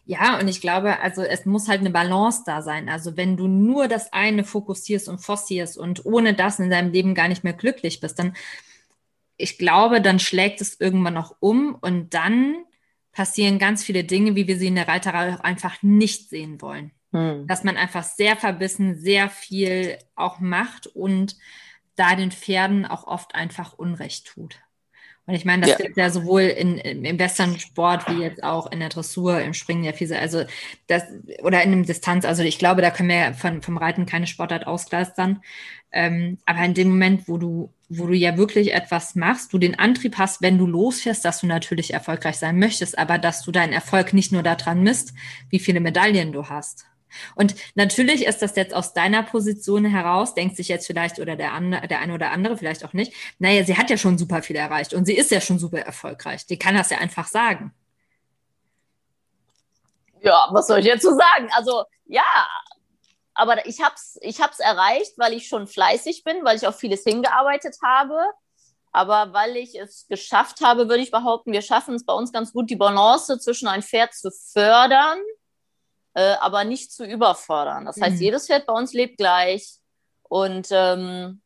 Ja, 0.06 0.40
und 0.40 0.48
ich 0.48 0.62
glaube, 0.62 1.00
also 1.00 1.24
es 1.24 1.48
muss 1.48 1.68
halt 1.68 1.80
eine 1.80 1.90
Balance 1.90 2.44
da 2.46 2.62
sein. 2.62 2.88
Also 2.88 3.18
wenn 3.18 3.38
du 3.38 3.48
nur 3.48 3.88
das 3.88 4.14
eine 4.14 4.44
fokussierst 4.44 5.10
und 5.10 5.18
forcierst 5.18 5.80
und 5.80 6.06
ohne 6.06 6.36
das 6.36 6.60
in 6.60 6.70
deinem 6.70 6.92
Leben 6.92 7.16
gar 7.16 7.28
nicht 7.28 7.44
mehr 7.44 7.54
glücklich 7.54 8.02
bist, 8.02 8.20
dann, 8.20 8.36
ich 9.36 9.58
glaube, 9.58 10.02
dann 10.02 10.20
schlägt 10.20 10.62
es 10.62 10.80
irgendwann 10.80 11.16
noch 11.16 11.38
um 11.40 11.74
und 11.82 12.14
dann 12.14 12.56
passieren 13.14 13.58
ganz 13.58 13.84
viele 13.84 14.04
Dinge, 14.04 14.36
wie 14.36 14.48
wir 14.48 14.60
sie 14.60 14.68
in 14.68 14.76
der 14.76 14.88
Reiterei 14.88 15.34
auch 15.34 15.40
einfach 15.40 15.82
nicht 15.82 16.30
sehen 16.30 16.62
wollen. 16.62 16.92
Hm. 17.14 17.48
Dass 17.48 17.64
man 17.64 17.78
einfach 17.78 18.04
sehr 18.04 18.36
verbissen, 18.36 19.00
sehr 19.00 19.28
viel 19.28 19.98
auch 20.16 20.40
macht 20.40 20.86
und 20.86 21.36
da 21.96 22.16
den 22.16 22.32
Pferden 22.32 22.86
auch 22.86 23.08
oft 23.08 23.36
einfach 23.36 23.74
Unrecht 23.74 24.28
tut. 24.28 24.60
Und 25.28 25.34
ich 25.34 25.44
meine, 25.44 25.64
das 25.64 25.72
ja. 25.72 25.78
gibt 25.78 25.98
ja 25.98 26.10
sowohl 26.12 26.42
in, 26.42 26.78
im 26.78 27.18
Western-Sport 27.18 28.10
wie 28.10 28.22
jetzt 28.22 28.44
auch 28.44 28.72
in 28.72 28.80
der 28.80 28.90
Dressur, 28.90 29.42
im 29.42 29.56
Springen 29.56 29.84
ja 29.84 29.92
viel, 29.92 30.14
also 30.14 30.44
das, 30.86 31.04
oder 31.42 31.64
in 31.64 31.72
dem 31.72 31.84
Distanz, 31.84 32.26
also 32.26 32.44
ich 32.44 32.60
glaube, 32.60 32.84
da 32.84 32.92
können 32.92 33.10
wir 33.10 33.16
ja 33.16 33.34
von, 33.34 33.64
vom 33.64 33.78
Reiten 33.78 34.06
keine 34.06 34.28
Sportart 34.28 34.68
ausgleistern. 34.68 35.42
Ähm, 35.92 36.38
aber 36.46 36.64
in 36.64 36.76
dem 36.76 36.90
Moment, 36.90 37.28
wo 37.28 37.38
du, 37.38 37.74
wo 37.90 38.06
du 38.06 38.14
ja 38.14 38.38
wirklich 38.38 38.74
etwas 38.74 39.16
machst, 39.16 39.52
du 39.52 39.58
den 39.58 39.80
Antrieb 39.80 40.18
hast, 40.20 40.44
wenn 40.44 40.60
du 40.60 40.68
losfährst, 40.68 41.26
dass 41.26 41.42
du 41.42 41.48
natürlich 41.48 41.94
erfolgreich 41.94 42.38
sein 42.38 42.60
möchtest, 42.60 42.98
aber 42.98 43.18
dass 43.18 43.42
du 43.42 43.52
deinen 43.52 43.74
Erfolg 43.74 44.14
nicht 44.14 44.32
nur 44.32 44.44
daran 44.44 44.84
misst, 44.84 45.14
wie 45.50 45.60
viele 45.60 45.80
Medaillen 45.80 46.34
du 46.34 46.50
hast. 46.50 46.86
Und 47.36 47.56
natürlich 47.76 48.26
ist 48.26 48.42
das 48.42 48.56
jetzt 48.56 48.74
aus 48.74 48.94
deiner 48.94 49.24
Position 49.24 49.86
heraus, 49.86 50.34
denkt 50.34 50.58
sich 50.58 50.68
jetzt 50.68 50.88
vielleicht 50.88 51.20
oder 51.20 51.36
der, 51.36 51.54
andere, 51.54 51.88
der 51.88 52.00
eine 52.00 52.14
oder 52.14 52.32
andere 52.32 52.58
vielleicht 52.58 52.86
auch 52.86 52.94
nicht, 52.94 53.14
naja, 53.40 53.64
sie 53.64 53.78
hat 53.78 53.90
ja 53.90 53.98
schon 53.98 54.18
super 54.18 54.42
viel 54.42 54.56
erreicht 54.56 54.94
und 54.94 55.06
sie 55.06 55.16
ist 55.16 55.32
ja 55.32 55.42
schon 55.42 55.60
super 55.60 55.80
erfolgreich. 55.80 56.46
Die 56.46 56.60
kann 56.60 56.76
das 56.76 56.90
ja 56.90 56.98
einfach 56.98 57.28
sagen. 57.28 57.74
Ja, 60.22 60.48
was 60.52 60.68
soll 60.68 60.80
ich 60.80 60.86
jetzt 60.86 61.04
so 61.04 61.12
sagen? 61.12 61.50
Also, 61.52 61.84
ja, 62.06 62.24
aber 63.36 63.66
ich 63.68 63.82
habe 63.82 63.94
es 63.96 64.18
ich 64.22 64.42
hab's 64.42 64.60
erreicht, 64.60 65.14
weil 65.18 65.34
ich 65.34 65.48
schon 65.48 65.68
fleißig 65.68 66.24
bin, 66.24 66.44
weil 66.44 66.58
ich 66.58 66.66
auf 66.66 66.80
vieles 66.80 67.04
hingearbeitet 67.04 67.78
habe. 67.84 68.18
Aber 68.92 69.34
weil 69.34 69.58
ich 69.58 69.78
es 69.78 70.08
geschafft 70.08 70.62
habe, 70.62 70.88
würde 70.88 71.04
ich 71.04 71.12
behaupten, 71.12 71.52
wir 71.52 71.62
schaffen 71.62 71.96
es 71.96 72.06
bei 72.06 72.14
uns 72.14 72.32
ganz 72.32 72.54
gut, 72.54 72.70
die 72.70 72.78
Balance 72.78 73.38
zwischen 73.40 73.68
ein 73.68 73.84
Pferd 73.84 74.14
zu 74.14 74.32
fördern 74.32 75.20
äh, 76.16 76.36
aber 76.40 76.64
nicht 76.64 76.92
zu 76.92 77.06
überfordern. 77.06 77.86
Das 77.86 78.00
heißt, 78.02 78.16
mhm. 78.16 78.22
jedes 78.22 78.48
Pferd 78.48 78.66
bei 78.66 78.74
uns 78.74 78.94
lebt 78.94 79.18
gleich 79.18 79.76
und 80.24 80.68
ähm, 80.72 81.42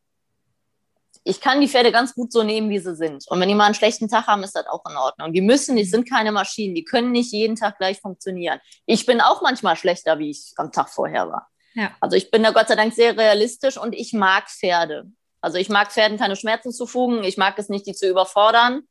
ich 1.24 1.42
kann 1.42 1.60
die 1.60 1.68
Pferde 1.68 1.92
ganz 1.92 2.16
gut 2.16 2.32
so 2.32 2.44
nehmen, 2.44 2.70
wie 2.70 2.80
sie 2.80 2.96
sind. 2.96 3.26
Und 3.28 3.40
wenn 3.40 3.50
die 3.50 3.56
mal 3.56 3.66
einen 3.66 3.76
schlechten 3.76 4.08
Tag 4.08 4.28
haben, 4.28 4.44
ist 4.44 4.56
das 4.56 4.68
auch 4.68 4.84
in 4.90 4.96
Ordnung. 4.96 5.34
Die 5.34 5.42
müssen, 5.42 5.76
die 5.76 5.84
sind 5.84 6.10
keine 6.10 6.32
Maschinen, 6.32 6.76
die 6.76 6.86
können 6.86 7.12
nicht 7.12 7.32
jeden 7.32 7.56
Tag 7.56 7.78
gleich 7.78 8.00
funktionieren. 8.00 8.60
Ich 8.86 9.06
bin 9.06 9.22
auch 9.22 9.42
manchmal 9.42 9.76
schlechter, 9.76 10.18
wie 10.20 10.30
ich 10.30 10.54
am 10.58 10.72
Tag 10.72 10.90
vorher 10.90 11.28
war. 11.30 11.50
Ja. 11.74 11.92
Also 12.00 12.16
ich 12.16 12.32
bin 12.32 12.44
da 12.44 12.52
Gott 12.52 12.68
sei 12.68 12.76
Dank 12.76 12.94
sehr 12.94 13.18
realistisch 13.18 13.78
und 13.78 13.94
ich 13.94 14.14
mag 14.14 14.50
Pferde. 14.50 15.06
Also 15.42 15.58
ich 15.58 15.70
mag 15.70 15.92
Pferden 15.92 16.18
keine 16.18 16.36
Schmerzen 16.36 16.72
zufügen, 16.72 17.24
ich 17.24 17.38
mag 17.38 17.58
es 17.58 17.70
nicht, 17.70 17.86
die 17.86 17.94
zu 17.94 18.08
überfordern. 18.08 18.84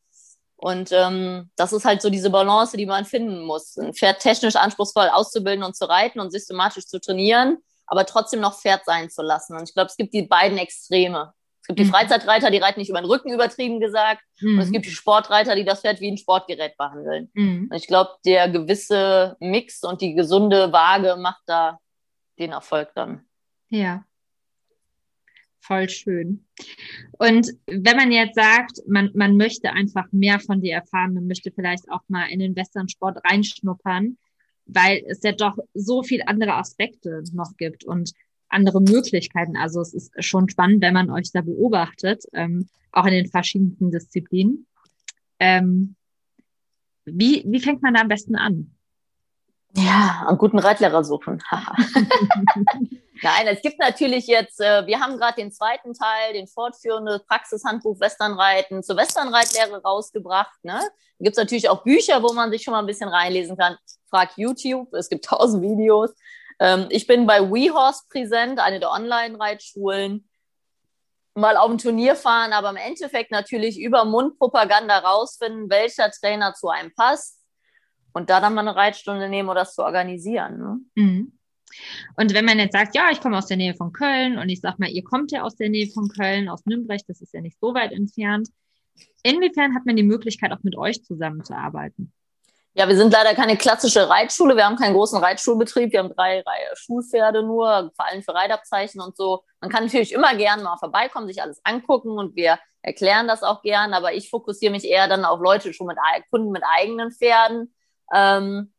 Und 0.60 0.90
ähm, 0.90 1.50
das 1.54 1.72
ist 1.72 1.84
halt 1.84 2.02
so 2.02 2.10
diese 2.10 2.30
Balance, 2.30 2.76
die 2.76 2.84
man 2.84 3.04
finden 3.04 3.44
muss. 3.44 3.78
Ein 3.78 3.94
Pferd 3.94 4.18
technisch 4.18 4.56
anspruchsvoll 4.56 5.08
auszubilden 5.08 5.62
und 5.62 5.76
zu 5.76 5.88
reiten 5.88 6.18
und 6.18 6.32
systematisch 6.32 6.86
zu 6.86 7.00
trainieren, 7.00 7.58
aber 7.86 8.04
trotzdem 8.04 8.40
noch 8.40 8.58
Pferd 8.58 8.84
sein 8.84 9.08
zu 9.08 9.22
lassen. 9.22 9.56
Und 9.56 9.68
ich 9.68 9.74
glaube, 9.74 9.86
es 9.86 9.96
gibt 9.96 10.12
die 10.12 10.22
beiden 10.22 10.58
Extreme. 10.58 11.32
Es 11.60 11.68
gibt 11.68 11.78
die 11.78 11.84
mhm. 11.84 11.90
Freizeitreiter, 11.90 12.50
die 12.50 12.58
reiten 12.58 12.80
nicht 12.80 12.88
über 12.88 13.00
den 13.00 13.08
Rücken, 13.08 13.32
übertrieben 13.32 13.78
gesagt. 13.78 14.22
Mhm. 14.40 14.58
Und 14.58 14.64
es 14.64 14.72
gibt 14.72 14.86
die 14.86 14.90
Sportreiter, 14.90 15.54
die 15.54 15.64
das 15.64 15.82
Pferd 15.82 16.00
wie 16.00 16.10
ein 16.10 16.18
Sportgerät 16.18 16.76
behandeln. 16.76 17.30
Mhm. 17.34 17.68
Und 17.70 17.76
ich 17.76 17.86
glaube, 17.86 18.10
der 18.24 18.48
gewisse 18.48 19.36
Mix 19.38 19.84
und 19.84 20.00
die 20.00 20.14
gesunde 20.14 20.72
Waage 20.72 21.14
macht 21.16 21.42
da 21.46 21.78
den 22.40 22.50
Erfolg 22.50 22.90
dann. 22.96 23.28
Ja, 23.68 24.02
voll 25.60 25.88
schön. 25.88 26.44
Und 27.18 27.50
wenn 27.66 27.96
man 27.96 28.12
jetzt 28.12 28.34
sagt, 28.34 28.82
man, 28.86 29.10
man 29.14 29.36
möchte 29.36 29.72
einfach 29.72 30.10
mehr 30.12 30.40
von 30.40 30.60
dir 30.60 30.74
erfahren, 30.74 31.14
man 31.14 31.26
möchte 31.26 31.50
vielleicht 31.50 31.90
auch 31.90 32.02
mal 32.08 32.26
in 32.26 32.38
den 32.38 32.56
Western-Sport 32.56 33.18
reinschnuppern, 33.24 34.18
weil 34.66 35.02
es 35.06 35.22
ja 35.22 35.32
doch 35.32 35.56
so 35.74 36.02
viel 36.02 36.22
andere 36.26 36.54
Aspekte 36.54 37.22
noch 37.32 37.56
gibt 37.56 37.84
und 37.84 38.12
andere 38.48 38.80
Möglichkeiten. 38.80 39.56
Also 39.56 39.80
es 39.80 39.94
ist 39.94 40.12
schon 40.24 40.48
spannend, 40.48 40.82
wenn 40.82 40.94
man 40.94 41.10
euch 41.10 41.30
da 41.32 41.42
beobachtet, 41.42 42.24
ähm, 42.32 42.68
auch 42.92 43.06
in 43.06 43.12
den 43.12 43.30
verschiedensten 43.30 43.90
Disziplinen. 43.90 44.66
Ähm, 45.38 45.96
wie, 47.04 47.44
wie 47.46 47.60
fängt 47.60 47.82
man 47.82 47.94
da 47.94 48.00
am 48.00 48.08
besten 48.08 48.36
an? 48.36 48.72
Ja, 49.74 50.24
einen 50.26 50.38
guten 50.38 50.58
Reitlehrer 50.58 51.04
suchen. 51.04 51.42
Nein, 53.22 53.46
es 53.48 53.62
gibt 53.62 53.78
natürlich 53.78 54.26
jetzt, 54.26 54.60
äh, 54.60 54.86
wir 54.86 55.00
haben 55.00 55.18
gerade 55.18 55.36
den 55.36 55.52
zweiten 55.52 55.92
Teil, 55.92 56.34
den 56.34 56.46
fortführende 56.46 57.20
Praxishandbuch 57.26 57.98
Westernreiten 58.00 58.82
zur 58.82 58.96
Westernreitlehre 58.96 59.82
rausgebracht. 59.82 60.62
Ne? 60.62 60.80
Da 60.80 61.24
gibt 61.24 61.36
es 61.36 61.42
natürlich 61.42 61.68
auch 61.68 61.82
Bücher, 61.82 62.22
wo 62.22 62.32
man 62.32 62.50
sich 62.50 62.62
schon 62.62 62.72
mal 62.72 62.80
ein 62.80 62.86
bisschen 62.86 63.08
reinlesen 63.08 63.56
kann. 63.56 63.76
Frag 64.08 64.30
YouTube, 64.36 64.92
es 64.94 65.08
gibt 65.08 65.24
tausend 65.24 65.62
Videos. 65.62 66.10
Ähm, 66.60 66.86
ich 66.90 67.06
bin 67.06 67.26
bei 67.26 67.40
WeHorse 67.40 68.04
präsent, 68.08 68.60
eine 68.60 68.80
der 68.80 68.90
Online-Reitschulen. 68.90 70.28
Mal 71.34 71.56
auf 71.56 71.70
ein 71.70 71.78
Turnier 71.78 72.16
fahren, 72.16 72.52
aber 72.52 72.70
im 72.70 72.76
Endeffekt 72.76 73.30
natürlich 73.30 73.78
über 73.78 74.04
Mundpropaganda 74.04 74.98
rausfinden, 74.98 75.70
welcher 75.70 76.10
Trainer 76.10 76.54
zu 76.54 76.68
einem 76.68 76.92
passt 76.94 77.37
und 78.12 78.30
da 78.30 78.40
dann 78.40 78.54
mal 78.54 78.62
eine 78.62 78.76
Reitstunde 78.76 79.28
nehmen 79.28 79.48
oder 79.48 79.60
das 79.60 79.74
zu 79.74 79.84
organisieren. 79.84 80.58
Ne? 80.58 80.78
Mhm. 80.94 81.38
Und 82.16 82.34
wenn 82.34 82.44
man 82.44 82.58
jetzt 82.58 82.72
sagt, 82.72 82.94
ja, 82.94 83.10
ich 83.10 83.20
komme 83.20 83.38
aus 83.38 83.46
der 83.46 83.56
Nähe 83.56 83.74
von 83.74 83.92
Köln 83.92 84.38
und 84.38 84.48
ich 84.48 84.60
sage 84.60 84.76
mal, 84.78 84.88
ihr 84.88 85.04
kommt 85.04 85.32
ja 85.32 85.42
aus 85.42 85.56
der 85.56 85.68
Nähe 85.68 85.88
von 85.88 86.08
Köln, 86.08 86.48
aus 86.48 86.64
Nürnberg, 86.66 87.00
das 87.06 87.20
ist 87.20 87.34
ja 87.34 87.40
nicht 87.40 87.58
so 87.60 87.74
weit 87.74 87.92
entfernt. 87.92 88.48
Inwiefern 89.22 89.74
hat 89.74 89.86
man 89.86 89.96
die 89.96 90.02
Möglichkeit, 90.02 90.52
auch 90.52 90.62
mit 90.62 90.76
euch 90.76 91.04
zusammenzuarbeiten? 91.04 92.12
Ja, 92.74 92.86
wir 92.86 92.96
sind 92.96 93.12
leider 93.12 93.34
keine 93.34 93.56
klassische 93.56 94.08
Reitschule. 94.08 94.54
Wir 94.54 94.64
haben 94.64 94.76
keinen 94.76 94.94
großen 94.94 95.18
Reitschulbetrieb. 95.18 95.90
Wir 95.90 95.98
haben 95.98 96.14
drei, 96.14 96.44
Schulpferde 96.74 97.42
nur, 97.42 97.90
vor 97.96 98.06
allem 98.06 98.22
für 98.22 98.34
Reitabzeichen 98.34 99.00
und 99.00 99.16
so. 99.16 99.42
Man 99.60 99.68
kann 99.68 99.84
natürlich 99.84 100.12
immer 100.12 100.34
gerne 100.36 100.62
mal 100.62 100.76
vorbeikommen, 100.76 101.26
sich 101.26 101.42
alles 101.42 101.60
angucken 101.64 102.10
und 102.10 102.36
wir 102.36 102.58
erklären 102.82 103.26
das 103.26 103.42
auch 103.42 103.62
gern. 103.62 103.94
Aber 103.94 104.14
ich 104.14 104.30
fokussiere 104.30 104.70
mich 104.70 104.84
eher 104.84 105.08
dann 105.08 105.24
auf 105.24 105.40
Leute 105.40 105.72
schon 105.72 105.88
mit 105.88 105.96
Kunden 106.30 106.52
mit 106.52 106.62
eigenen 106.78 107.10
Pferden. 107.10 107.74
Ähm, 108.12 108.72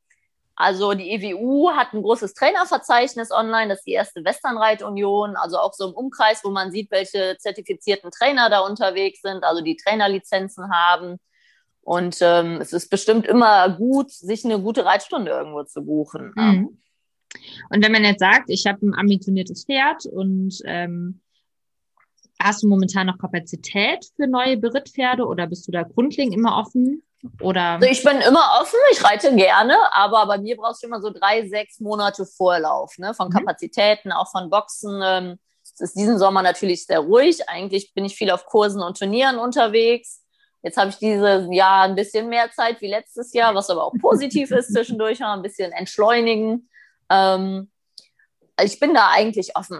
also 0.59 0.93
die 0.93 1.11
EWU 1.11 1.71
hat 1.71 1.93
ein 1.93 2.01
großes 2.01 2.33
Trainerverzeichnis 2.33 3.31
online, 3.31 3.69
das 3.69 3.79
ist 3.79 3.87
die 3.87 3.93
erste 3.93 4.25
Westernreitunion, 4.25 5.37
also 5.37 5.57
auch 5.57 5.73
so 5.73 5.87
im 5.87 5.93
Umkreis, 5.93 6.43
wo 6.43 6.49
man 6.49 6.69
sieht, 6.71 6.91
welche 6.91 7.37
zertifizierten 7.39 8.11
Trainer 8.11 8.49
da 8.49 8.59
unterwegs 8.59 9.21
sind, 9.21 9.45
also 9.45 9.63
die 9.63 9.77
Trainerlizenzen 9.77 10.69
haben. 10.69 11.17
Und 11.81 12.17
ähm, 12.19 12.59
es 12.59 12.73
ist 12.73 12.89
bestimmt 12.89 13.25
immer 13.25 13.69
gut, 13.69 14.11
sich 14.11 14.43
eine 14.43 14.59
gute 14.59 14.83
Reitstunde 14.83 15.31
irgendwo 15.31 15.63
zu 15.63 15.81
buchen. 15.81 16.33
Mhm. 16.35 16.77
Und 17.69 17.83
wenn 17.83 17.93
man 17.93 18.03
jetzt 18.03 18.19
sagt, 18.19 18.49
ich 18.49 18.65
habe 18.67 18.85
ein 18.85 18.93
ambitioniertes 18.93 19.63
Pferd 19.63 20.05
und 20.07 20.59
ähm, 20.65 21.21
hast 22.37 22.63
du 22.63 22.67
momentan 22.67 23.07
noch 23.07 23.17
Kapazität 23.17 24.05
für 24.17 24.27
neue 24.27 24.57
Berittpferde 24.57 25.25
oder 25.25 25.47
bist 25.47 25.67
du 25.69 25.71
da 25.71 25.83
grundlegend 25.83 26.35
immer 26.35 26.57
offen? 26.57 27.01
Oder? 27.41 27.61
Also 27.73 27.87
ich 27.87 28.03
bin 28.03 28.21
immer 28.21 28.59
offen, 28.61 28.79
ich 28.91 29.03
reite 29.03 29.35
gerne, 29.35 29.75
aber 29.93 30.25
bei 30.25 30.37
mir 30.37 30.55
brauchst 30.55 30.83
du 30.83 30.87
immer 30.87 31.01
so 31.01 31.09
drei, 31.09 31.47
sechs 31.47 31.79
Monate 31.79 32.25
Vorlauf, 32.25 32.97
ne? 32.97 33.13
von 33.13 33.27
mhm. 33.27 33.33
Kapazitäten, 33.33 34.11
auch 34.11 34.31
von 34.31 34.49
Boxen. 34.49 35.01
Ähm, 35.03 35.39
es 35.63 35.81
ist 35.81 35.97
diesen 35.97 36.17
Sommer 36.17 36.41
natürlich 36.41 36.85
sehr 36.85 36.99
ruhig. 36.99 37.47
Eigentlich 37.49 37.93
bin 37.93 38.05
ich 38.05 38.15
viel 38.15 38.31
auf 38.31 38.45
Kursen 38.45 38.81
und 38.81 38.97
Turnieren 38.97 39.37
unterwegs. 39.37 40.23
Jetzt 40.61 40.77
habe 40.77 40.89
ich 40.89 40.97
dieses 40.97 41.47
Jahr 41.51 41.83
ein 41.83 41.95
bisschen 41.95 42.27
mehr 42.27 42.51
Zeit 42.51 42.81
wie 42.81 42.89
letztes 42.89 43.33
Jahr, 43.33 43.55
was 43.55 43.69
aber 43.69 43.85
auch 43.85 43.93
positiv 43.99 44.51
ist 44.51 44.67
zwischendurch, 44.73 45.23
ein 45.23 45.41
bisschen 45.41 45.71
entschleunigen. 45.71 46.69
Ähm, 47.09 47.69
ich 48.61 48.79
bin 48.79 48.93
da 48.93 49.09
eigentlich 49.09 49.55
offen. 49.55 49.79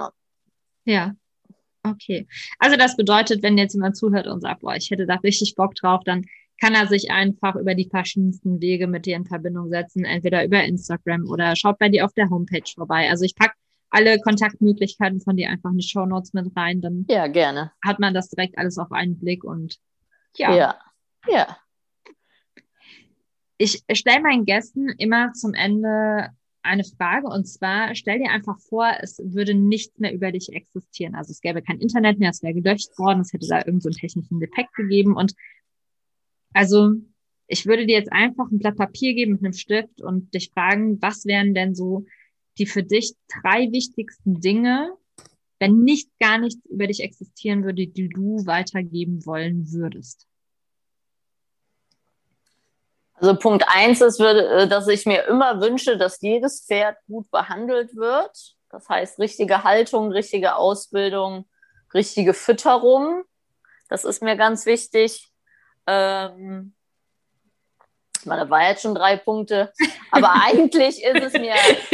Ja. 0.85 1.13
Okay. 1.83 2.27
Also 2.59 2.75
das 2.77 2.95
bedeutet, 2.95 3.43
wenn 3.43 3.57
jetzt 3.57 3.73
jemand 3.73 3.97
zuhört 3.97 4.27
und 4.27 4.41
sagt, 4.41 4.61
boah, 4.61 4.75
ich 4.75 4.89
hätte 4.89 5.05
da 5.05 5.15
richtig 5.15 5.55
Bock 5.55 5.75
drauf, 5.75 6.01
dann 6.05 6.25
kann 6.60 6.74
er 6.74 6.88
sich 6.88 7.12
einfach 7.12 7.55
über 7.55 7.76
die 7.76 7.89
verschiedensten 7.89 8.62
Wege 8.62 8.88
mit 8.88 9.05
dir 9.05 9.16
in 9.16 9.26
Verbindung 9.26 9.70
setzen, 9.70 10.03
entweder 10.05 10.43
über 10.43 10.64
Instagram 10.64 11.26
oder 11.28 11.55
schaut 11.55 11.80
bei 11.80 11.89
dir 11.89 12.05
auf 12.05 12.14
der 12.14 12.30
Homepage 12.30 12.70
vorbei. 12.74 13.10
Also 13.10 13.26
ich 13.26 13.36
pack 13.36 13.53
alle 13.89 14.20
Kontaktmöglichkeiten 14.20 15.22
von 15.22 15.36
dir 15.36 15.49
einfach 15.49 15.72
in 15.72 15.78
die 15.78 15.88
Show 15.88 16.05
Notes 16.05 16.34
mit 16.34 16.55
rein, 16.55 16.82
dann 16.82 17.05
ja, 17.10 17.28
gerne. 17.28 17.72
hat 17.84 17.99
man 17.99 18.14
das 18.14 18.30
direkt 18.30 18.57
alles 18.57 18.78
auf 18.78 18.91
einen 18.91 19.18
Blick 19.18 19.43
und 19.43 19.78
ja. 20.36 20.55
Ja. 20.55 20.80
ja. 21.28 21.57
Ich 23.57 23.84
stelle 23.91 24.22
meinen 24.22 24.45
Gästen 24.45 24.89
immer 24.97 25.34
zum 25.34 25.53
Ende 25.53 26.30
eine 26.62 26.84
Frage 26.84 27.28
und 27.28 27.45
zwar 27.45 27.95
stell 27.95 28.20
dir 28.20 28.30
einfach 28.30 28.60
vor, 28.60 28.91
es 28.99 29.20
würde 29.24 29.53
nichts 29.53 29.97
mehr 29.97 30.14
über 30.14 30.32
dich 30.32 30.53
existieren. 30.53 31.16
Also 31.16 31.32
es 31.32 31.41
gäbe 31.41 31.62
kein 31.62 31.80
Internet 31.80 32.20
mehr, 32.20 32.30
es 32.30 32.43
wäre 32.43 32.53
gelöscht 32.53 32.97
worden, 32.97 33.22
es 33.22 33.34
hätte 33.34 33.47
da 33.47 33.57
irgendeinen 33.57 33.82
so 33.82 33.89
technischen 33.89 34.39
Defekt 34.39 34.74
gegeben 34.76 35.16
und 35.16 35.34
also 36.54 36.93
ich 37.47 37.66
würde 37.66 37.86
dir 37.86 37.97
jetzt 37.97 38.12
einfach 38.12 38.50
ein 38.52 38.60
Blatt 38.60 38.78
Papier 38.78 39.14
geben 39.14 39.34
mit 39.34 39.43
einem 39.43 39.54
Stift 39.54 40.02
und 40.02 40.34
dich 40.34 40.52
fragen, 40.52 41.02
was 41.02 41.26
wären 41.26 41.54
denn 41.54 41.74
so 41.74 42.06
die 42.58 42.66
für 42.66 42.84
dich 42.84 43.14
drei 43.28 43.72
wichtigsten 43.72 44.39
Dinge, 44.39 44.91
wenn 45.60 45.84
nicht 45.84 46.10
gar 46.20 46.38
nichts 46.38 46.64
über 46.66 46.88
dich 46.88 47.02
existieren 47.02 47.64
würde, 47.64 47.88
die 47.88 48.10
du 48.10 48.45
weitergeben 48.45 49.26
wollen 49.26 49.72
würdest? 49.72 50.28
Also 53.16 53.36
Punkt 53.36 53.66
eins 53.68 54.00
ist, 54.00 54.20
äh, 54.20 54.68
dass 54.68 54.88
ich 54.88 55.06
mir 55.06 55.26
immer 55.26 55.60
wünsche, 55.60 55.97
dass 55.97 56.22
jedes 56.22 56.66
Pferd 56.66 56.97
gut 57.08 57.30
behandelt 57.32 57.95
wird. 57.95 58.56
Das 58.70 58.88
heißt, 58.88 59.20
richtige 59.20 59.64
Haltung, 59.64 60.12
richtige 60.12 60.56
Ausbildung, 60.56 61.45
richtige 61.93 62.34
Fütterung. 62.34 63.24
Das 63.89 64.06
ist 64.06 64.22
mir 64.22 64.38
ganz 64.38 64.66
wichtig. 64.66 65.28
Ähm, 65.89 66.73
das 68.25 68.49
war 68.49 68.69
jetzt 68.69 68.81
schon 68.81 68.95
drei 68.95 69.15
Punkte. 69.17 69.71
Aber 70.11 70.31
eigentlich 70.43 71.03
ist 71.03 71.23
es 71.23 71.33
mir 71.33 71.53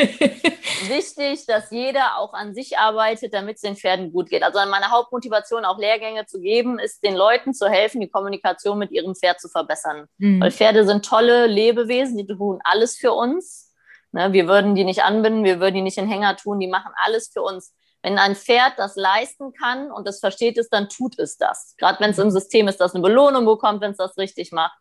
wichtig, 0.90 1.46
dass 1.46 1.72
jeder 1.72 2.18
auch 2.18 2.34
an 2.34 2.54
sich 2.54 2.78
arbeitet, 2.78 3.34
damit 3.34 3.56
es 3.56 3.62
den 3.62 3.76
Pferden 3.76 4.12
gut 4.12 4.30
geht. 4.30 4.44
Also 4.44 4.60
meine 4.70 4.92
Hauptmotivation, 4.92 5.66
auch 5.66 5.78
Lehrgänge 5.78 6.26
zu 6.26 6.40
geben, 6.40 6.80
ist 6.80 7.04
den 7.04 7.16
Leuten 7.16 7.54
zu 7.54 7.70
helfen, 7.70 8.02
die 8.02 8.10
Kommunikation 8.10 8.80
mit 8.80 8.92
ihrem 8.92 9.16
Pferd 9.16 9.40
zu 9.40 9.50
verbessern. 9.50 10.08
Mhm. 10.18 10.42
Weil 10.42 10.52
Pferde 10.52 10.86
sind 10.86 11.06
tolle 11.06 11.48
Lebewesen, 11.48 12.18
die 12.18 12.28
tun 12.28 12.60
alles 12.64 12.98
für 12.98 13.14
uns. 13.14 13.74
Ne, 14.12 14.32
wir 14.32 14.48
würden 14.48 14.76
die 14.76 14.86
nicht 14.86 15.04
anbinden, 15.04 15.44
wir 15.44 15.60
würden 15.60 15.76
die 15.76 15.82
nicht 15.82 15.98
in 15.98 16.08
Hänger 16.08 16.38
tun, 16.38 16.60
die 16.60 16.68
machen 16.68 16.94
alles 17.04 17.30
für 17.32 17.42
uns. 17.42 17.74
Wenn 18.06 18.20
ein 18.20 18.36
Pferd 18.36 18.74
das 18.78 18.96
leisten 18.96 19.52
kann 19.52 19.92
und 19.92 20.08
es 20.08 20.20
versteht 20.20 20.60
es, 20.60 20.70
dann 20.70 20.90
tut 20.90 21.18
es 21.18 21.38
das. 21.38 21.74
Gerade 21.80 22.00
wenn 22.02 22.12
es 22.12 22.20
im 22.20 22.30
System 22.30 22.68
ist, 22.68 22.80
dass 22.80 22.94
eine 22.94 23.02
Belohnung 23.02 23.48
bekommt, 23.48 23.82
wenn 23.82 23.94
es 23.94 23.98
das 23.98 24.16
richtig 24.20 24.52
macht. 24.52 24.78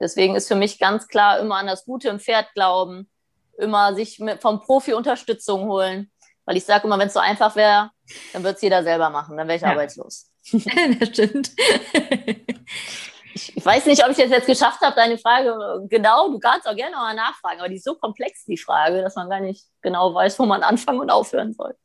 Deswegen 0.00 0.36
ist 0.36 0.48
für 0.48 0.54
mich 0.54 0.78
ganz 0.78 1.06
klar 1.06 1.38
immer 1.38 1.56
an 1.56 1.66
das 1.66 1.84
Gute 1.84 2.08
im 2.08 2.18
Pferd 2.18 2.46
glauben, 2.54 3.10
immer 3.58 3.94
sich 3.94 4.22
vom 4.40 4.62
Profi 4.62 4.94
Unterstützung 4.94 5.68
holen. 5.68 6.10
Weil 6.46 6.56
ich 6.56 6.64
sage 6.64 6.86
immer, 6.86 6.98
wenn 6.98 7.08
es 7.08 7.12
so 7.12 7.20
einfach 7.20 7.56
wäre, 7.56 7.90
dann 8.32 8.42
würde 8.42 8.56
es 8.56 8.62
jeder 8.62 8.82
selber 8.82 9.10
machen, 9.10 9.36
dann 9.36 9.48
wäre 9.48 9.56
ich 9.56 9.62
ja. 9.62 9.68
arbeitslos. 9.68 10.30
das 10.98 11.08
stimmt. 11.10 11.50
ich, 13.34 13.54
ich 13.54 13.66
weiß 13.66 13.84
nicht, 13.84 14.02
ob 14.02 14.12
ich 14.12 14.18
es 14.18 14.30
jetzt 14.30 14.46
geschafft 14.46 14.80
habe, 14.80 14.96
deine 14.96 15.18
Frage 15.18 15.54
genau, 15.90 16.30
du 16.30 16.38
kannst 16.38 16.66
auch 16.66 16.74
gerne 16.74 16.92
nochmal 16.92 17.16
nachfragen, 17.16 17.60
aber 17.60 17.68
die 17.68 17.76
ist 17.76 17.84
so 17.84 17.96
komplex, 17.96 18.46
die 18.46 18.56
Frage, 18.56 19.02
dass 19.02 19.14
man 19.14 19.28
gar 19.28 19.40
nicht 19.40 19.66
genau 19.82 20.14
weiß, 20.14 20.38
wo 20.38 20.46
man 20.46 20.62
anfangen 20.62 21.00
und 21.00 21.10
aufhören 21.10 21.52
soll. 21.52 21.76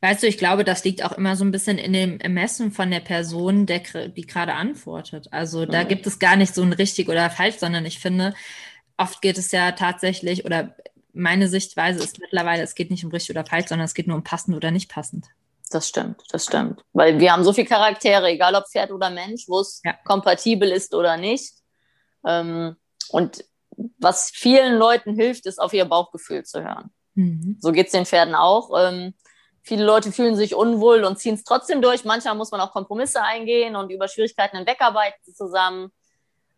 Weißt 0.00 0.22
du, 0.22 0.26
ich 0.26 0.38
glaube, 0.38 0.64
das 0.64 0.84
liegt 0.84 1.04
auch 1.04 1.12
immer 1.12 1.36
so 1.36 1.44
ein 1.44 1.50
bisschen 1.50 1.78
in 1.78 1.92
dem 1.92 2.20
Ermessen 2.20 2.72
von 2.72 2.90
der 2.90 3.00
Person, 3.00 3.66
der, 3.66 3.80
die 4.08 4.26
gerade 4.26 4.54
antwortet. 4.54 5.28
Also 5.32 5.66
da 5.66 5.84
mhm. 5.84 5.88
gibt 5.88 6.06
es 6.06 6.18
gar 6.18 6.36
nicht 6.36 6.54
so 6.54 6.62
ein 6.62 6.72
richtig 6.72 7.08
oder 7.08 7.30
falsch, 7.30 7.56
sondern 7.56 7.86
ich 7.86 7.98
finde, 7.98 8.34
oft 8.96 9.22
geht 9.22 9.38
es 9.38 9.52
ja 9.52 9.72
tatsächlich, 9.72 10.44
oder 10.44 10.76
meine 11.12 11.48
Sichtweise 11.48 12.02
ist 12.02 12.20
mittlerweile, 12.20 12.62
es 12.62 12.74
geht 12.74 12.90
nicht 12.90 13.04
um 13.04 13.10
richtig 13.10 13.30
oder 13.30 13.44
falsch, 13.44 13.68
sondern 13.68 13.84
es 13.84 13.94
geht 13.94 14.06
nur 14.06 14.16
um 14.16 14.24
passend 14.24 14.56
oder 14.56 14.70
nicht 14.70 14.90
passend. 14.90 15.26
Das 15.70 15.88
stimmt, 15.88 16.22
das 16.30 16.46
stimmt. 16.46 16.84
Weil 16.92 17.20
wir 17.20 17.32
haben 17.32 17.44
so 17.44 17.52
viele 17.52 17.68
Charaktere, 17.68 18.28
egal 18.28 18.54
ob 18.56 18.68
Pferd 18.68 18.90
oder 18.90 19.08
Mensch, 19.08 19.44
wo 19.46 19.60
es 19.60 19.80
ja. 19.84 19.94
kompatibel 20.04 20.68
ist 20.68 20.94
oder 20.94 21.16
nicht. 21.16 21.54
Ähm, 22.26 22.76
und 23.10 23.44
was 23.98 24.30
vielen 24.30 24.76
Leuten 24.76 25.14
hilft, 25.14 25.46
ist 25.46 25.60
auf 25.60 25.72
ihr 25.72 25.84
Bauchgefühl 25.84 26.44
zu 26.44 26.62
hören. 26.62 26.90
Mhm. 27.14 27.56
So 27.60 27.72
geht 27.72 27.86
es 27.86 27.92
den 27.92 28.04
Pferden 28.04 28.34
auch. 28.34 28.70
Viele 29.62 29.84
Leute 29.84 30.10
fühlen 30.12 30.36
sich 30.36 30.54
unwohl 30.54 31.04
und 31.04 31.18
ziehen 31.18 31.34
es 31.34 31.44
trotzdem 31.44 31.82
durch. 31.82 32.04
Manchmal 32.04 32.34
muss 32.34 32.50
man 32.50 32.60
auch 32.60 32.72
Kompromisse 32.72 33.22
eingehen 33.22 33.76
und 33.76 33.90
über 33.90 34.08
Schwierigkeiten 34.08 34.56
hinwegarbeiten 34.56 35.34
zusammen. 35.34 35.92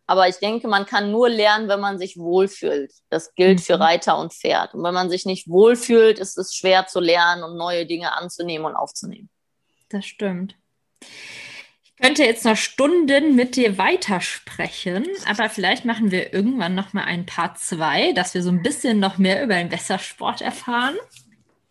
Aber 0.05 0.27
ich 0.27 0.37
denke, 0.37 0.67
man 0.67 0.85
kann 0.85 1.11
nur 1.11 1.29
lernen, 1.29 1.69
wenn 1.69 1.79
man 1.79 1.97
sich 1.97 2.17
wohlfühlt. 2.17 2.91
Das 3.09 3.33
gilt 3.35 3.61
für 3.61 3.77
mhm. 3.77 3.83
Reiter 3.83 4.17
und 4.17 4.33
Pferd. 4.33 4.73
Und 4.73 4.83
wenn 4.83 4.93
man 4.93 5.09
sich 5.09 5.25
nicht 5.25 5.49
wohlfühlt, 5.49 6.19
ist 6.19 6.37
es 6.37 6.53
schwer 6.53 6.87
zu 6.87 6.99
lernen 6.99 7.43
und 7.43 7.57
neue 7.57 7.85
Dinge 7.85 8.13
anzunehmen 8.13 8.65
und 8.65 8.75
aufzunehmen. 8.75 9.29
Das 9.89 10.05
stimmt. 10.05 10.55
Ich 11.83 11.95
könnte 12.01 12.23
jetzt 12.23 12.43
noch 12.43 12.57
Stunden 12.57 13.35
mit 13.35 13.55
dir 13.55 13.77
weitersprechen, 13.77 15.07
aber 15.25 15.49
vielleicht 15.49 15.85
machen 15.85 16.11
wir 16.11 16.33
irgendwann 16.33 16.75
noch 16.75 16.91
mal 16.91 17.05
ein 17.05 17.25
Part 17.25 17.59
2, 17.59 18.11
dass 18.11 18.33
wir 18.33 18.43
so 18.43 18.49
ein 18.49 18.61
bisschen 18.61 18.99
noch 18.99 19.17
mehr 19.17 19.41
über 19.41 19.55
den 19.55 19.71
Wässersport 19.71 20.41
erfahren. 20.41 20.95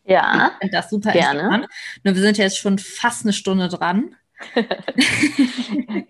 Ja. 0.05 0.53
Ich 0.55 0.59
finde 0.59 0.77
das 0.77 0.91
super 0.91 1.13
gerne. 1.13 1.41
interessant. 1.41 1.67
Nur 2.05 2.15
wir 2.15 2.23
sind 2.23 2.39
jetzt 2.39 2.59
schon 2.59 2.79
fast 2.79 3.25
eine 3.25 3.33
Stunde 3.33 3.69
dran. 3.69 4.17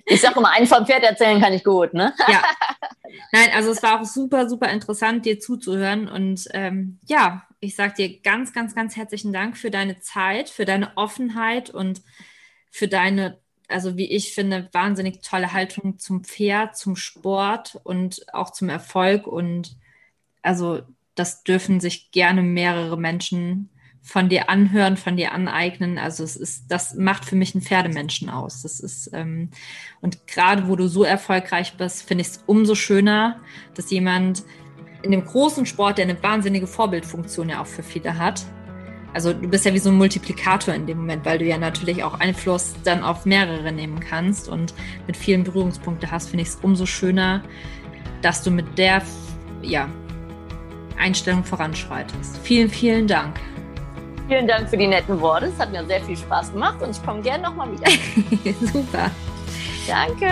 ich 0.06 0.20
sage 0.20 0.38
immer, 0.38 0.50
einen 0.52 0.66
vom 0.66 0.86
Pferd 0.86 1.02
erzählen 1.02 1.40
kann 1.40 1.52
ich 1.52 1.64
gut, 1.64 1.92
ne? 1.92 2.14
ja. 2.28 2.42
Nein, 3.30 3.50
also 3.54 3.70
es 3.70 3.82
war 3.82 4.00
auch 4.00 4.04
super, 4.04 4.48
super 4.48 4.70
interessant, 4.70 5.26
dir 5.26 5.38
zuzuhören. 5.38 6.08
Und 6.08 6.48
ähm, 6.52 6.98
ja, 7.06 7.46
ich 7.60 7.76
sage 7.76 7.94
dir 7.94 8.20
ganz, 8.20 8.52
ganz, 8.52 8.74
ganz 8.74 8.96
herzlichen 8.96 9.32
Dank 9.32 9.56
für 9.56 9.70
deine 9.70 10.00
Zeit, 10.00 10.48
für 10.48 10.64
deine 10.64 10.96
Offenheit 10.96 11.70
und 11.70 12.02
für 12.70 12.88
deine, 12.88 13.38
also 13.68 13.96
wie 13.96 14.10
ich 14.10 14.34
finde, 14.34 14.68
wahnsinnig 14.72 15.20
tolle 15.22 15.52
Haltung 15.52 15.98
zum 15.98 16.24
Pferd, 16.24 16.76
zum 16.76 16.96
Sport 16.96 17.78
und 17.84 18.26
auch 18.32 18.50
zum 18.50 18.68
Erfolg. 18.70 19.26
Und 19.26 19.76
also 20.40 20.80
das 21.14 21.44
dürfen 21.44 21.80
sich 21.80 22.10
gerne 22.10 22.42
mehrere 22.42 22.96
Menschen 22.96 23.68
von 24.02 24.28
dir 24.28 24.50
anhören, 24.50 24.96
von 24.96 25.16
dir 25.16 25.32
aneignen. 25.32 25.96
Also 25.96 26.24
es 26.24 26.36
ist, 26.36 26.64
das 26.68 26.94
macht 26.94 27.24
für 27.24 27.36
mich 27.36 27.54
einen 27.54 27.62
Pferdemenschen 27.62 28.28
aus. 28.28 28.62
Das 28.62 28.80
ist, 28.80 29.10
ähm, 29.12 29.50
und 30.00 30.26
gerade 30.26 30.68
wo 30.68 30.74
du 30.74 30.88
so 30.88 31.04
erfolgreich 31.04 31.76
bist, 31.76 32.02
finde 32.02 32.22
ich 32.22 32.28
es 32.28 32.42
umso 32.46 32.74
schöner, 32.74 33.40
dass 33.74 33.90
jemand 33.90 34.42
in 35.02 35.12
dem 35.12 35.24
großen 35.24 35.66
Sport, 35.66 35.98
der 35.98 36.06
eine 36.06 36.20
wahnsinnige 36.22 36.66
Vorbildfunktion 36.66 37.48
ja 37.48 37.62
auch 37.62 37.66
für 37.66 37.82
viele 37.82 38.18
hat. 38.18 38.44
Also 39.14 39.32
du 39.32 39.48
bist 39.48 39.64
ja 39.64 39.74
wie 39.74 39.78
so 39.78 39.90
ein 39.90 39.96
Multiplikator 39.96 40.74
in 40.74 40.86
dem 40.86 40.98
Moment, 40.98 41.24
weil 41.24 41.38
du 41.38 41.44
ja 41.44 41.58
natürlich 41.58 42.02
auch 42.02 42.18
Einfluss 42.18 42.74
dann 42.82 43.04
auf 43.04 43.24
mehrere 43.24 43.70
nehmen 43.70 44.00
kannst 44.00 44.48
und 44.48 44.74
mit 45.06 45.16
vielen 45.16 45.44
Berührungspunkten 45.44 46.10
hast, 46.10 46.30
finde 46.30 46.42
ich 46.42 46.48
es 46.48 46.56
umso 46.56 46.86
schöner, 46.86 47.42
dass 48.22 48.42
du 48.42 48.50
mit 48.50 48.78
der 48.78 49.02
ja, 49.62 49.88
Einstellung 50.98 51.44
voranschreitest. 51.44 52.38
Vielen, 52.38 52.70
vielen 52.70 53.06
Dank. 53.06 53.38
Vielen 54.28 54.46
Dank 54.46 54.68
für 54.68 54.76
die 54.76 54.86
netten 54.86 55.20
Worte. 55.20 55.46
Es 55.46 55.58
hat 55.58 55.72
mir 55.72 55.84
sehr 55.86 56.00
viel 56.02 56.16
Spaß 56.16 56.52
gemacht 56.52 56.80
und 56.82 56.90
ich 56.90 57.04
komme 57.04 57.20
gerne 57.22 57.42
nochmal 57.42 57.68
wieder. 57.72 57.90
Super. 58.72 59.10
Danke. 59.86 60.26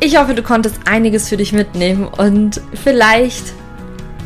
Ich 0.00 0.18
hoffe, 0.18 0.34
du 0.34 0.42
konntest 0.42 0.80
einiges 0.84 1.28
für 1.28 1.36
dich 1.36 1.52
mitnehmen 1.52 2.08
und 2.08 2.60
vielleicht 2.74 3.52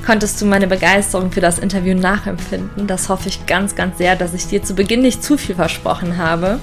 konntest 0.06 0.40
du 0.40 0.46
meine 0.46 0.68
Begeisterung 0.68 1.32
für 1.32 1.40
das 1.40 1.58
Interview 1.58 1.94
nachempfinden. 1.94 2.86
Das 2.86 3.08
hoffe 3.08 3.28
ich 3.28 3.44
ganz, 3.46 3.74
ganz 3.74 3.98
sehr, 3.98 4.16
dass 4.16 4.32
ich 4.32 4.46
dir 4.46 4.62
zu 4.62 4.74
Beginn 4.74 5.02
nicht 5.02 5.22
zu 5.22 5.36
viel 5.36 5.56
versprochen 5.56 6.16
habe. 6.16 6.60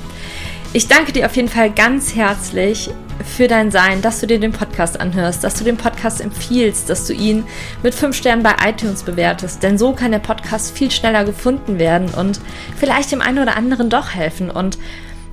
Ich 0.76 0.88
danke 0.88 1.12
dir 1.12 1.28
auf 1.28 1.36
jeden 1.36 1.50
Fall 1.50 1.70
ganz 1.70 2.16
herzlich 2.16 2.90
für 3.24 3.48
dein 3.48 3.70
Sein, 3.70 4.02
dass 4.02 4.20
du 4.20 4.26
dir 4.26 4.40
den 4.40 4.52
Podcast 4.52 5.00
anhörst, 5.00 5.44
dass 5.44 5.54
du 5.54 5.64
den 5.64 5.78
Podcast 5.78 6.20
empfiehlst, 6.20 6.90
dass 6.90 7.06
du 7.06 7.14
ihn 7.14 7.44
mit 7.84 7.94
fünf 7.94 8.18
Sternen 8.18 8.42
bei 8.42 8.56
iTunes 8.68 9.04
bewertest, 9.04 9.62
denn 9.62 9.78
so 9.78 9.94
kann 9.94 10.12
der 10.12 10.18
Podcast 10.18 10.76
viel 10.76 10.90
schneller 10.90 11.26
gefunden 11.26 11.78
werden 11.78 12.10
und 12.10 12.42
vielleicht 12.76 13.12
dem 13.12 13.22
einen 13.22 13.38
oder 13.38 13.56
anderen 13.56 13.92
doch 13.92 14.16
helfen. 14.16 14.50
Und 14.50 14.80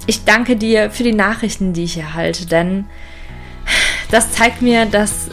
ich 0.06 0.24
danke 0.24 0.56
dir 0.56 0.90
für 0.90 1.04
die 1.04 1.14
Nachrichten, 1.14 1.72
die 1.72 1.84
ich 1.84 1.96
erhalte, 1.96 2.44
denn 2.44 2.84
das 4.10 4.32
zeigt 4.32 4.60
mir, 4.60 4.84
dass, 4.84 5.30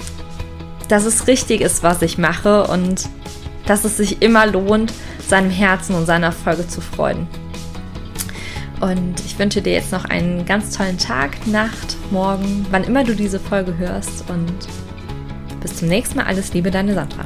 dass 0.87 1.03
es 1.03 1.27
richtig 1.27 1.59
ist, 1.59 1.83
was 1.83 2.01
ich 2.01 2.17
mache 2.17 2.65
und 2.67 3.09
dass 3.65 3.83
es 3.83 3.97
sich 3.97 4.21
immer 4.21 4.47
lohnt, 4.47 4.93
seinem 5.27 5.49
Herzen 5.49 5.95
und 5.95 6.05
seiner 6.05 6.31
Folge 6.31 6.65
zu 6.65 6.79
freuen. 6.79 7.27
Und 8.79 9.19
ich 9.25 9.37
wünsche 9.39 9.61
dir 9.61 9.73
jetzt 9.73 9.91
noch 9.91 10.05
einen 10.05 10.45
ganz 10.45 10.75
tollen 10.75 10.97
Tag, 10.97 11.47
Nacht, 11.47 11.97
Morgen, 12.11 12.65
wann 12.69 12.83
immer 12.83 13.03
du 13.03 13.15
diese 13.15 13.39
Folge 13.39 13.77
hörst. 13.77 14.29
Und 14.29 14.53
bis 15.61 15.77
zum 15.77 15.87
nächsten 15.87 16.17
Mal. 16.17 16.25
Alles 16.25 16.53
Liebe, 16.53 16.71
deine 16.71 16.93
Sandra. 16.93 17.25